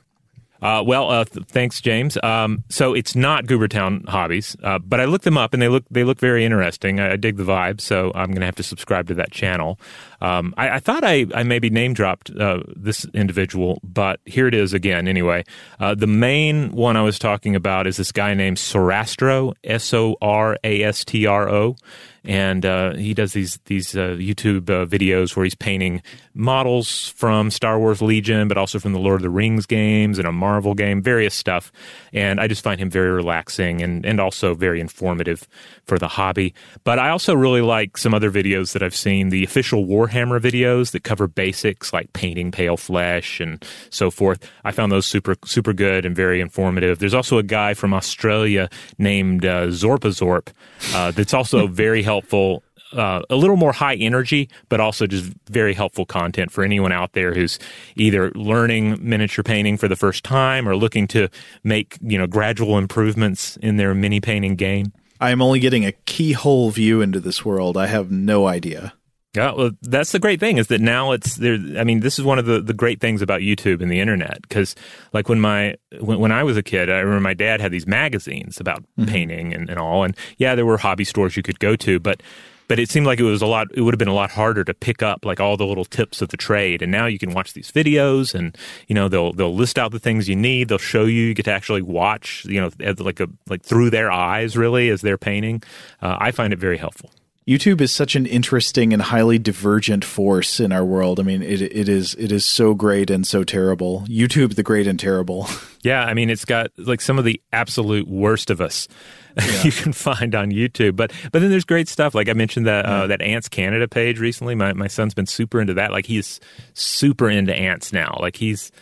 Uh, 0.62 0.84
well, 0.86 1.10
uh, 1.10 1.26
th- 1.26 1.46
thanks, 1.48 1.80
James. 1.82 2.18
Um, 2.22 2.64
so 2.70 2.94
it's 2.94 3.16
not 3.16 3.46
Goobertown 3.46 4.08
Hobbies, 4.08 4.56
uh, 4.64 4.80
but 4.80 5.00
I 5.00 5.06
looked 5.06 5.24
them 5.24 5.38
up 5.38 5.54
and 5.54 5.62
they 5.62 5.68
look 5.68 5.86
they 5.90 6.04
look 6.04 6.20
very 6.20 6.44
interesting. 6.44 7.00
I, 7.00 7.14
I 7.14 7.16
dig 7.16 7.38
the 7.38 7.44
vibe, 7.44 7.80
so 7.80 8.12
I'm 8.16 8.28
going 8.28 8.42
to 8.42 8.46
have 8.46 8.56
to 8.56 8.64
subscribe 8.64 9.08
to 9.08 9.14
that 9.16 9.32
channel. 9.32 9.80
Um, 10.22 10.54
I, 10.58 10.72
I, 10.72 10.80
thought 10.80 11.06
I, 11.06 11.28
I 11.34 11.44
maybe 11.44 11.70
name 11.70 11.94
dropped 11.94 12.30
uh, 12.30 12.62
this 12.76 13.06
individual, 13.14 13.80
but 13.84 14.20
here 14.26 14.48
it 14.48 14.54
is 14.54 14.74
again. 14.74 15.08
Anyway, 15.08 15.46
uh, 15.80 15.96
the 15.96 16.08
main 16.08 16.72
one 16.72 16.98
I 16.98 17.04
was 17.04 17.18
talking 17.18 17.56
about 17.56 17.88
is 17.88 17.96
this 17.96 18.12
guy 18.12 18.34
named 18.34 18.58
Sorastro, 18.58 19.54
S 19.64 19.94
O 19.94 20.18
R 20.22 20.58
A 20.64 20.84
S 20.84 21.06
T 21.06 21.26
R 21.26 21.50
O 21.50 21.78
and 22.24 22.66
uh, 22.66 22.94
he 22.96 23.14
does 23.14 23.34
these 23.34 23.60
these 23.66 23.96
uh, 23.96 24.16
YouTube 24.20 24.70
uh, 24.70 24.86
videos 24.86 25.36
where 25.36 25.44
he's 25.44 25.56
painting 25.56 26.02
models 26.34 27.10
from 27.10 27.52
Star 27.52 27.80
Wars 27.80 28.02
Legion, 28.02 28.48
but 28.48 28.58
also 28.58 28.80
from 28.80 28.94
the 28.94 29.00
Lord 29.00 29.18
of 29.18 29.24
the 29.24 29.30
Rings 29.30 29.66
games 29.66 30.20
and 30.20 30.28
a 30.28 30.32
Marvel 30.32 30.74
game, 30.74 31.02
various 31.02 31.36
stuff. 31.36 31.72
And 32.14 32.40
I 32.40 32.48
just 32.48 32.64
find 32.64 32.80
him 32.80 32.90
very 32.90 33.12
relaxing 33.12 33.82
and 33.82 34.06
and 34.06 34.20
also 34.20 34.54
very 34.54 34.80
informative 34.80 35.48
for 35.86 35.98
the 35.98 36.08
hobby. 36.08 36.54
But 36.84 37.00
I 37.00 37.10
also 37.10 37.34
really 37.36 37.62
like 37.62 37.98
some 37.98 38.14
other 38.14 38.32
videos 38.32 38.74
that 38.74 38.84
I've 38.84 38.96
seen, 38.96 39.30
the 39.30 39.44
official 39.44 39.86
Warhammer 39.86 40.40
videos 40.40 40.92
that 40.92 41.04
cover 41.04 41.28
basics 41.28 41.94
like 41.94 42.12
painting 42.14 42.52
pale 42.52 42.78
flesh 42.78 43.40
and 43.40 43.64
so 43.90 44.12
forth. 44.12 44.50
I 44.64 44.72
found 44.72 44.92
those 44.92 45.06
super 45.06 45.36
super 45.46 45.74
good 45.74 46.06
and 46.06 46.16
very 46.16 46.42
informative. 46.42 47.00
There's 47.00 47.14
also 47.14 47.38
a 47.38 47.44
guy 47.44 47.74
from 47.74 47.94
Australia 47.94 48.70
named 48.98 49.46
uh, 49.46 49.68
Zorpazorp 49.68 50.50
uh, 50.94 51.12
that's 51.12 51.34
also 51.34 51.68
very 51.80 52.04
helpful 52.10 52.64
uh, 52.94 53.22
a 53.30 53.36
little 53.36 53.56
more 53.56 53.72
high 53.72 53.94
energy, 53.96 54.50
but 54.68 54.80
also 54.80 55.06
just 55.06 55.32
very 55.48 55.74
helpful 55.76 56.06
content 56.06 56.52
for 56.52 56.64
anyone 56.64 56.92
out 56.92 57.14
there 57.14 57.36
who's 57.36 57.60
either 57.96 58.32
learning 58.32 58.98
miniature 59.00 59.44
painting 59.44 59.78
for 59.78 59.88
the 59.88 59.96
first 59.96 60.24
time 60.24 60.68
or 60.68 60.76
looking 60.76 61.08
to 61.08 61.30
make 61.64 61.98
you 62.02 62.18
know 62.18 62.26
gradual 62.26 62.78
improvements 62.78 63.58
in 63.58 63.78
their 63.78 63.94
mini 63.94 64.20
painting 64.20 64.56
game. 64.56 64.92
I 65.22 65.30
am 65.30 65.42
only 65.42 65.60
getting 65.60 65.86
a 65.86 65.92
keyhole 65.92 66.72
view 66.72 67.02
into 67.02 67.20
this 67.20 67.46
world. 67.46 67.78
I 67.78 67.88
have 67.88 68.10
no 68.10 68.48
idea. 68.48 68.94
Yeah, 69.40 69.54
well, 69.54 69.72
that's 69.84 70.12
the 70.12 70.20
great 70.20 70.42
thing 70.42 70.58
is 70.58 70.68
that 70.68 70.82
now 70.82 71.14
it's 71.14 71.38
there. 71.38 71.58
I 71.78 71.86
mean, 71.86 72.02
this 72.02 72.20
is 72.20 72.26
one 72.26 72.40
of 72.40 72.46
the, 72.46 72.60
the 72.60 72.74
great 72.74 73.00
things 73.00 73.22
about 73.22 73.40
YouTube 73.40 73.82
and 73.82 73.90
the 73.90 74.02
internet 74.02 74.42
because, 74.42 74.76
like, 75.14 75.30
when 75.30 75.40
my 75.40 75.78
when, 76.02 76.20
when 76.20 76.34
I 76.34 76.44
was 76.44 76.58
a 76.58 76.62
kid, 76.62 76.90
I 76.90 76.98
remember 76.98 77.22
my 77.22 77.34
dad 77.34 77.62
had 77.62 77.72
these 77.72 77.88
magazines 77.88 78.60
about 78.60 78.82
mm-hmm. 78.82 79.06
painting 79.06 79.54
and, 79.54 79.70
and 79.70 79.80
all, 79.80 80.04
and 80.04 80.14
yeah, 80.40 80.56
there 80.56 80.66
were 80.66 80.78
hobby 80.78 81.06
stores 81.06 81.38
you 81.38 81.44
could 81.44 81.58
go 81.58 81.78
to, 81.78 82.02
but 82.02 82.22
but 82.68 82.80
it 82.80 82.90
seemed 82.90 83.06
like 83.06 83.18
it 83.18 83.24
was 83.24 83.42
a 83.42 83.48
lot 83.48 83.68
it 83.74 83.80
would 83.80 83.94
have 83.94 83.98
been 84.00 84.10
a 84.10 84.14
lot 84.14 84.30
harder 84.30 84.66
to 84.66 84.74
pick 84.74 85.02
up 85.02 85.24
like 85.24 85.40
all 85.40 85.56
the 85.56 85.66
little 85.66 85.86
tips 85.86 86.22
of 86.22 86.28
the 86.30 86.38
trade 86.38 86.82
and 86.82 86.92
now 86.92 87.06
you 87.06 87.18
can 87.18 87.34
watch 87.34 87.54
these 87.54 87.72
videos 87.72 88.36
and 88.36 88.58
you 88.88 88.94
know 88.94 89.08
they'll 89.08 89.32
they'll 89.32 89.56
list 89.56 89.80
out 89.80 89.92
the 89.92 90.00
things 90.00 90.30
you 90.30 90.36
need 90.36 90.68
they'll 90.68 90.78
show 90.78 91.06
you 91.06 91.24
you 91.24 91.34
get 91.34 91.46
to 91.46 91.52
actually 91.52 91.82
watch 91.82 92.46
you 92.46 92.62
know 92.62 92.70
like 93.00 93.22
a 93.22 93.28
like 93.48 93.64
through 93.64 93.90
their 93.90 94.12
eyes 94.12 94.56
really 94.56 94.90
as 94.90 95.02
they're 95.02 95.18
painting 95.18 95.64
uh, 96.04 96.18
i 96.20 96.30
find 96.30 96.54
it 96.54 96.60
very 96.60 96.78
helpful 96.78 97.10
YouTube 97.50 97.82
is 97.82 97.92
such 97.92 98.16
an 98.16 98.28
interesting 98.28 98.94
and 98.94 99.02
highly 99.02 99.40
divergent 99.40 100.06
force 100.06 100.60
in 100.60 100.72
our 100.72 100.86
world. 100.86 101.20
I 101.20 101.24
mean, 101.24 101.42
it 101.42 101.64
it 101.64 101.90
is 101.90 102.14
it 102.20 102.32
is 102.32 102.46
so 102.46 102.76
great 102.76 103.10
and 103.10 103.26
so 103.26 103.44
terrible. 103.44 104.02
YouTube, 104.02 104.54
the 104.54 104.62
great 104.62 104.86
and 104.86 105.00
terrible. 105.00 105.48
Yeah, 105.82 106.04
I 106.04 106.14
mean, 106.14 106.30
it's 106.30 106.44
got 106.44 106.72
like 106.78 107.00
some 107.00 107.18
of 107.18 107.24
the 107.24 107.42
absolute 107.54 108.06
worst 108.06 108.50
of 108.50 108.60
us 108.60 108.90
yeah. 109.38 109.64
you 109.64 109.72
can 109.72 109.94
find 109.94 110.36
on 110.36 110.52
YouTube. 110.52 110.98
But 110.98 111.14
but 111.32 111.40
then 111.40 111.50
there's 111.50 111.64
great 111.64 111.88
stuff. 111.88 112.14
Like 112.14 112.28
I 112.28 112.34
mentioned 112.34 112.68
that 112.68 112.86
uh, 112.86 113.08
that 113.08 113.22
Ants 113.22 113.48
Canada 113.48 113.88
page 113.88 114.20
recently. 114.20 114.56
My 114.56 114.74
my 114.74 114.88
son's 114.88 115.14
been 115.14 115.26
super 115.26 115.62
into 115.62 115.74
that. 115.76 115.94
Like 115.94 116.06
he's 116.06 116.42
super 116.74 117.30
into 117.30 117.56
ants 117.56 117.94
now. 117.94 118.18
Like 118.20 118.36
he's 118.36 118.74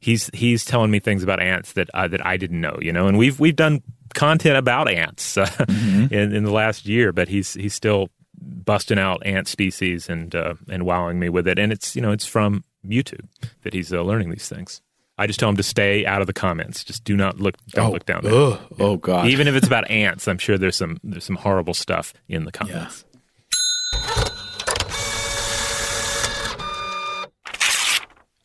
he's 0.00 0.30
he's 0.32 0.64
telling 0.64 0.90
me 0.90 0.98
things 0.98 1.22
about 1.22 1.42
ants 1.42 1.74
that 1.74 1.90
uh, 1.92 2.08
that 2.08 2.24
I 2.24 2.38
didn't 2.38 2.62
know. 2.62 2.78
You 2.80 2.90
know, 2.90 3.06
and 3.06 3.18
we've 3.18 3.38
we've 3.38 3.54
done 3.54 3.82
content 4.16 4.56
about 4.56 4.90
ants 4.90 5.36
uh, 5.36 5.46
mm-hmm. 5.46 6.12
in 6.12 6.34
in 6.34 6.42
the 6.42 6.50
last 6.50 6.86
year, 6.86 7.12
but 7.12 7.28
he's 7.28 7.54
he's 7.54 7.74
still 7.74 8.08
busting 8.38 8.98
out 8.98 9.24
ant 9.24 9.46
species 9.46 10.08
and 10.08 10.34
uh, 10.34 10.54
and 10.68 10.84
wowing 10.84 11.20
me 11.20 11.28
with 11.28 11.46
it. 11.46 11.58
And 11.58 11.72
it's 11.72 11.94
you 11.94 12.02
know 12.02 12.10
it's 12.10 12.26
from 12.26 12.64
YouTube 12.84 13.28
that 13.62 13.72
he's 13.72 13.92
uh, 13.92 14.02
learning 14.02 14.30
these 14.30 14.48
things. 14.48 14.82
I 15.18 15.26
just 15.26 15.40
tell 15.40 15.48
him 15.48 15.56
to 15.56 15.62
stay 15.62 16.04
out 16.04 16.20
of 16.20 16.26
the 16.26 16.34
comments. 16.34 16.84
Just 16.84 17.04
do 17.04 17.16
not 17.16 17.40
look. 17.40 17.56
Don't 17.68 17.88
oh, 17.88 17.92
look 17.92 18.04
down 18.04 18.20
there. 18.22 18.34
Ugh, 18.34 18.60
yeah. 18.78 18.84
Oh 18.84 18.96
god. 18.96 19.28
Even 19.28 19.48
if 19.48 19.54
it's 19.54 19.66
about 19.66 19.90
ants, 19.90 20.28
I'm 20.28 20.38
sure 20.38 20.58
there's 20.58 20.76
some 20.76 20.98
there's 21.02 21.24
some 21.24 21.36
horrible 21.36 21.74
stuff 21.74 22.12
in 22.28 22.44
the 22.44 22.52
comments. 22.52 23.04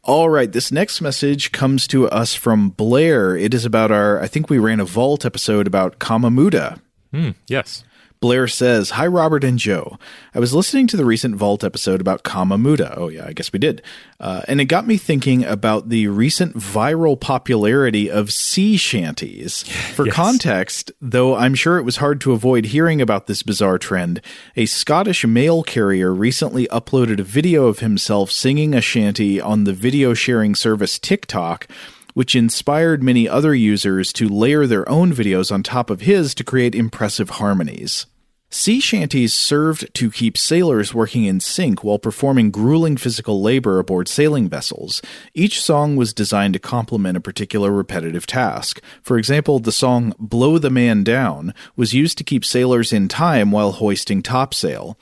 All 0.04 0.30
right, 0.30 0.52
this 0.52 0.72
next 0.72 1.00
message 1.00 1.52
comes 1.52 1.86
to 1.88 2.10
us 2.10 2.34
from 2.34 2.70
Blair. 2.70 3.38
It 3.38 3.54
is 3.54 3.66
about 3.66 3.92
our, 3.92 4.20
I 4.20 4.26
think 4.26 4.50
we 4.50 4.58
ran 4.58 4.80
a 4.80 4.86
Vault 4.86 5.26
episode 5.26 5.68
about 5.68 6.00
Kama 6.00 6.32
Muta. 6.32 6.82
Mm, 7.14 7.36
yes. 7.48 7.84
Blair 8.22 8.48
says, 8.48 8.92
Hi, 8.92 9.08
Robert 9.08 9.44
and 9.44 9.58
Joe. 9.58 9.98
I 10.36 10.40
was 10.40 10.54
listening 10.54 10.86
to 10.88 10.96
the 10.96 11.06
recent 11.06 11.36
Vault 11.36 11.64
episode 11.64 12.00
about 12.00 12.22
Kama 12.22 12.56
Muta. 12.56 12.94
Oh, 12.96 13.08
yeah, 13.08 13.26
I 13.26 13.34
guess 13.34 13.52
we 13.52 13.58
did. 13.58 13.82
Uh, 14.20 14.44
and 14.48 14.62
it 14.62 14.66
got 14.66 14.86
me 14.86 14.98
thinking 14.98 15.44
about 15.44 15.90
the 15.90 16.06
recent 16.06 16.56
viral 16.56 17.20
popularity 17.20 18.12
of 18.12 18.32
sea 18.32 18.78
shanties. 18.78 19.64
For 19.96 20.06
yes. 20.06 20.14
context, 20.14 20.92
though 21.02 21.36
I'm 21.36 21.56
sure 21.56 21.80
it 21.80 21.84
was 21.84 21.98
hard 21.98 22.22
to 22.22 22.32
avoid 22.32 22.66
hearing 22.66 23.02
about 23.02 23.26
this 23.26 23.42
bizarre 23.42 23.80
trend, 23.80 24.22
a 24.56 24.68
Scottish 24.68 25.26
mail 25.26 25.64
carrier 25.64 26.14
recently 26.14 26.68
uploaded 26.68 27.20
a 27.20 27.24
video 27.24 27.66
of 27.66 27.80
himself 27.80 28.30
singing 28.30 28.76
a 28.76 28.82
shanty 28.82 29.42
on 29.42 29.64
the 29.64 29.74
video 29.74 30.14
sharing 30.14 30.54
service 30.54 31.00
TikTok 31.00 31.68
which 32.14 32.36
inspired 32.36 33.02
many 33.02 33.28
other 33.28 33.56
users 33.56 34.12
to 34.12 34.28
layer 34.28 34.68
their 34.68 34.88
own 34.90 35.14
videos 35.14 35.50
on 35.50 35.64
top 35.64 35.90
of 35.90 36.02
his 36.02 36.36
to 36.36 36.44
create 36.44 36.76
impressive 36.76 37.32
harmonies. 37.32 38.06
Sea 38.54 38.82
shanties 38.82 39.34
served 39.34 39.94
to 39.94 40.12
keep 40.12 40.38
sailors 40.38 40.94
working 40.94 41.24
in 41.24 41.40
sync 41.40 41.86
while 41.86 41.98
performing 41.98 42.52
grueling 42.52 42.98
physical 42.98 43.42
labor 43.42 43.80
aboard 43.80 44.10
sailing 44.10 44.50
vessels. 44.50 45.02
Each 45.34 45.64
song 45.64 45.96
was 45.96 46.14
designed 46.14 46.56
to 46.56 46.60
complement 46.60 47.16
a 47.16 47.22
particular 47.22 47.72
repetitive 47.72 48.28
task. 48.28 48.82
For 49.02 49.18
example, 49.18 49.60
the 49.60 49.72
song 49.72 50.14
Blow 50.20 50.58
the 50.58 50.70
Man 50.70 51.02
Down 51.06 51.54
was 51.78 51.94
used 51.94 52.18
to 52.18 52.26
keep 52.26 52.44
sailors 52.44 52.92
in 52.92 53.08
time 53.08 53.52
while 53.52 53.72
hoisting 53.72 54.22
topsail. 54.22 54.98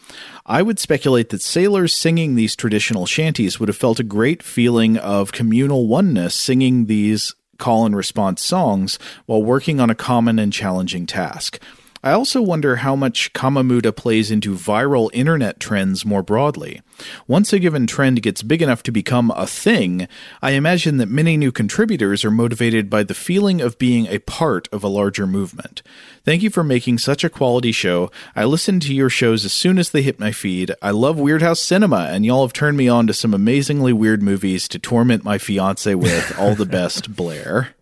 I 0.46 0.62
would 0.62 0.78
speculate 0.78 1.30
that 1.30 1.42
sailors 1.42 1.92
singing 1.92 2.36
these 2.36 2.56
traditional 2.56 3.08
shanties 3.08 3.60
would 3.60 3.68
have 3.68 3.76
felt 3.76 4.00
a 4.00 4.04
great 4.04 4.44
feeling 4.44 4.96
of 4.98 5.32
communal 5.32 5.88
oneness 5.88 6.36
singing 6.36 6.86
these 6.86 7.34
call 7.58 7.88
and 7.88 7.96
response 7.96 8.44
songs 8.44 9.00
while 9.26 9.42
working 9.42 9.80
on 9.80 9.90
a 9.90 9.96
common 9.96 10.38
and 10.38 10.54
challenging 10.54 11.08
task. 11.08 11.60
I 12.04 12.12
also 12.12 12.42
wonder 12.42 12.78
how 12.78 12.96
much 12.96 13.34
Kama 13.34 13.64
Muta 13.64 13.92
plays 13.92 14.32
into 14.32 14.56
viral 14.56 15.10
internet 15.14 15.60
trends 15.60 16.06
more 16.06 16.24
broadly. 16.24 16.82
Once 17.28 17.52
a 17.52 17.60
given 17.60 17.88
trend 17.88 18.22
gets 18.22 18.42
big 18.42 18.62
enough 18.62 18.84
to 18.84 18.92
become 18.92 19.32
a 19.36 19.46
thing, 19.46 20.08
I 20.42 20.52
imagine 20.52 20.98
that 20.98 21.10
many 21.10 21.36
new 21.36 21.52
contributors 21.52 22.24
are 22.24 22.32
motivated 22.32 22.90
by 22.90 23.04
the 23.04 23.14
feeling 23.14 23.60
of 23.60 23.78
being 23.78 24.08
a 24.08 24.20
part 24.20 24.70
of 24.72 24.84
a 24.84 24.88
larger 24.88 25.28
movement. 25.28 25.82
Thank 26.24 26.42
you 26.42 26.50
for 26.50 26.64
making 26.64 27.00
such 27.00 27.24
a 27.24 27.30
quality 27.30 27.72
show. 27.72 28.12
I 28.36 28.46
listen 28.46 28.80
to 28.82 28.94
your 28.94 29.10
shows 29.10 29.44
as 29.44 29.52
soon 29.52 29.78
as 29.78 29.92
they 29.92 30.02
hit 30.02 30.20
my 30.20 30.32
feed. 30.32 30.74
I 30.82 30.92
love 30.92 31.18
Weirdhouse 31.18 31.60
Cinema, 31.60 32.08
and 32.12 32.26
y'all 32.26 32.44
have 32.44 32.54
turned 32.54 32.78
me 32.78 32.88
on 32.88 33.08
to 33.08 33.14
some 33.14 33.34
amazingly 33.34 33.92
weird 33.92 34.24
movies 34.24 34.68
to 34.70 34.80
torment 34.80 35.24
my 35.24 35.38
fiance 35.38 35.94
with. 35.96 36.38
All 36.40 36.56
the 36.56 36.66
best, 36.66 37.14
Blair. 37.16 37.76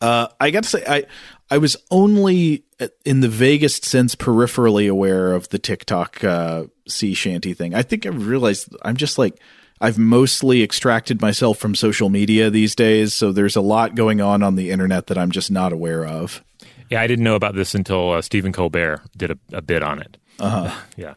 Uh, 0.00 0.28
I 0.40 0.50
got 0.50 0.62
to 0.62 0.68
say, 0.68 0.84
I 0.86 1.04
I 1.50 1.58
was 1.58 1.76
only 1.90 2.64
in 3.04 3.20
the 3.20 3.28
vaguest 3.28 3.84
sense 3.84 4.14
peripherally 4.14 4.90
aware 4.90 5.32
of 5.32 5.48
the 5.48 5.58
TikTok 5.58 6.22
uh, 6.22 6.64
sea 6.86 7.14
shanty 7.14 7.54
thing. 7.54 7.74
I 7.74 7.82
think 7.82 8.06
I 8.06 8.10
realized 8.10 8.74
I'm 8.82 8.96
just 8.96 9.18
like 9.18 9.40
I've 9.80 9.98
mostly 9.98 10.62
extracted 10.62 11.20
myself 11.20 11.58
from 11.58 11.74
social 11.74 12.08
media 12.10 12.50
these 12.50 12.74
days, 12.74 13.14
so 13.14 13.32
there's 13.32 13.56
a 13.56 13.60
lot 13.60 13.94
going 13.94 14.20
on 14.20 14.42
on 14.42 14.56
the 14.56 14.70
internet 14.70 15.06
that 15.06 15.18
I'm 15.18 15.30
just 15.30 15.50
not 15.50 15.72
aware 15.72 16.04
of. 16.04 16.42
Yeah, 16.90 17.00
I 17.00 17.06
didn't 17.06 17.24
know 17.24 17.36
about 17.36 17.54
this 17.54 17.74
until 17.74 18.12
uh, 18.12 18.22
Stephen 18.22 18.52
Colbert 18.52 19.02
did 19.16 19.30
a, 19.30 19.38
a 19.52 19.62
bit 19.62 19.82
on 19.82 20.00
it. 20.00 20.16
Uh-huh. 20.40 20.76
yeah. 20.96 21.14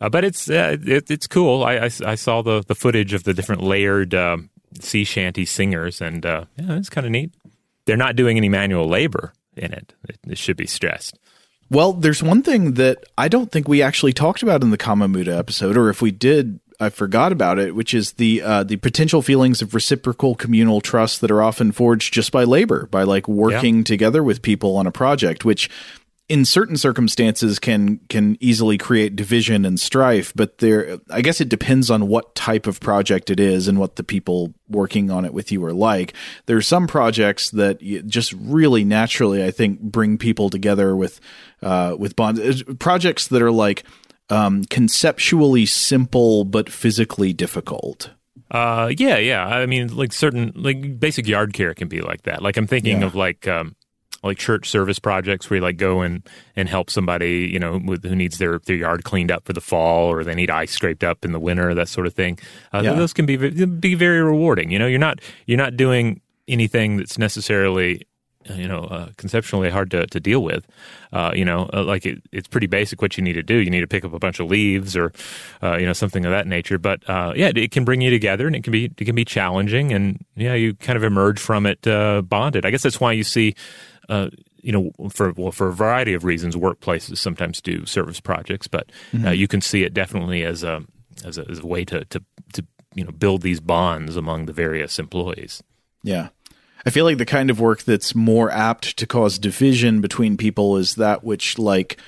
Uh, 0.00 0.08
but 0.08 0.24
it's 0.24 0.50
uh, 0.50 0.76
it, 0.84 1.10
it's 1.10 1.26
cool. 1.26 1.62
I, 1.64 1.74
I, 1.76 1.90
I, 2.04 2.14
saw 2.14 2.42
the, 2.42 2.62
the 2.66 2.74
footage 2.74 3.14
of 3.14 3.24
the 3.24 3.32
different 3.32 3.62
layered 3.62 4.12
um, 4.14 4.50
sea 4.80 5.04
shanty 5.04 5.44
singers, 5.44 6.00
and 6.00 6.26
uh, 6.26 6.44
yeah, 6.56 6.76
it's 6.76 6.90
kind 6.90 7.06
of 7.06 7.12
neat. 7.12 7.32
They're 7.86 7.96
not 7.96 8.16
doing 8.16 8.36
any 8.36 8.48
manual 8.48 8.88
labor 8.88 9.32
in 9.56 9.72
it. 9.72 9.94
it. 10.08 10.18
It 10.26 10.38
should 10.38 10.56
be 10.56 10.66
stressed. 10.66 11.18
Well, 11.70 11.92
there's 11.92 12.22
one 12.22 12.42
thing 12.42 12.74
that 12.74 13.04
I 13.16 13.28
don't 13.28 13.50
think 13.50 13.68
we 13.68 13.82
actually 13.82 14.12
talked 14.12 14.42
about 14.42 14.62
in 14.62 14.70
the 14.70 14.76
Kama 14.76 15.08
Muta 15.08 15.36
episode, 15.36 15.76
or 15.76 15.88
if 15.88 16.02
we 16.02 16.10
did, 16.10 16.60
I 16.78 16.90
forgot 16.90 17.32
about 17.32 17.58
it, 17.58 17.74
which 17.74 17.94
is 17.94 18.12
the 18.12 18.42
uh, 18.42 18.64
the 18.64 18.76
potential 18.76 19.22
feelings 19.22 19.62
of 19.62 19.74
reciprocal 19.74 20.34
communal 20.34 20.80
trust 20.80 21.20
that 21.20 21.30
are 21.30 21.42
often 21.42 21.72
forged 21.72 22.12
just 22.12 22.32
by 22.32 22.44
labor, 22.44 22.86
by 22.86 23.04
like 23.04 23.26
working 23.28 23.78
yeah. 23.78 23.84
together 23.84 24.22
with 24.22 24.42
people 24.42 24.76
on 24.76 24.86
a 24.86 24.92
project, 24.92 25.44
which 25.44 25.70
in 26.28 26.44
certain 26.44 26.76
circumstances 26.76 27.58
can 27.58 27.98
can 28.08 28.36
easily 28.40 28.78
create 28.78 29.14
division 29.14 29.64
and 29.64 29.78
strife 29.78 30.32
but 30.34 30.58
there 30.58 30.98
i 31.10 31.20
guess 31.20 31.40
it 31.40 31.48
depends 31.48 31.90
on 31.90 32.08
what 32.08 32.34
type 32.34 32.66
of 32.66 32.80
project 32.80 33.30
it 33.30 33.38
is 33.38 33.68
and 33.68 33.78
what 33.78 33.96
the 33.96 34.04
people 34.04 34.54
working 34.68 35.10
on 35.10 35.24
it 35.24 35.34
with 35.34 35.52
you 35.52 35.62
are 35.64 35.72
like 35.72 36.14
there 36.46 36.56
are 36.56 36.62
some 36.62 36.86
projects 36.86 37.50
that 37.50 37.78
just 38.06 38.32
really 38.34 38.84
naturally 38.84 39.44
i 39.44 39.50
think 39.50 39.80
bring 39.80 40.16
people 40.16 40.48
together 40.48 40.96
with 40.96 41.20
uh, 41.62 41.96
with 41.98 42.16
bonds 42.16 42.62
projects 42.78 43.28
that 43.28 43.42
are 43.42 43.52
like 43.52 43.84
um, 44.30 44.64
conceptually 44.64 45.66
simple 45.66 46.44
but 46.44 46.70
physically 46.70 47.32
difficult 47.32 48.10
uh, 48.50 48.92
yeah, 48.98 49.16
yeah. 49.16 49.44
I 49.44 49.66
mean, 49.66 49.96
like 49.96 50.12
certain, 50.12 50.52
like 50.54 51.00
basic 51.00 51.26
yard 51.26 51.54
care 51.54 51.74
can 51.74 51.88
be 51.88 52.02
like 52.02 52.22
that. 52.22 52.40
Like 52.40 52.56
I'm 52.56 52.68
thinking 52.68 53.00
yeah. 53.00 53.06
of 53.06 53.16
like 53.16 53.48
um, 53.48 53.74
like 54.24 54.38
church 54.38 54.68
service 54.68 54.98
projects 54.98 55.48
where 55.48 55.58
you 55.58 55.62
like 55.62 55.76
go 55.76 56.00
and 56.00 56.28
and 56.56 56.68
help 56.68 56.90
somebody 56.90 57.48
you 57.52 57.58
know 57.58 57.80
with, 57.84 58.04
who 58.04 58.16
needs 58.16 58.38
their 58.38 58.58
their 58.60 58.76
yard 58.76 59.04
cleaned 59.04 59.30
up 59.30 59.44
for 59.44 59.52
the 59.52 59.60
fall 59.60 60.08
or 60.08 60.24
they 60.24 60.34
need 60.34 60.50
ice 60.50 60.72
scraped 60.72 61.04
up 61.04 61.24
in 61.24 61.32
the 61.32 61.40
winter 61.40 61.74
that 61.74 61.88
sort 61.88 62.06
of 62.06 62.14
thing. 62.14 62.38
Uh, 62.72 62.80
yeah. 62.82 62.94
those 62.94 63.12
can 63.12 63.26
be 63.26 63.36
be 63.36 63.94
very 63.94 64.22
rewarding. 64.22 64.70
You 64.70 64.78
know 64.78 64.86
you're 64.86 64.98
not 64.98 65.20
you're 65.46 65.58
not 65.58 65.76
doing 65.76 66.20
anything 66.48 66.96
that's 66.96 67.18
necessarily 67.18 68.06
uh, 68.48 68.54
you 68.54 68.68
know 68.68 68.80
uh, 68.84 69.08
conceptually 69.16 69.70
hard 69.70 69.90
to, 69.90 70.06
to 70.06 70.20
deal 70.20 70.42
with. 70.42 70.66
Uh, 71.12 71.32
you 71.34 71.44
know 71.44 71.70
uh, 71.72 71.82
like 71.82 72.04
it, 72.04 72.22
it's 72.32 72.48
pretty 72.48 72.66
basic 72.66 73.00
what 73.00 73.16
you 73.16 73.22
need 73.22 73.34
to 73.34 73.42
do. 73.42 73.56
You 73.56 73.70
need 73.70 73.80
to 73.80 73.86
pick 73.86 74.04
up 74.04 74.12
a 74.12 74.18
bunch 74.18 74.40
of 74.40 74.48
leaves 74.48 74.96
or 74.96 75.12
uh, 75.62 75.76
you 75.76 75.86
know 75.86 75.92
something 75.92 76.24
of 76.24 76.30
that 76.30 76.46
nature. 76.46 76.78
But 76.78 77.08
uh, 77.08 77.32
yeah 77.34 77.52
it 77.54 77.70
can 77.70 77.84
bring 77.84 78.00
you 78.00 78.10
together 78.10 78.46
and 78.46 78.54
it 78.54 78.64
can 78.64 78.72
be 78.72 78.86
it 78.86 79.04
can 79.04 79.14
be 79.14 79.24
challenging 79.24 79.92
and 79.92 80.24
yeah 80.36 80.54
you 80.54 80.74
kind 80.74 80.96
of 80.96 81.04
emerge 81.04 81.40
from 81.40 81.66
it 81.66 81.82
bonded. 81.82 82.66
I 82.66 82.70
guess 82.70 82.82
that's 82.82 83.00
why 83.00 83.12
you 83.12 83.24
see 83.24 83.54
uh, 84.08 84.30
you 84.62 84.72
know, 84.72 84.90
for 85.10 85.32
well, 85.32 85.52
for 85.52 85.68
a 85.68 85.72
variety 85.72 86.14
of 86.14 86.24
reasons, 86.24 86.56
workplaces 86.56 87.18
sometimes 87.18 87.60
do 87.60 87.84
service 87.86 88.20
projects, 88.20 88.66
but 88.66 88.90
uh, 89.12 89.16
mm-hmm. 89.16 89.26
uh, 89.26 89.30
you 89.30 89.46
can 89.46 89.60
see 89.60 89.82
it 89.82 89.92
definitely 89.92 90.42
as 90.44 90.62
a 90.62 90.82
as 91.24 91.38
a, 91.38 91.48
as 91.48 91.60
a 91.60 91.66
way 91.66 91.84
to, 91.84 92.04
to 92.06 92.22
to 92.54 92.66
you 92.94 93.04
know 93.04 93.12
build 93.12 93.42
these 93.42 93.60
bonds 93.60 94.16
among 94.16 94.46
the 94.46 94.52
various 94.52 94.98
employees. 94.98 95.62
Yeah. 96.02 96.28
I 96.86 96.90
feel 96.90 97.06
like 97.06 97.18
the 97.18 97.24
kind 97.24 97.50
of 97.50 97.60
work 97.60 97.82
that's 97.82 98.14
more 98.14 98.50
apt 98.50 98.98
to 98.98 99.06
cause 99.06 99.38
division 99.38 100.02
between 100.02 100.36
people 100.36 100.76
is 100.76 100.96
that 100.96 101.24
which 101.24 101.58
like 101.58 101.98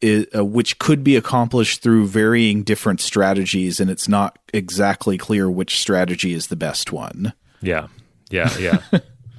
is, 0.00 0.26
uh, 0.36 0.44
which 0.44 0.78
could 0.78 1.02
be 1.02 1.16
accomplished 1.16 1.82
through 1.82 2.06
varying 2.06 2.62
different 2.62 3.00
strategies 3.00 3.80
and 3.80 3.90
it's 3.90 4.08
not 4.08 4.38
exactly 4.52 5.16
clear 5.16 5.50
which 5.50 5.78
strategy 5.78 6.34
is 6.34 6.48
the 6.48 6.56
best 6.56 6.92
one. 6.92 7.32
Yeah. 7.62 7.88
Yeah, 8.30 8.50
yeah. 8.58 8.82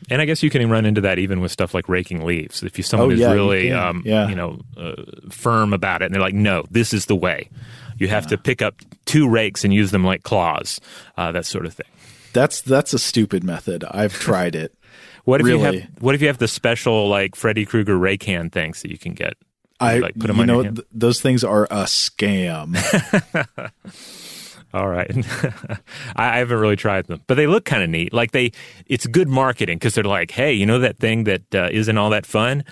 And 0.09 0.21
I 0.21 0.25
guess 0.25 0.41
you 0.41 0.49
can 0.49 0.69
run 0.69 0.85
into 0.85 1.01
that 1.01 1.19
even 1.19 1.39
with 1.39 1.51
stuff 1.51 1.73
like 1.73 1.87
raking 1.87 2.25
leaves. 2.25 2.63
If 2.63 2.77
you 2.77 2.83
someone 2.83 3.11
oh, 3.11 3.15
yeah, 3.15 3.31
really, 3.31 3.67
you, 3.69 3.77
um, 3.77 4.01
yeah. 4.05 4.27
you 4.27 4.35
know, 4.35 4.59
uh, 4.77 4.95
firm 5.29 5.73
about 5.73 6.01
it, 6.01 6.05
and 6.05 6.13
they're 6.13 6.21
like, 6.21 6.33
"No, 6.33 6.65
this 6.71 6.93
is 6.93 7.05
the 7.05 7.15
way." 7.15 7.49
You 7.97 8.07
have 8.07 8.25
yeah. 8.25 8.29
to 8.29 8.37
pick 8.37 8.61
up 8.61 8.75
two 9.05 9.29
rakes 9.29 9.63
and 9.63 9.73
use 9.73 9.91
them 9.91 10.03
like 10.03 10.23
claws, 10.23 10.79
uh, 11.17 11.31
that 11.33 11.45
sort 11.45 11.65
of 11.65 11.73
thing. 11.73 11.87
That's 12.33 12.61
that's 12.61 12.93
a 12.93 12.99
stupid 12.99 13.43
method. 13.43 13.83
I've 13.83 14.13
tried 14.13 14.55
it. 14.55 14.73
what 15.25 15.41
if 15.41 15.47
really. 15.47 15.59
you 15.59 15.81
have 15.81 15.89
What 15.99 16.15
if 16.15 16.21
you 16.21 16.27
have 16.27 16.37
the 16.37 16.47
special 16.47 17.07
like 17.07 17.35
Freddy 17.35 17.65
Krueger 17.65 17.97
rake 17.97 18.23
hand 18.23 18.51
things 18.51 18.81
that 18.81 18.91
you 18.91 18.97
can 18.97 19.13
get? 19.13 19.35
I 19.79 19.99
like, 19.99 20.19
put 20.19 20.27
them 20.27 20.39
on. 20.39 20.47
you 20.47 20.53
know 20.53 20.63
th- 20.63 20.87
those 20.91 21.21
things 21.21 21.43
are 21.43 21.65
a 21.65 21.83
scam. 21.85 22.75
All 24.73 24.87
right. 24.87 25.11
I 26.15 26.37
haven't 26.37 26.59
really 26.59 26.75
tried 26.75 27.07
them, 27.07 27.21
but 27.27 27.35
they 27.35 27.47
look 27.47 27.65
kind 27.65 27.83
of 27.83 27.89
neat. 27.89 28.13
Like 28.13 28.31
they, 28.31 28.51
it's 28.85 29.07
good 29.07 29.27
marketing 29.27 29.77
because 29.77 29.95
they're 29.95 30.03
like, 30.03 30.31
hey, 30.31 30.53
you 30.53 30.65
know 30.65 30.79
that 30.79 30.97
thing 30.97 31.23
that 31.23 31.55
uh, 31.55 31.69
not 31.71 31.97
all 31.97 32.09
that 32.11 32.25
fun? 32.25 32.63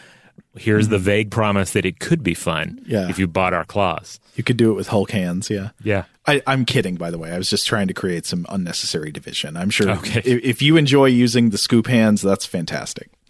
Here's 0.56 0.86
mm-hmm. 0.86 0.94
the 0.94 1.00
vague 1.00 1.32
promise 1.32 1.72
that 1.72 1.86
it 1.86 2.00
could 2.00 2.24
be 2.24 2.34
fun 2.34 2.84
yeah. 2.86 3.10
if 3.10 3.18
you 3.20 3.28
bought 3.28 3.54
our 3.54 3.66
claws. 3.66 4.20
You 4.36 4.44
could 4.44 4.58
do 4.58 4.72
it 4.72 4.74
with 4.76 4.88
Hulk 4.88 5.12
hands, 5.12 5.50
yeah. 5.50 5.70
Yeah. 5.84 6.06
I, 6.26 6.42
am 6.46 6.66
kidding, 6.66 6.96
by 6.96 7.10
the 7.10 7.18
way. 7.18 7.32
I 7.32 7.38
was 7.38 7.50
just 7.50 7.66
trying 7.66 7.88
to 7.88 7.94
create 7.94 8.26
some 8.26 8.46
unnecessary 8.50 9.12
division. 9.12 9.56
I'm 9.56 9.70
sure 9.70 9.90
okay. 9.92 10.20
if, 10.20 10.44
if 10.44 10.62
you 10.62 10.78
enjoy 10.78 11.06
using 11.06 11.52
the 11.52 11.58
scoop 11.58 11.88
hands, 11.88 12.22
that's 12.22 12.46
fantastic. 12.46 13.10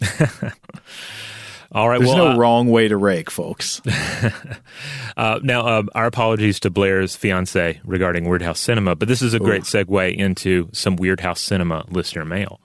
All 1.70 1.88
right. 1.88 1.98
There's 1.98 2.08
well, 2.14 2.28
no 2.28 2.32
uh, 2.32 2.36
wrong 2.36 2.68
way 2.68 2.88
to 2.88 2.96
rake, 2.96 3.30
folks. 3.30 3.82
uh, 5.16 5.40
now, 5.42 5.66
uh, 5.66 5.82
our 5.94 6.06
apologies 6.06 6.60
to 6.60 6.70
Blair's 6.70 7.14
fiance 7.14 7.80
regarding 7.84 8.24
Weirdhouse 8.24 8.56
Cinema, 8.56 8.96
but 8.96 9.06
this 9.06 9.20
is 9.20 9.34
a 9.34 9.38
great 9.38 9.62
Ooh. 9.62 9.84
segue 9.84 10.16
into 10.16 10.70
some 10.72 10.96
Weirdhouse 10.96 11.38
Cinema 11.38 11.84
listener 11.90 12.24
mail. 12.24 12.60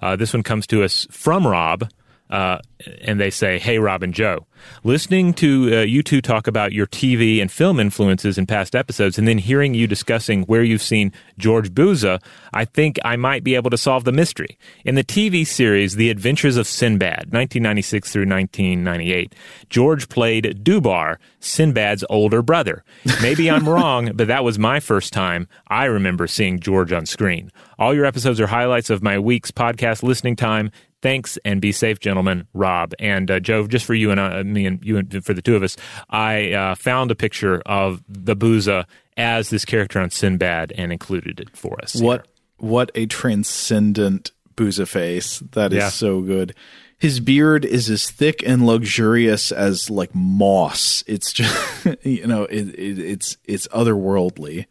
Uh, 0.00 0.16
this 0.16 0.32
one 0.32 0.42
comes 0.42 0.66
to 0.66 0.82
us 0.82 1.06
from 1.10 1.46
Rob, 1.46 1.88
uh, 2.32 2.58
and 3.02 3.20
they 3.20 3.30
say, 3.30 3.58
Hey, 3.58 3.78
Rob 3.78 4.02
and 4.02 4.14
Joe, 4.14 4.46
listening 4.82 5.34
to 5.34 5.80
uh, 5.80 5.80
you 5.82 6.02
two 6.02 6.22
talk 6.22 6.46
about 6.46 6.72
your 6.72 6.86
TV 6.86 7.42
and 7.42 7.52
film 7.52 7.78
influences 7.78 8.38
in 8.38 8.46
past 8.46 8.74
episodes, 8.74 9.18
and 9.18 9.28
then 9.28 9.36
hearing 9.36 9.74
you 9.74 9.86
discussing 9.86 10.42
where 10.44 10.62
you've 10.62 10.82
seen 10.82 11.12
George 11.38 11.70
Buza, 11.74 12.20
I 12.54 12.64
think 12.64 12.98
I 13.04 13.16
might 13.16 13.44
be 13.44 13.54
able 13.54 13.68
to 13.68 13.76
solve 13.76 14.04
the 14.04 14.12
mystery. 14.12 14.58
In 14.84 14.94
the 14.94 15.04
TV 15.04 15.46
series 15.46 15.96
The 15.96 16.08
Adventures 16.08 16.56
of 16.56 16.66
Sinbad, 16.66 17.30
1996 17.30 18.10
through 18.10 18.26
1998, 18.26 19.34
George 19.68 20.08
played 20.08 20.64
Doubar, 20.64 21.18
Sinbad's 21.38 22.02
older 22.08 22.40
brother. 22.40 22.82
Maybe 23.20 23.50
I'm 23.50 23.68
wrong, 23.68 24.10
but 24.14 24.28
that 24.28 24.42
was 24.42 24.58
my 24.58 24.80
first 24.80 25.12
time 25.12 25.48
I 25.68 25.84
remember 25.84 26.26
seeing 26.26 26.60
George 26.60 26.94
on 26.94 27.04
screen. 27.04 27.52
All 27.78 27.92
your 27.92 28.06
episodes 28.06 28.40
are 28.40 28.46
highlights 28.46 28.88
of 28.88 29.02
my 29.02 29.18
week's 29.18 29.50
podcast 29.50 30.02
listening 30.02 30.36
time. 30.36 30.70
Thanks 31.02 31.36
and 31.44 31.60
be 31.60 31.72
safe, 31.72 31.98
gentlemen. 31.98 32.46
Rob 32.54 32.94
and 33.00 33.28
uh, 33.28 33.40
Joe, 33.40 33.66
just 33.66 33.84
for 33.84 33.94
you 33.94 34.12
and 34.12 34.20
uh, 34.20 34.44
me 34.44 34.66
and 34.66 34.82
you 34.84 34.98
and 34.98 35.24
for 35.24 35.34
the 35.34 35.42
two 35.42 35.56
of 35.56 35.64
us, 35.64 35.76
I 36.08 36.52
uh, 36.52 36.74
found 36.76 37.10
a 37.10 37.16
picture 37.16 37.60
of 37.66 38.02
the 38.08 38.36
Buza 38.36 38.86
as 39.16 39.50
this 39.50 39.64
character 39.64 40.00
on 40.00 40.10
Sinbad 40.10 40.72
and 40.76 40.92
included 40.92 41.40
it 41.40 41.56
for 41.56 41.76
us. 41.82 42.00
What 42.00 42.26
here. 42.26 42.68
what 42.70 42.90
a 42.94 43.06
transcendent 43.06 44.30
Buza 44.54 44.86
face! 44.86 45.40
That 45.52 45.72
is 45.72 45.78
yeah. 45.78 45.88
so 45.88 46.20
good. 46.20 46.54
His 46.98 47.18
beard 47.18 47.64
is 47.64 47.90
as 47.90 48.08
thick 48.08 48.44
and 48.46 48.64
luxurious 48.64 49.50
as 49.50 49.90
like 49.90 50.14
moss. 50.14 51.02
It's 51.08 51.32
just 51.32 51.84
you 52.04 52.28
know 52.28 52.44
it, 52.44 52.68
it, 52.68 52.98
it's 53.00 53.36
it's 53.44 53.66
otherworldly. 53.68 54.66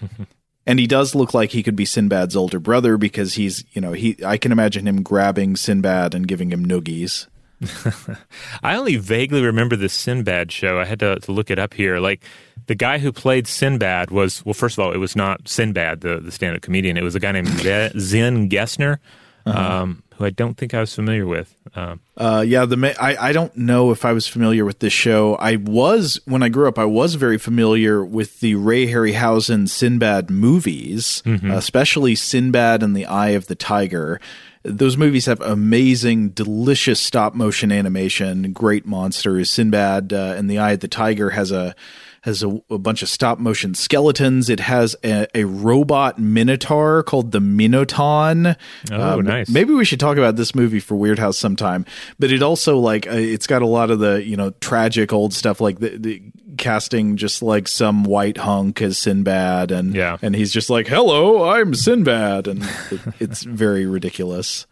and 0.66 0.78
he 0.78 0.86
does 0.86 1.14
look 1.14 1.32
like 1.32 1.50
he 1.50 1.62
could 1.62 1.76
be 1.76 1.84
Sinbad's 1.84 2.36
older 2.36 2.58
brother 2.58 2.96
because 2.96 3.34
he's, 3.34 3.64
you 3.72 3.80
know, 3.80 3.92
he. 3.92 4.16
I 4.24 4.36
can 4.36 4.52
imagine 4.52 4.86
him 4.86 5.02
grabbing 5.02 5.56
Sinbad 5.56 6.14
and 6.14 6.26
giving 6.26 6.50
him 6.50 6.66
noogies. 6.66 7.28
I 8.62 8.76
only 8.76 8.96
vaguely 8.96 9.42
remember 9.42 9.76
the 9.76 9.88
Sinbad 9.88 10.52
show. 10.52 10.78
I 10.78 10.84
had 10.84 11.00
to, 11.00 11.18
to, 11.20 11.32
look 11.32 11.50
it 11.50 11.58
up 11.58 11.72
here. 11.72 11.98
Like 12.00 12.22
the 12.66 12.74
guy 12.74 12.98
who 12.98 13.12
played 13.12 13.46
Sinbad 13.46 14.10
was 14.10 14.44
well. 14.44 14.54
First 14.54 14.76
of 14.76 14.84
all, 14.84 14.92
it 14.92 14.98
was 14.98 15.16
not 15.16 15.48
Sinbad, 15.48 16.00
the 16.00 16.18
the 16.18 16.32
stand 16.32 16.56
up 16.56 16.62
comedian. 16.62 16.96
It 16.96 17.04
was 17.04 17.14
a 17.14 17.20
guy 17.20 17.32
named 17.32 17.48
Zen 17.48 18.50
Gesner, 18.50 18.98
uh-huh. 19.46 19.82
um, 19.82 20.02
who 20.16 20.24
I 20.24 20.30
don't 20.30 20.56
think 20.56 20.72
I 20.74 20.80
was 20.80 20.94
familiar 20.94 21.26
with. 21.26 21.54
Um, 21.74 22.00
Uh, 22.16 22.42
yeah, 22.46 22.64
the 22.64 22.76
ma- 22.76 22.92
I 23.00 23.16
I 23.28 23.32
don't 23.32 23.54
know 23.56 23.90
if 23.90 24.04
I 24.04 24.12
was 24.12 24.26
familiar 24.26 24.64
with 24.64 24.78
this 24.78 24.92
show. 24.92 25.34
I 25.36 25.56
was 25.56 26.20
when 26.24 26.42
I 26.42 26.48
grew 26.48 26.68
up. 26.68 26.78
I 26.78 26.84
was 26.86 27.14
very 27.16 27.38
familiar 27.38 28.04
with 28.04 28.40
the 28.40 28.54
Ray 28.54 28.86
Harryhausen 28.86 29.68
Sinbad 29.68 30.30
movies, 30.30 31.22
especially 31.26 32.14
Sinbad 32.14 32.82
and 32.82 32.96
the 32.96 33.06
Eye 33.06 33.30
of 33.30 33.46
the 33.46 33.54
Tiger. 33.54 34.20
Those 34.62 34.96
movies 34.96 35.26
have 35.26 35.40
amazing, 35.42 36.30
delicious 36.30 36.98
stop 36.98 37.34
motion 37.34 37.70
animation, 37.70 38.52
great 38.52 38.84
monsters. 38.86 39.48
Sinbad 39.50 40.12
uh, 40.12 40.34
and 40.36 40.50
the 40.50 40.58
Eye 40.58 40.72
of 40.72 40.80
the 40.80 40.88
Tiger 40.88 41.30
has 41.30 41.52
a 41.52 41.74
has 42.26 42.42
a, 42.42 42.60
a 42.68 42.76
bunch 42.78 43.02
of 43.02 43.08
stop 43.08 43.38
motion 43.38 43.74
skeletons. 43.74 44.50
It 44.50 44.60
has 44.60 44.94
a, 45.02 45.26
a 45.34 45.44
robot 45.44 46.18
minotaur 46.18 47.02
called 47.04 47.32
the 47.32 47.40
Minotaur. 47.40 48.56
Oh, 48.92 49.20
nice. 49.20 49.48
Maybe 49.48 49.72
we 49.72 49.84
should 49.84 50.00
talk 50.00 50.18
about 50.18 50.36
this 50.36 50.54
movie 50.54 50.80
for 50.80 50.96
Weird 50.96 51.18
House 51.18 51.38
sometime. 51.38 51.86
But 52.18 52.30
it 52.32 52.42
also 52.42 52.76
like 52.78 53.06
uh, 53.06 53.12
it's 53.12 53.46
got 53.46 53.62
a 53.62 53.66
lot 53.66 53.90
of 53.90 54.00
the 54.00 54.22
you 54.22 54.36
know 54.36 54.50
tragic 54.60 55.12
old 55.12 55.32
stuff 55.32 55.60
like 55.60 55.78
the, 55.78 55.96
the 55.96 56.22
casting 56.58 57.16
just 57.16 57.42
like 57.42 57.68
some 57.68 58.04
white 58.04 58.36
hunk 58.38 58.82
as 58.82 58.98
Sinbad 58.98 59.70
and 59.70 59.94
Yeah. 59.94 60.18
and 60.22 60.34
he's 60.34 60.52
just 60.52 60.68
like 60.70 60.86
hello 60.88 61.48
I'm 61.48 61.74
Sinbad 61.74 62.48
and 62.48 62.62
it, 62.90 63.00
it's 63.20 63.42
very 63.44 63.86
ridiculous. 63.86 64.66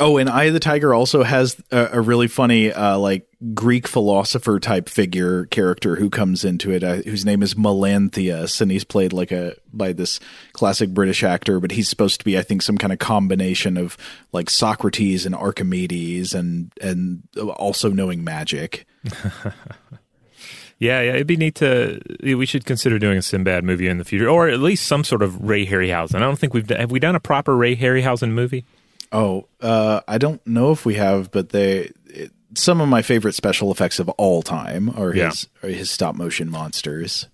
Oh, 0.00 0.16
and 0.16 0.28
Eye 0.28 0.44
of 0.44 0.54
the 0.54 0.60
Tiger 0.60 0.92
also 0.92 1.22
has 1.22 1.56
a, 1.70 1.90
a 1.92 2.00
really 2.00 2.26
funny, 2.26 2.72
uh, 2.72 2.98
like 2.98 3.28
Greek 3.54 3.86
philosopher 3.86 4.58
type 4.58 4.88
figure 4.88 5.44
character 5.46 5.94
who 5.94 6.10
comes 6.10 6.44
into 6.44 6.72
it, 6.72 6.82
uh, 6.82 6.96
whose 6.96 7.24
name 7.24 7.44
is 7.44 7.54
Melanthius, 7.54 8.60
and 8.60 8.72
he's 8.72 8.82
played 8.82 9.12
like 9.12 9.30
a 9.30 9.54
by 9.72 9.92
this 9.92 10.18
classic 10.52 10.90
British 10.90 11.22
actor, 11.22 11.60
but 11.60 11.70
he's 11.70 11.88
supposed 11.88 12.18
to 12.18 12.24
be, 12.24 12.36
I 12.36 12.42
think, 12.42 12.62
some 12.62 12.76
kind 12.76 12.92
of 12.92 12.98
combination 12.98 13.76
of 13.76 13.96
like 14.32 14.50
Socrates 14.50 15.26
and 15.26 15.34
Archimedes, 15.34 16.34
and 16.34 16.72
and 16.80 17.22
also 17.36 17.90
knowing 17.90 18.24
magic. 18.24 18.86
yeah, 20.80 21.02
yeah, 21.02 21.12
it'd 21.12 21.28
be 21.28 21.36
neat 21.36 21.54
to. 21.56 22.00
We 22.20 22.46
should 22.46 22.64
consider 22.64 22.98
doing 22.98 23.18
a 23.18 23.22
Sinbad 23.22 23.62
movie 23.62 23.86
in 23.86 23.98
the 23.98 24.04
future, 24.04 24.28
or 24.28 24.48
at 24.48 24.58
least 24.58 24.86
some 24.86 25.04
sort 25.04 25.22
of 25.22 25.40
Ray 25.40 25.64
Harryhausen. 25.64 26.16
I 26.16 26.20
don't 26.20 26.38
think 26.38 26.52
we've 26.52 26.68
have 26.70 26.90
we 26.90 26.98
done 26.98 27.14
a 27.14 27.20
proper 27.20 27.56
Ray 27.56 27.76
Harryhausen 27.76 28.32
movie. 28.32 28.64
Oh, 29.14 29.46
uh, 29.60 30.00
I 30.08 30.18
don't 30.18 30.44
know 30.44 30.72
if 30.72 30.84
we 30.84 30.94
have, 30.94 31.30
but 31.30 31.50
they. 31.50 31.92
It, 32.06 32.32
some 32.56 32.80
of 32.80 32.88
my 32.88 33.00
favorite 33.00 33.34
special 33.34 33.70
effects 33.70 34.00
of 34.00 34.08
all 34.10 34.42
time 34.42 34.90
are 34.90 35.12
his 35.12 35.48
are 35.62 35.68
his 35.68 35.88
stop 35.90 36.16
motion 36.16 36.50
monsters. 36.50 37.28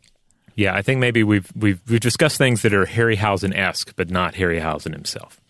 Yeah, 0.55 0.75
I 0.75 0.83
think 0.83 1.01
maybe 1.01 1.23
we've 1.23 1.51
we've 1.57 1.81
we've 1.89 2.01
discussed 2.01 2.37
things 2.37 2.61
that 2.63 2.75
are 2.75 2.85
Harryhausen 2.85 3.57
esque, 3.57 3.95
but 3.97 4.11
not 4.11 4.35
Harryhausen 4.35 4.93
himself. 4.93 5.41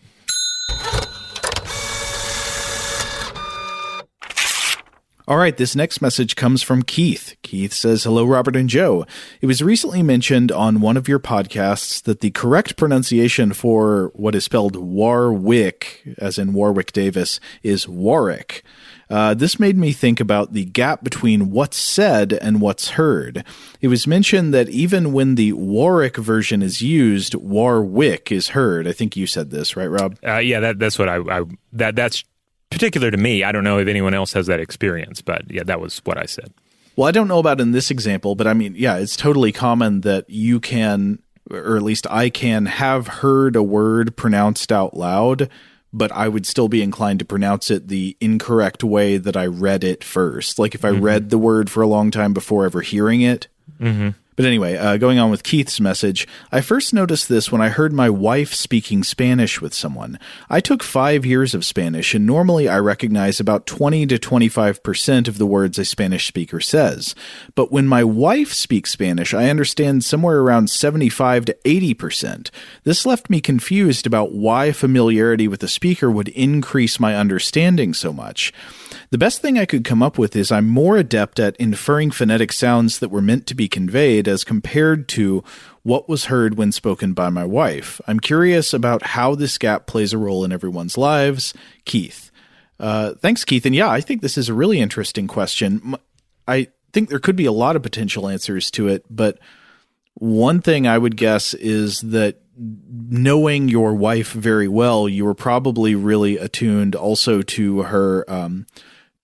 All 5.27 5.37
right, 5.37 5.55
this 5.55 5.75
next 5.75 6.01
message 6.01 6.35
comes 6.35 6.63
from 6.63 6.81
Keith. 6.81 7.35
Keith 7.43 7.73
says, 7.73 8.03
Hello, 8.03 8.25
Robert 8.25 8.55
and 8.55 8.67
Joe. 8.67 9.05
It 9.39 9.45
was 9.45 9.61
recently 9.61 10.01
mentioned 10.01 10.51
on 10.51 10.81
one 10.81 10.97
of 10.97 11.07
your 11.07 11.19
podcasts 11.19 12.01
that 12.03 12.21
the 12.21 12.31
correct 12.31 12.75
pronunciation 12.75 13.53
for 13.53 14.11
what 14.15 14.33
is 14.33 14.45
spelled 14.45 14.75
Warwick, 14.75 16.03
as 16.17 16.39
in 16.39 16.53
Warwick 16.53 16.91
Davis, 16.91 17.39
is 17.61 17.87
Warwick. 17.87 18.63
Uh, 19.11 19.33
this 19.33 19.59
made 19.59 19.77
me 19.77 19.91
think 19.91 20.21
about 20.21 20.53
the 20.53 20.63
gap 20.63 21.03
between 21.03 21.51
what's 21.51 21.77
said 21.77 22.31
and 22.31 22.61
what's 22.61 22.91
heard. 22.91 23.43
It 23.81 23.89
was 23.89 24.07
mentioned 24.07 24.53
that 24.53 24.69
even 24.69 25.11
when 25.11 25.35
the 25.35 25.51
Warwick 25.51 26.15
version 26.15 26.63
is 26.63 26.81
used, 26.81 27.35
Warwick 27.35 28.31
is 28.31 28.49
heard. 28.49 28.87
I 28.87 28.93
think 28.93 29.17
you 29.17 29.27
said 29.27 29.51
this, 29.51 29.75
right, 29.75 29.87
Rob? 29.87 30.17
Uh, 30.25 30.37
yeah, 30.37 30.61
that 30.61 30.79
that's 30.79 30.97
what 30.97 31.09
I, 31.09 31.17
I 31.17 31.43
that 31.73 31.97
that's 31.97 32.23
particular 32.71 33.11
to 33.11 33.17
me. 33.17 33.43
I 33.43 33.51
don't 33.51 33.63
know 33.63 33.77
if 33.77 33.87
anyone 33.87 34.13
else 34.13 34.33
has 34.33 34.47
that 34.47 34.59
experience, 34.59 35.21
but 35.21 35.49
yeah, 35.51 35.63
that 35.63 35.79
was 35.79 35.99
what 35.99 36.17
I 36.17 36.25
said. 36.25 36.51
Well, 36.95 37.07
I 37.07 37.11
don't 37.11 37.27
know 37.27 37.39
about 37.39 37.61
in 37.61 37.71
this 37.71 37.91
example, 37.91 38.35
but 38.35 38.47
I 38.47 38.53
mean, 38.53 38.73
yeah, 38.75 38.97
it's 38.97 39.15
totally 39.15 39.51
common 39.51 40.01
that 40.01 40.29
you 40.29 40.59
can, 40.59 41.19
or 41.49 41.77
at 41.77 41.83
least 41.83 42.07
I 42.09 42.29
can, 42.29 42.65
have 42.65 43.07
heard 43.07 43.55
a 43.55 43.63
word 43.63 44.17
pronounced 44.17 44.71
out 44.71 44.95
loud, 44.95 45.49
but 45.93 46.11
I 46.11 46.27
would 46.27 46.45
still 46.45 46.67
be 46.67 46.81
inclined 46.81 47.19
to 47.19 47.25
pronounce 47.25 47.69
it 47.69 47.87
the 47.87 48.17
incorrect 48.19 48.83
way 48.83 49.17
that 49.17 49.37
I 49.37 49.45
read 49.45 49.83
it 49.83 50.03
first. 50.03 50.59
Like 50.59 50.75
if 50.75 50.83
I 50.83 50.89
read 50.89 51.29
the 51.29 51.37
word 51.37 51.69
for 51.69 51.81
a 51.81 51.87
long 51.87 52.11
time 52.11 52.33
before 52.33 52.65
ever 52.65 52.81
hearing 52.81 53.21
it. 53.21 53.47
Mm-hmm. 53.79 54.09
But 54.41 54.47
anyway, 54.47 54.75
uh, 54.75 54.97
going 54.97 55.19
on 55.19 55.29
with 55.29 55.43
Keith's 55.43 55.79
message, 55.79 56.27
I 56.51 56.61
first 56.61 56.95
noticed 56.95 57.29
this 57.29 57.51
when 57.51 57.61
I 57.61 57.69
heard 57.69 57.93
my 57.93 58.09
wife 58.09 58.55
speaking 58.55 59.03
Spanish 59.03 59.61
with 59.61 59.71
someone. 59.71 60.17
I 60.49 60.59
took 60.59 60.81
five 60.81 61.27
years 61.27 61.53
of 61.53 61.63
Spanish, 61.63 62.15
and 62.15 62.25
normally 62.25 62.67
I 62.67 62.79
recognize 62.79 63.39
about 63.39 63.67
20 63.67 64.07
to 64.07 64.17
25% 64.17 65.27
of 65.27 65.37
the 65.37 65.45
words 65.45 65.77
a 65.77 65.85
Spanish 65.85 66.25
speaker 66.25 66.59
says. 66.59 67.13
But 67.53 67.71
when 67.71 67.85
my 67.85 68.03
wife 68.03 68.51
speaks 68.51 68.89
Spanish, 68.89 69.31
I 69.31 69.47
understand 69.47 70.03
somewhere 70.03 70.39
around 70.39 70.71
75 70.71 71.45
to 71.45 71.57
80%. 71.63 72.49
This 72.83 73.05
left 73.05 73.29
me 73.29 73.41
confused 73.41 74.07
about 74.07 74.33
why 74.33 74.71
familiarity 74.71 75.47
with 75.47 75.59
the 75.59 75.67
speaker 75.67 76.09
would 76.09 76.29
increase 76.29 76.99
my 76.99 77.15
understanding 77.15 77.93
so 77.93 78.11
much. 78.11 78.51
The 79.11 79.17
best 79.17 79.41
thing 79.41 79.59
I 79.59 79.65
could 79.65 79.83
come 79.83 80.01
up 80.01 80.17
with 80.17 80.37
is 80.37 80.53
I'm 80.53 80.69
more 80.69 80.95
adept 80.95 81.37
at 81.37 81.57
inferring 81.57 82.11
phonetic 82.11 82.53
sounds 82.53 82.99
that 82.99 83.09
were 83.09 83.21
meant 83.21 83.45
to 83.47 83.55
be 83.55 83.67
conveyed 83.67 84.25
as 84.25 84.45
compared 84.45 85.09
to 85.09 85.43
what 85.83 86.07
was 86.07 86.25
heard 86.25 86.55
when 86.55 86.71
spoken 86.71 87.11
by 87.11 87.29
my 87.29 87.43
wife. 87.43 87.99
I'm 88.07 88.21
curious 88.21 88.73
about 88.73 89.07
how 89.07 89.35
this 89.35 89.57
gap 89.57 89.85
plays 89.85 90.13
a 90.13 90.17
role 90.17 90.45
in 90.45 90.53
everyone's 90.53 90.97
lives. 90.97 91.53
Keith. 91.83 92.31
Uh, 92.79 93.15
thanks, 93.15 93.43
Keith. 93.43 93.65
And 93.65 93.75
yeah, 93.75 93.89
I 93.89 93.99
think 93.99 94.21
this 94.21 94.37
is 94.37 94.47
a 94.47 94.53
really 94.53 94.79
interesting 94.79 95.27
question. 95.27 95.95
I 96.47 96.69
think 96.93 97.09
there 97.09 97.19
could 97.19 97.35
be 97.35 97.45
a 97.45 97.51
lot 97.51 97.75
of 97.75 97.83
potential 97.83 98.29
answers 98.29 98.71
to 98.71 98.87
it, 98.87 99.03
but 99.09 99.39
one 100.13 100.61
thing 100.61 100.87
I 100.87 100.97
would 100.97 101.17
guess 101.17 101.53
is 101.53 101.99
that 101.99 102.37
knowing 102.57 103.67
your 103.67 103.93
wife 103.93 104.31
very 104.31 104.69
well, 104.69 105.09
you 105.09 105.25
were 105.25 105.33
probably 105.33 105.95
really 105.95 106.37
attuned 106.37 106.95
also 106.95 107.41
to 107.41 107.81
her, 107.83 108.23
um, 108.31 108.67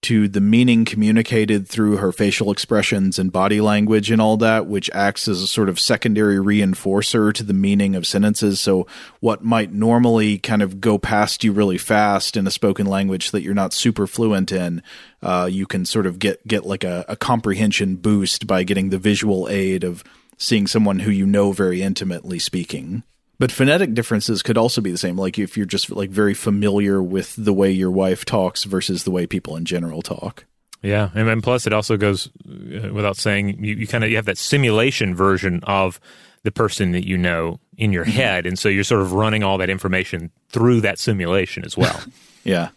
to 0.04 0.28
the 0.28 0.42
meaning 0.42 0.86
communicated 0.86 1.68
through 1.68 1.98
her 1.98 2.12
facial 2.12 2.52
expressions 2.52 3.18
and 3.18 3.32
body 3.32 3.60
language 3.60 4.12
and 4.12 4.22
all 4.22 4.38
that, 4.38 4.68
which 4.68 4.90
acts 4.94 5.28
as 5.28 5.42
a 5.42 5.48
sort 5.48 5.70
of 5.70 5.80
secondary 5.80 6.38
reinforcer 6.38 7.34
to 7.34 7.44
the 7.44 7.54
meaning 7.54 7.96
of 7.96 8.06
sentences. 8.06 8.60
So, 8.60 8.86
what 9.20 9.44
might 9.44 9.74
normally 9.74 10.38
kind 10.38 10.62
of 10.62 10.80
go 10.80 10.98
past 10.98 11.44
you 11.44 11.52
really 11.52 11.80
fast 11.80 12.38
in 12.38 12.46
a 12.46 12.52
spoken 12.52 12.86
language 12.86 13.32
that 13.32 13.42
you're 13.42 13.54
not 13.54 13.74
super 13.74 14.06
fluent 14.06 14.52
in, 14.52 14.84
uh, 15.24 15.50
you 15.52 15.66
can 15.66 15.84
sort 15.84 16.06
of 16.06 16.20
get 16.20 16.46
get 16.48 16.66
like 16.66 16.84
a, 16.84 17.04
a 17.08 17.16
comprehension 17.16 17.96
boost 17.96 18.46
by 18.46 18.64
getting 18.64 18.90
the 18.90 19.00
visual 19.00 19.48
aid 19.50 19.84
of 19.84 20.04
seeing 20.38 20.68
someone 20.68 21.00
who 21.00 21.12
you 21.12 21.26
know 21.26 21.52
very 21.52 21.82
intimately 21.82 22.38
speaking. 22.38 23.04
But 23.40 23.52
phonetic 23.52 23.94
differences 23.94 24.42
could 24.42 24.58
also 24.58 24.82
be 24.82 24.92
the 24.92 24.98
same. 24.98 25.18
Like 25.18 25.38
if 25.38 25.58
you're 25.58 25.66
just 25.66 25.92
like 25.92 26.10
very 26.10 26.34
familiar 26.34 27.02
with 27.04 27.36
the 27.38 27.54
way 27.54 27.72
your 27.72 27.92
wife 27.92 28.26
talks 28.26 28.64
versus 28.64 29.04
the 29.04 29.12
way 29.12 29.28
people 29.28 29.56
in 29.56 29.66
general 29.66 30.02
talk. 30.02 30.46
Yeah, 30.82 31.10
and, 31.16 31.28
and 31.28 31.44
plus 31.44 31.66
it 31.66 31.74
also 31.74 31.98
goes 31.98 32.30
uh, 32.48 32.94
without 32.94 33.18
saying 33.18 33.64
you, 33.64 33.76
you 33.76 33.88
kind 33.88 34.04
of 34.04 34.10
you 34.10 34.16
have 34.16 34.26
that 34.26 34.38
simulation 34.38 35.16
version 35.16 35.62
of 35.64 36.00
the 36.44 36.52
person 36.52 36.92
that 36.92 37.06
you 37.06 37.18
know 37.18 37.60
in 37.78 37.92
your 37.92 38.04
head, 38.04 38.46
and 38.46 38.58
so 38.58 38.70
you're 38.70 38.84
sort 38.84 39.02
of 39.02 39.14
running 39.14 39.44
all 39.44 39.58
that 39.58 39.70
information 39.70 40.32
through 40.50 40.82
that 40.82 41.00
simulation 41.00 41.64
as 41.66 41.78
well. 41.78 42.00
Yeah. 42.44 42.70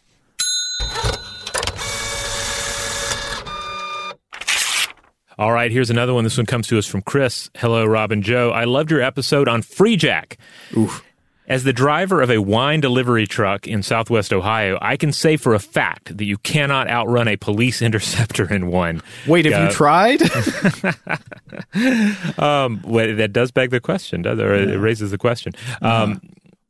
All 5.41 5.53
right, 5.53 5.70
here's 5.72 5.88
another 5.88 6.12
one. 6.12 6.24
This 6.24 6.36
one 6.36 6.45
comes 6.45 6.66
to 6.68 6.76
us 6.78 6.86
from 6.86 7.01
Chris. 7.01 7.49
Hello, 7.57 7.86
Rob 7.86 8.12
and 8.12 8.22
Joe. 8.22 8.51
I 8.51 8.64
loved 8.64 8.91
your 8.91 9.01
episode 9.01 9.49
on 9.49 9.62
Freejack. 9.62 10.36
Oof. 10.76 11.03
As 11.49 11.64
the 11.64 11.72
driver 11.72 12.20
of 12.20 12.30
a 12.30 12.38
wine 12.43 12.80
delivery 12.80 13.26
truck 13.26 13.66
in 13.66 13.82
southwest 13.82 14.34
Ohio, 14.34 14.76
I 14.82 14.99
can 14.99 15.12
say 15.12 15.38
for 15.38 15.55
a 15.55 15.59
fact 15.59 16.14
that 16.18 16.24
you 16.26 16.36
cannot 16.36 16.88
outrun 16.91 17.26
a 17.26 17.36
police 17.36 17.80
interceptor 17.88 18.53
in 18.53 18.66
one. 18.66 19.01
Wait, 19.26 19.47
have 19.47 19.55
Uh, 19.55 19.64
you 19.68 19.72
tried? 19.72 20.20
Um, 22.38 22.82
well, 22.84 23.16
that 23.16 23.32
does 23.32 23.51
beg 23.51 23.70
the 23.70 23.80
question, 23.80 24.20
does 24.22 24.38
it? 24.38 24.45
Or 24.45 24.55
it 24.55 24.76
raises 24.78 25.11
the 25.11 25.18
question. 25.18 25.55
Um, 25.80 26.20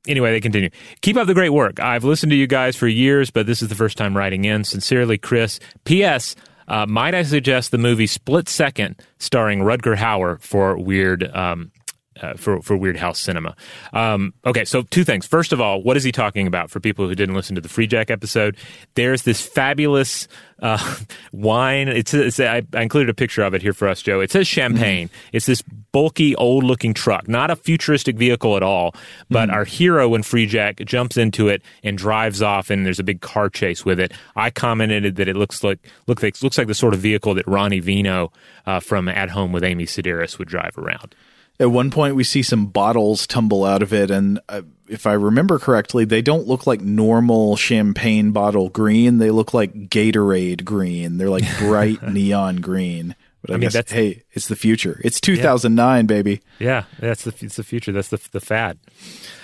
Anyway, 0.08 0.30
they 0.32 0.40
continue. 0.40 0.70
Keep 1.02 1.18
up 1.18 1.26
the 1.26 1.34
great 1.34 1.50
work. 1.50 1.78
I've 1.78 2.04
listened 2.04 2.30
to 2.30 2.36
you 2.36 2.46
guys 2.46 2.74
for 2.74 2.88
years, 2.88 3.30
but 3.30 3.46
this 3.46 3.60
is 3.60 3.68
the 3.68 3.74
first 3.74 3.98
time 3.98 4.16
writing 4.16 4.46
in. 4.46 4.64
Sincerely, 4.64 5.18
Chris. 5.18 5.60
P.S. 5.84 6.34
Uh, 6.70 6.86
might 6.86 7.16
I 7.16 7.24
suggest 7.24 7.72
the 7.72 7.78
movie 7.78 8.06
Split 8.06 8.48
Second, 8.48 9.02
starring 9.18 9.58
Rutger 9.58 9.96
Hauer, 9.96 10.40
for 10.40 10.78
weird 10.78 11.24
um, 11.34 11.72
uh, 12.20 12.34
for 12.34 12.60
for 12.62 12.76
Weird 12.76 12.96
House 12.96 13.18
Cinema. 13.18 13.56
Um, 13.92 14.34
okay, 14.44 14.64
so 14.64 14.82
two 14.82 15.04
things. 15.04 15.26
First 15.26 15.52
of 15.52 15.60
all, 15.60 15.82
what 15.82 15.96
is 15.96 16.04
he 16.04 16.12
talking 16.12 16.46
about? 16.46 16.70
For 16.70 16.80
people 16.80 17.08
who 17.08 17.14
didn't 17.14 17.34
listen 17.34 17.54
to 17.54 17.60
the 17.60 17.68
Freejack 17.68 18.10
episode, 18.10 18.56
there's 18.94 19.22
this 19.22 19.40
fabulous 19.40 20.28
uh, 20.60 20.96
wine. 21.32 21.88
It's, 21.88 22.12
it's 22.14 22.38
I, 22.38 22.62
I, 22.74 22.82
included 22.82 23.10
a 23.10 23.14
picture 23.14 23.42
of 23.42 23.54
it 23.54 23.62
here 23.62 23.72
for 23.72 23.88
us, 23.88 24.02
Joe. 24.02 24.20
It 24.20 24.30
says 24.30 24.46
champagne. 24.46 25.08
Mm-hmm. 25.08 25.30
It's 25.32 25.46
this 25.46 25.62
bulky, 25.62 26.34
old 26.36 26.64
looking 26.64 26.94
truck, 26.94 27.28
not 27.28 27.50
a 27.50 27.56
futuristic 27.56 28.16
vehicle 28.16 28.56
at 28.56 28.62
all. 28.62 28.94
But 29.28 29.48
mm-hmm. 29.48 29.56
our 29.56 29.64
hero 29.64 30.14
in 30.14 30.22
Freejack 30.22 30.84
jumps 30.84 31.16
into 31.16 31.48
it 31.48 31.62
and 31.82 31.96
drives 31.96 32.42
off, 32.42 32.70
and 32.70 32.84
there's 32.84 33.00
a 33.00 33.04
big 33.04 33.20
car 33.20 33.48
chase 33.48 33.84
with 33.84 33.98
it. 33.98 34.12
I 34.36 34.50
commented 34.50 35.16
that 35.16 35.28
it 35.28 35.36
looks 35.36 35.64
like 35.64 35.78
look 36.06 36.22
like, 36.22 36.40
looks 36.42 36.58
like 36.58 36.66
the 36.66 36.74
sort 36.74 36.94
of 36.94 37.00
vehicle 37.00 37.34
that 37.34 37.46
Ronnie 37.46 37.80
Vino 37.80 38.32
uh, 38.66 38.80
from 38.80 39.08
At 39.08 39.30
Home 39.30 39.52
with 39.52 39.64
Amy 39.64 39.86
Sedaris 39.86 40.38
would 40.38 40.48
drive 40.48 40.76
around. 40.76 41.14
At 41.60 41.70
one 41.70 41.90
point, 41.90 42.16
we 42.16 42.24
see 42.24 42.42
some 42.42 42.66
bottles 42.66 43.26
tumble 43.26 43.64
out 43.64 43.82
of 43.82 43.92
it, 43.92 44.10
and 44.10 44.40
uh, 44.48 44.62
if 44.88 45.06
I 45.06 45.12
remember 45.12 45.58
correctly, 45.58 46.06
they 46.06 46.22
don't 46.22 46.46
look 46.46 46.66
like 46.66 46.80
normal 46.80 47.54
champagne 47.56 48.32
bottle 48.32 48.70
green. 48.70 49.18
They 49.18 49.30
look 49.30 49.52
like 49.52 49.90
Gatorade 49.90 50.64
green. 50.64 51.18
They're 51.18 51.28
like 51.28 51.44
bright 51.58 52.02
neon 52.02 52.56
green. 52.56 53.14
But 53.42 53.50
I, 53.50 53.54
I 53.54 53.56
mean, 53.56 53.60
guess, 53.62 53.72
that's, 53.74 53.92
hey, 53.92 54.22
it's 54.32 54.48
the 54.48 54.56
future. 54.56 55.00
It's 55.04 55.20
2009, 55.20 55.96
yeah. 55.98 56.06
baby. 56.06 56.40
Yeah, 56.58 56.84
that's 56.98 57.24
the 57.24 57.34
it's 57.40 57.56
the 57.56 57.62
future. 57.62 57.92
That's 57.92 58.08
the 58.08 58.20
the 58.32 58.40
fad. 58.40 58.78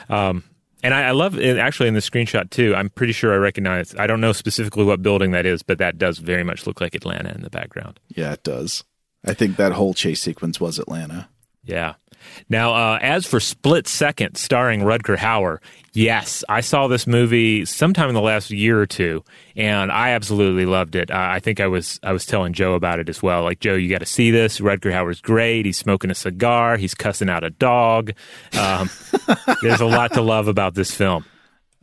Um, 0.08 0.42
and 0.82 0.94
I, 0.94 1.08
I 1.08 1.10
love 1.10 1.38
it 1.38 1.58
actually 1.58 1.88
in 1.88 1.94
the 1.94 2.00
screenshot 2.00 2.50
too. 2.50 2.74
I'm 2.74 2.90
pretty 2.90 3.12
sure 3.12 3.32
I 3.32 3.36
recognize. 3.36 3.94
I 3.94 4.06
don't 4.06 4.20
know 4.20 4.32
specifically 4.32 4.84
what 4.84 5.02
building 5.02 5.32
that 5.32 5.46
is, 5.46 5.62
but 5.62 5.78
that 5.78 5.98
does 5.98 6.18
very 6.18 6.44
much 6.44 6.66
look 6.66 6.80
like 6.80 6.94
Atlanta 6.94 7.34
in 7.34 7.42
the 7.42 7.50
background. 7.50 8.00
Yeah, 8.08 8.32
it 8.32 8.42
does. 8.42 8.84
I 9.24 9.34
think 9.34 9.56
that 9.56 9.72
whole 9.72 9.94
chase 9.94 10.22
sequence 10.22 10.60
was 10.60 10.78
Atlanta. 10.78 11.28
Yeah. 11.64 11.94
Now, 12.48 12.74
uh, 12.74 12.98
as 13.00 13.26
for 13.26 13.40
Split 13.40 13.88
Second, 13.88 14.36
starring 14.36 14.80
Rutger 14.80 15.16
Hauer, 15.16 15.58
yes, 15.92 16.44
I 16.48 16.60
saw 16.60 16.86
this 16.86 17.06
movie 17.06 17.64
sometime 17.64 18.08
in 18.08 18.14
the 18.14 18.20
last 18.20 18.50
year 18.50 18.80
or 18.80 18.86
two, 18.86 19.24
and 19.56 19.90
I 19.90 20.10
absolutely 20.10 20.66
loved 20.66 20.94
it. 20.94 21.10
Uh, 21.10 21.16
I 21.18 21.40
think 21.40 21.60
I 21.60 21.66
was 21.66 21.98
I 22.02 22.12
was 22.12 22.26
telling 22.26 22.52
Joe 22.52 22.74
about 22.74 22.98
it 22.98 23.08
as 23.08 23.22
well. 23.22 23.42
Like 23.42 23.60
Joe, 23.60 23.74
you 23.74 23.88
got 23.88 24.00
to 24.00 24.06
see 24.06 24.30
this. 24.30 24.60
Rutger 24.60 24.92
Hauer's 24.92 25.20
great. 25.20 25.66
He's 25.66 25.78
smoking 25.78 26.10
a 26.10 26.14
cigar. 26.14 26.76
He's 26.76 26.94
cussing 26.94 27.28
out 27.28 27.44
a 27.44 27.50
dog. 27.50 28.12
Um, 28.58 28.90
there's 29.62 29.80
a 29.80 29.86
lot 29.86 30.12
to 30.14 30.22
love 30.22 30.48
about 30.48 30.74
this 30.74 30.90
film. 30.94 31.24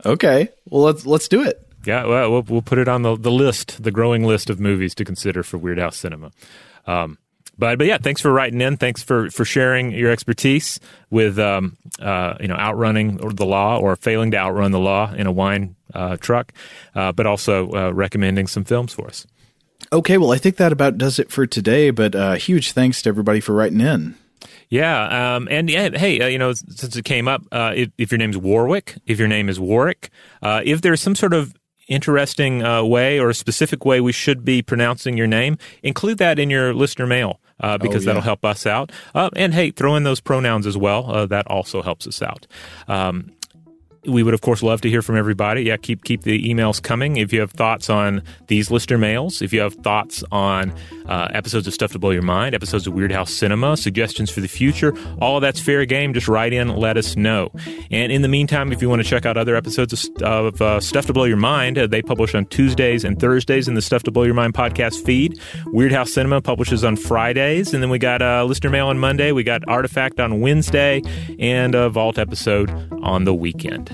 Okay, 0.04 0.48
well 0.70 0.82
let's 0.82 1.06
let's 1.06 1.28
do 1.28 1.42
it. 1.42 1.60
Yeah, 1.86 2.06
well, 2.06 2.30
we'll, 2.30 2.42
we'll 2.42 2.62
put 2.62 2.78
it 2.78 2.88
on 2.88 3.02
the, 3.02 3.16
the 3.16 3.30
list, 3.30 3.82
the 3.82 3.90
growing 3.90 4.24
list 4.24 4.48
of 4.48 4.58
movies 4.58 4.94
to 4.96 5.04
consider 5.04 5.42
for 5.42 5.58
Weird 5.58 5.78
House 5.78 5.98
Cinema. 5.98 6.30
Um, 6.86 7.18
but 7.58 7.78
but 7.78 7.86
yeah, 7.86 7.98
thanks 7.98 8.20
for 8.20 8.32
writing 8.32 8.60
in. 8.60 8.76
Thanks 8.76 9.02
for 9.02 9.30
for 9.30 9.44
sharing 9.44 9.92
your 9.92 10.10
expertise 10.10 10.80
with 11.10 11.38
um, 11.38 11.76
uh, 12.00 12.34
you 12.40 12.48
know 12.48 12.56
outrunning 12.56 13.16
the 13.16 13.46
law 13.46 13.78
or 13.78 13.96
failing 13.96 14.30
to 14.32 14.36
outrun 14.36 14.72
the 14.72 14.80
law 14.80 15.12
in 15.12 15.26
a 15.26 15.32
wine 15.32 15.76
uh, 15.94 16.16
truck, 16.16 16.52
uh, 16.94 17.12
but 17.12 17.26
also 17.26 17.70
uh, 17.72 17.90
recommending 17.92 18.46
some 18.46 18.64
films 18.64 18.92
for 18.92 19.06
us. 19.06 19.26
Okay, 19.92 20.18
well, 20.18 20.32
I 20.32 20.38
think 20.38 20.56
that 20.56 20.72
about 20.72 20.98
does 20.98 21.18
it 21.18 21.30
for 21.30 21.46
today. 21.46 21.90
But 21.90 22.14
uh, 22.14 22.34
huge 22.34 22.72
thanks 22.72 23.02
to 23.02 23.08
everybody 23.08 23.40
for 23.40 23.54
writing 23.54 23.80
in. 23.80 24.16
Yeah, 24.68 25.36
um, 25.36 25.46
and 25.50 25.70
yeah, 25.70 25.90
hey, 25.96 26.20
uh, 26.20 26.26
you 26.26 26.38
know, 26.38 26.52
since 26.52 26.96
it 26.96 27.04
came 27.04 27.28
up, 27.28 27.42
uh, 27.52 27.72
if, 27.76 27.90
if, 27.98 28.10
your 28.10 28.18
name's 28.18 28.36
Warwick, 28.36 28.96
if 29.06 29.18
your 29.18 29.28
name 29.28 29.48
is 29.48 29.60
Warwick, 29.60 30.10
uh, 30.42 30.62
if 30.64 30.82
there's 30.82 31.00
some 31.00 31.14
sort 31.14 31.32
of 31.32 31.54
interesting 31.86 32.64
uh, 32.64 32.82
way 32.82 33.20
or 33.20 33.28
a 33.28 33.34
specific 33.34 33.84
way 33.84 34.00
we 34.00 34.10
should 34.10 34.44
be 34.44 34.62
pronouncing 34.62 35.16
your 35.16 35.26
name, 35.26 35.58
include 35.82 36.18
that 36.18 36.38
in 36.38 36.50
your 36.50 36.74
listener 36.74 37.06
mail 37.06 37.40
uh, 37.60 37.78
because 37.78 37.96
oh, 37.96 37.98
yeah. 38.00 38.06
that'll 38.06 38.22
help 38.22 38.44
us 38.44 38.66
out. 38.66 38.92
Uh, 39.14 39.30
and 39.36 39.54
hey, 39.54 39.70
throw 39.70 39.96
in 39.96 40.04
those 40.04 40.20
pronouns 40.20 40.66
as 40.66 40.76
well. 40.76 41.10
Uh, 41.10 41.26
that 41.26 41.46
also 41.46 41.82
helps 41.82 42.06
us 42.06 42.22
out. 42.22 42.46
Um, 42.88 43.32
we 44.06 44.22
would 44.22 44.34
of 44.34 44.40
course 44.40 44.62
love 44.62 44.80
to 44.82 44.90
hear 44.90 45.02
from 45.02 45.16
everybody. 45.16 45.62
Yeah, 45.62 45.76
keep 45.76 46.04
keep 46.04 46.22
the 46.22 46.42
emails 46.48 46.82
coming. 46.82 47.16
If 47.16 47.32
you 47.32 47.40
have 47.40 47.52
thoughts 47.52 47.88
on 47.88 48.22
these 48.48 48.70
lister 48.70 48.98
mails, 48.98 49.42
if 49.42 49.52
you 49.52 49.60
have 49.60 49.74
thoughts 49.74 50.22
on 50.30 50.74
uh, 51.06 51.28
episodes 51.32 51.66
of 51.66 51.74
Stuff 51.74 51.92
to 51.92 51.98
Blow 51.98 52.10
Your 52.10 52.22
Mind, 52.22 52.54
episodes 52.54 52.86
of 52.86 52.94
Weird 52.94 53.12
House 53.12 53.32
Cinema, 53.32 53.76
suggestions 53.76 54.30
for 54.30 54.40
the 54.40 54.48
future, 54.48 54.94
all 55.20 55.36
of 55.36 55.42
that's 55.42 55.60
fair 55.60 55.84
game. 55.84 56.14
Just 56.14 56.28
write 56.28 56.52
in, 56.52 56.68
let 56.68 56.96
us 56.96 57.16
know. 57.16 57.50
And 57.90 58.12
in 58.12 58.22
the 58.22 58.28
meantime, 58.28 58.72
if 58.72 58.80
you 58.82 58.88
want 58.88 59.02
to 59.02 59.08
check 59.08 59.26
out 59.26 59.36
other 59.36 59.56
episodes 59.56 59.92
of, 59.92 60.22
of 60.22 60.62
uh, 60.62 60.80
Stuff 60.80 61.06
to 61.06 61.12
Blow 61.12 61.24
Your 61.24 61.36
Mind, 61.36 61.78
uh, 61.78 61.86
they 61.86 62.02
publish 62.02 62.34
on 62.34 62.46
Tuesdays 62.46 63.04
and 63.04 63.18
Thursdays 63.18 63.68
in 63.68 63.74
the 63.74 63.82
Stuff 63.82 64.02
to 64.04 64.10
Blow 64.10 64.24
Your 64.24 64.34
Mind 64.34 64.54
podcast 64.54 65.04
feed. 65.04 65.40
Weird 65.66 65.92
House 65.92 66.12
Cinema 66.12 66.40
publishes 66.40 66.84
on 66.84 66.96
Fridays, 66.96 67.74
and 67.74 67.82
then 67.82 67.90
we 67.90 67.98
got 67.98 68.22
uh, 68.22 68.44
listener 68.44 68.70
mail 68.70 68.88
on 68.88 68.98
Monday. 68.98 69.32
We 69.32 69.44
got 69.44 69.62
Artifact 69.68 70.20
on 70.20 70.40
Wednesday, 70.40 71.02
and 71.38 71.74
a 71.74 71.88
Vault 71.88 72.18
episode 72.18 72.70
on 73.02 73.24
the 73.24 73.34
weekend. 73.34 73.93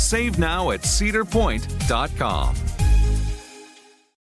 Save 0.00 0.38
now 0.38 0.70
at 0.70 0.80
cedarpoint.com. 0.80 2.69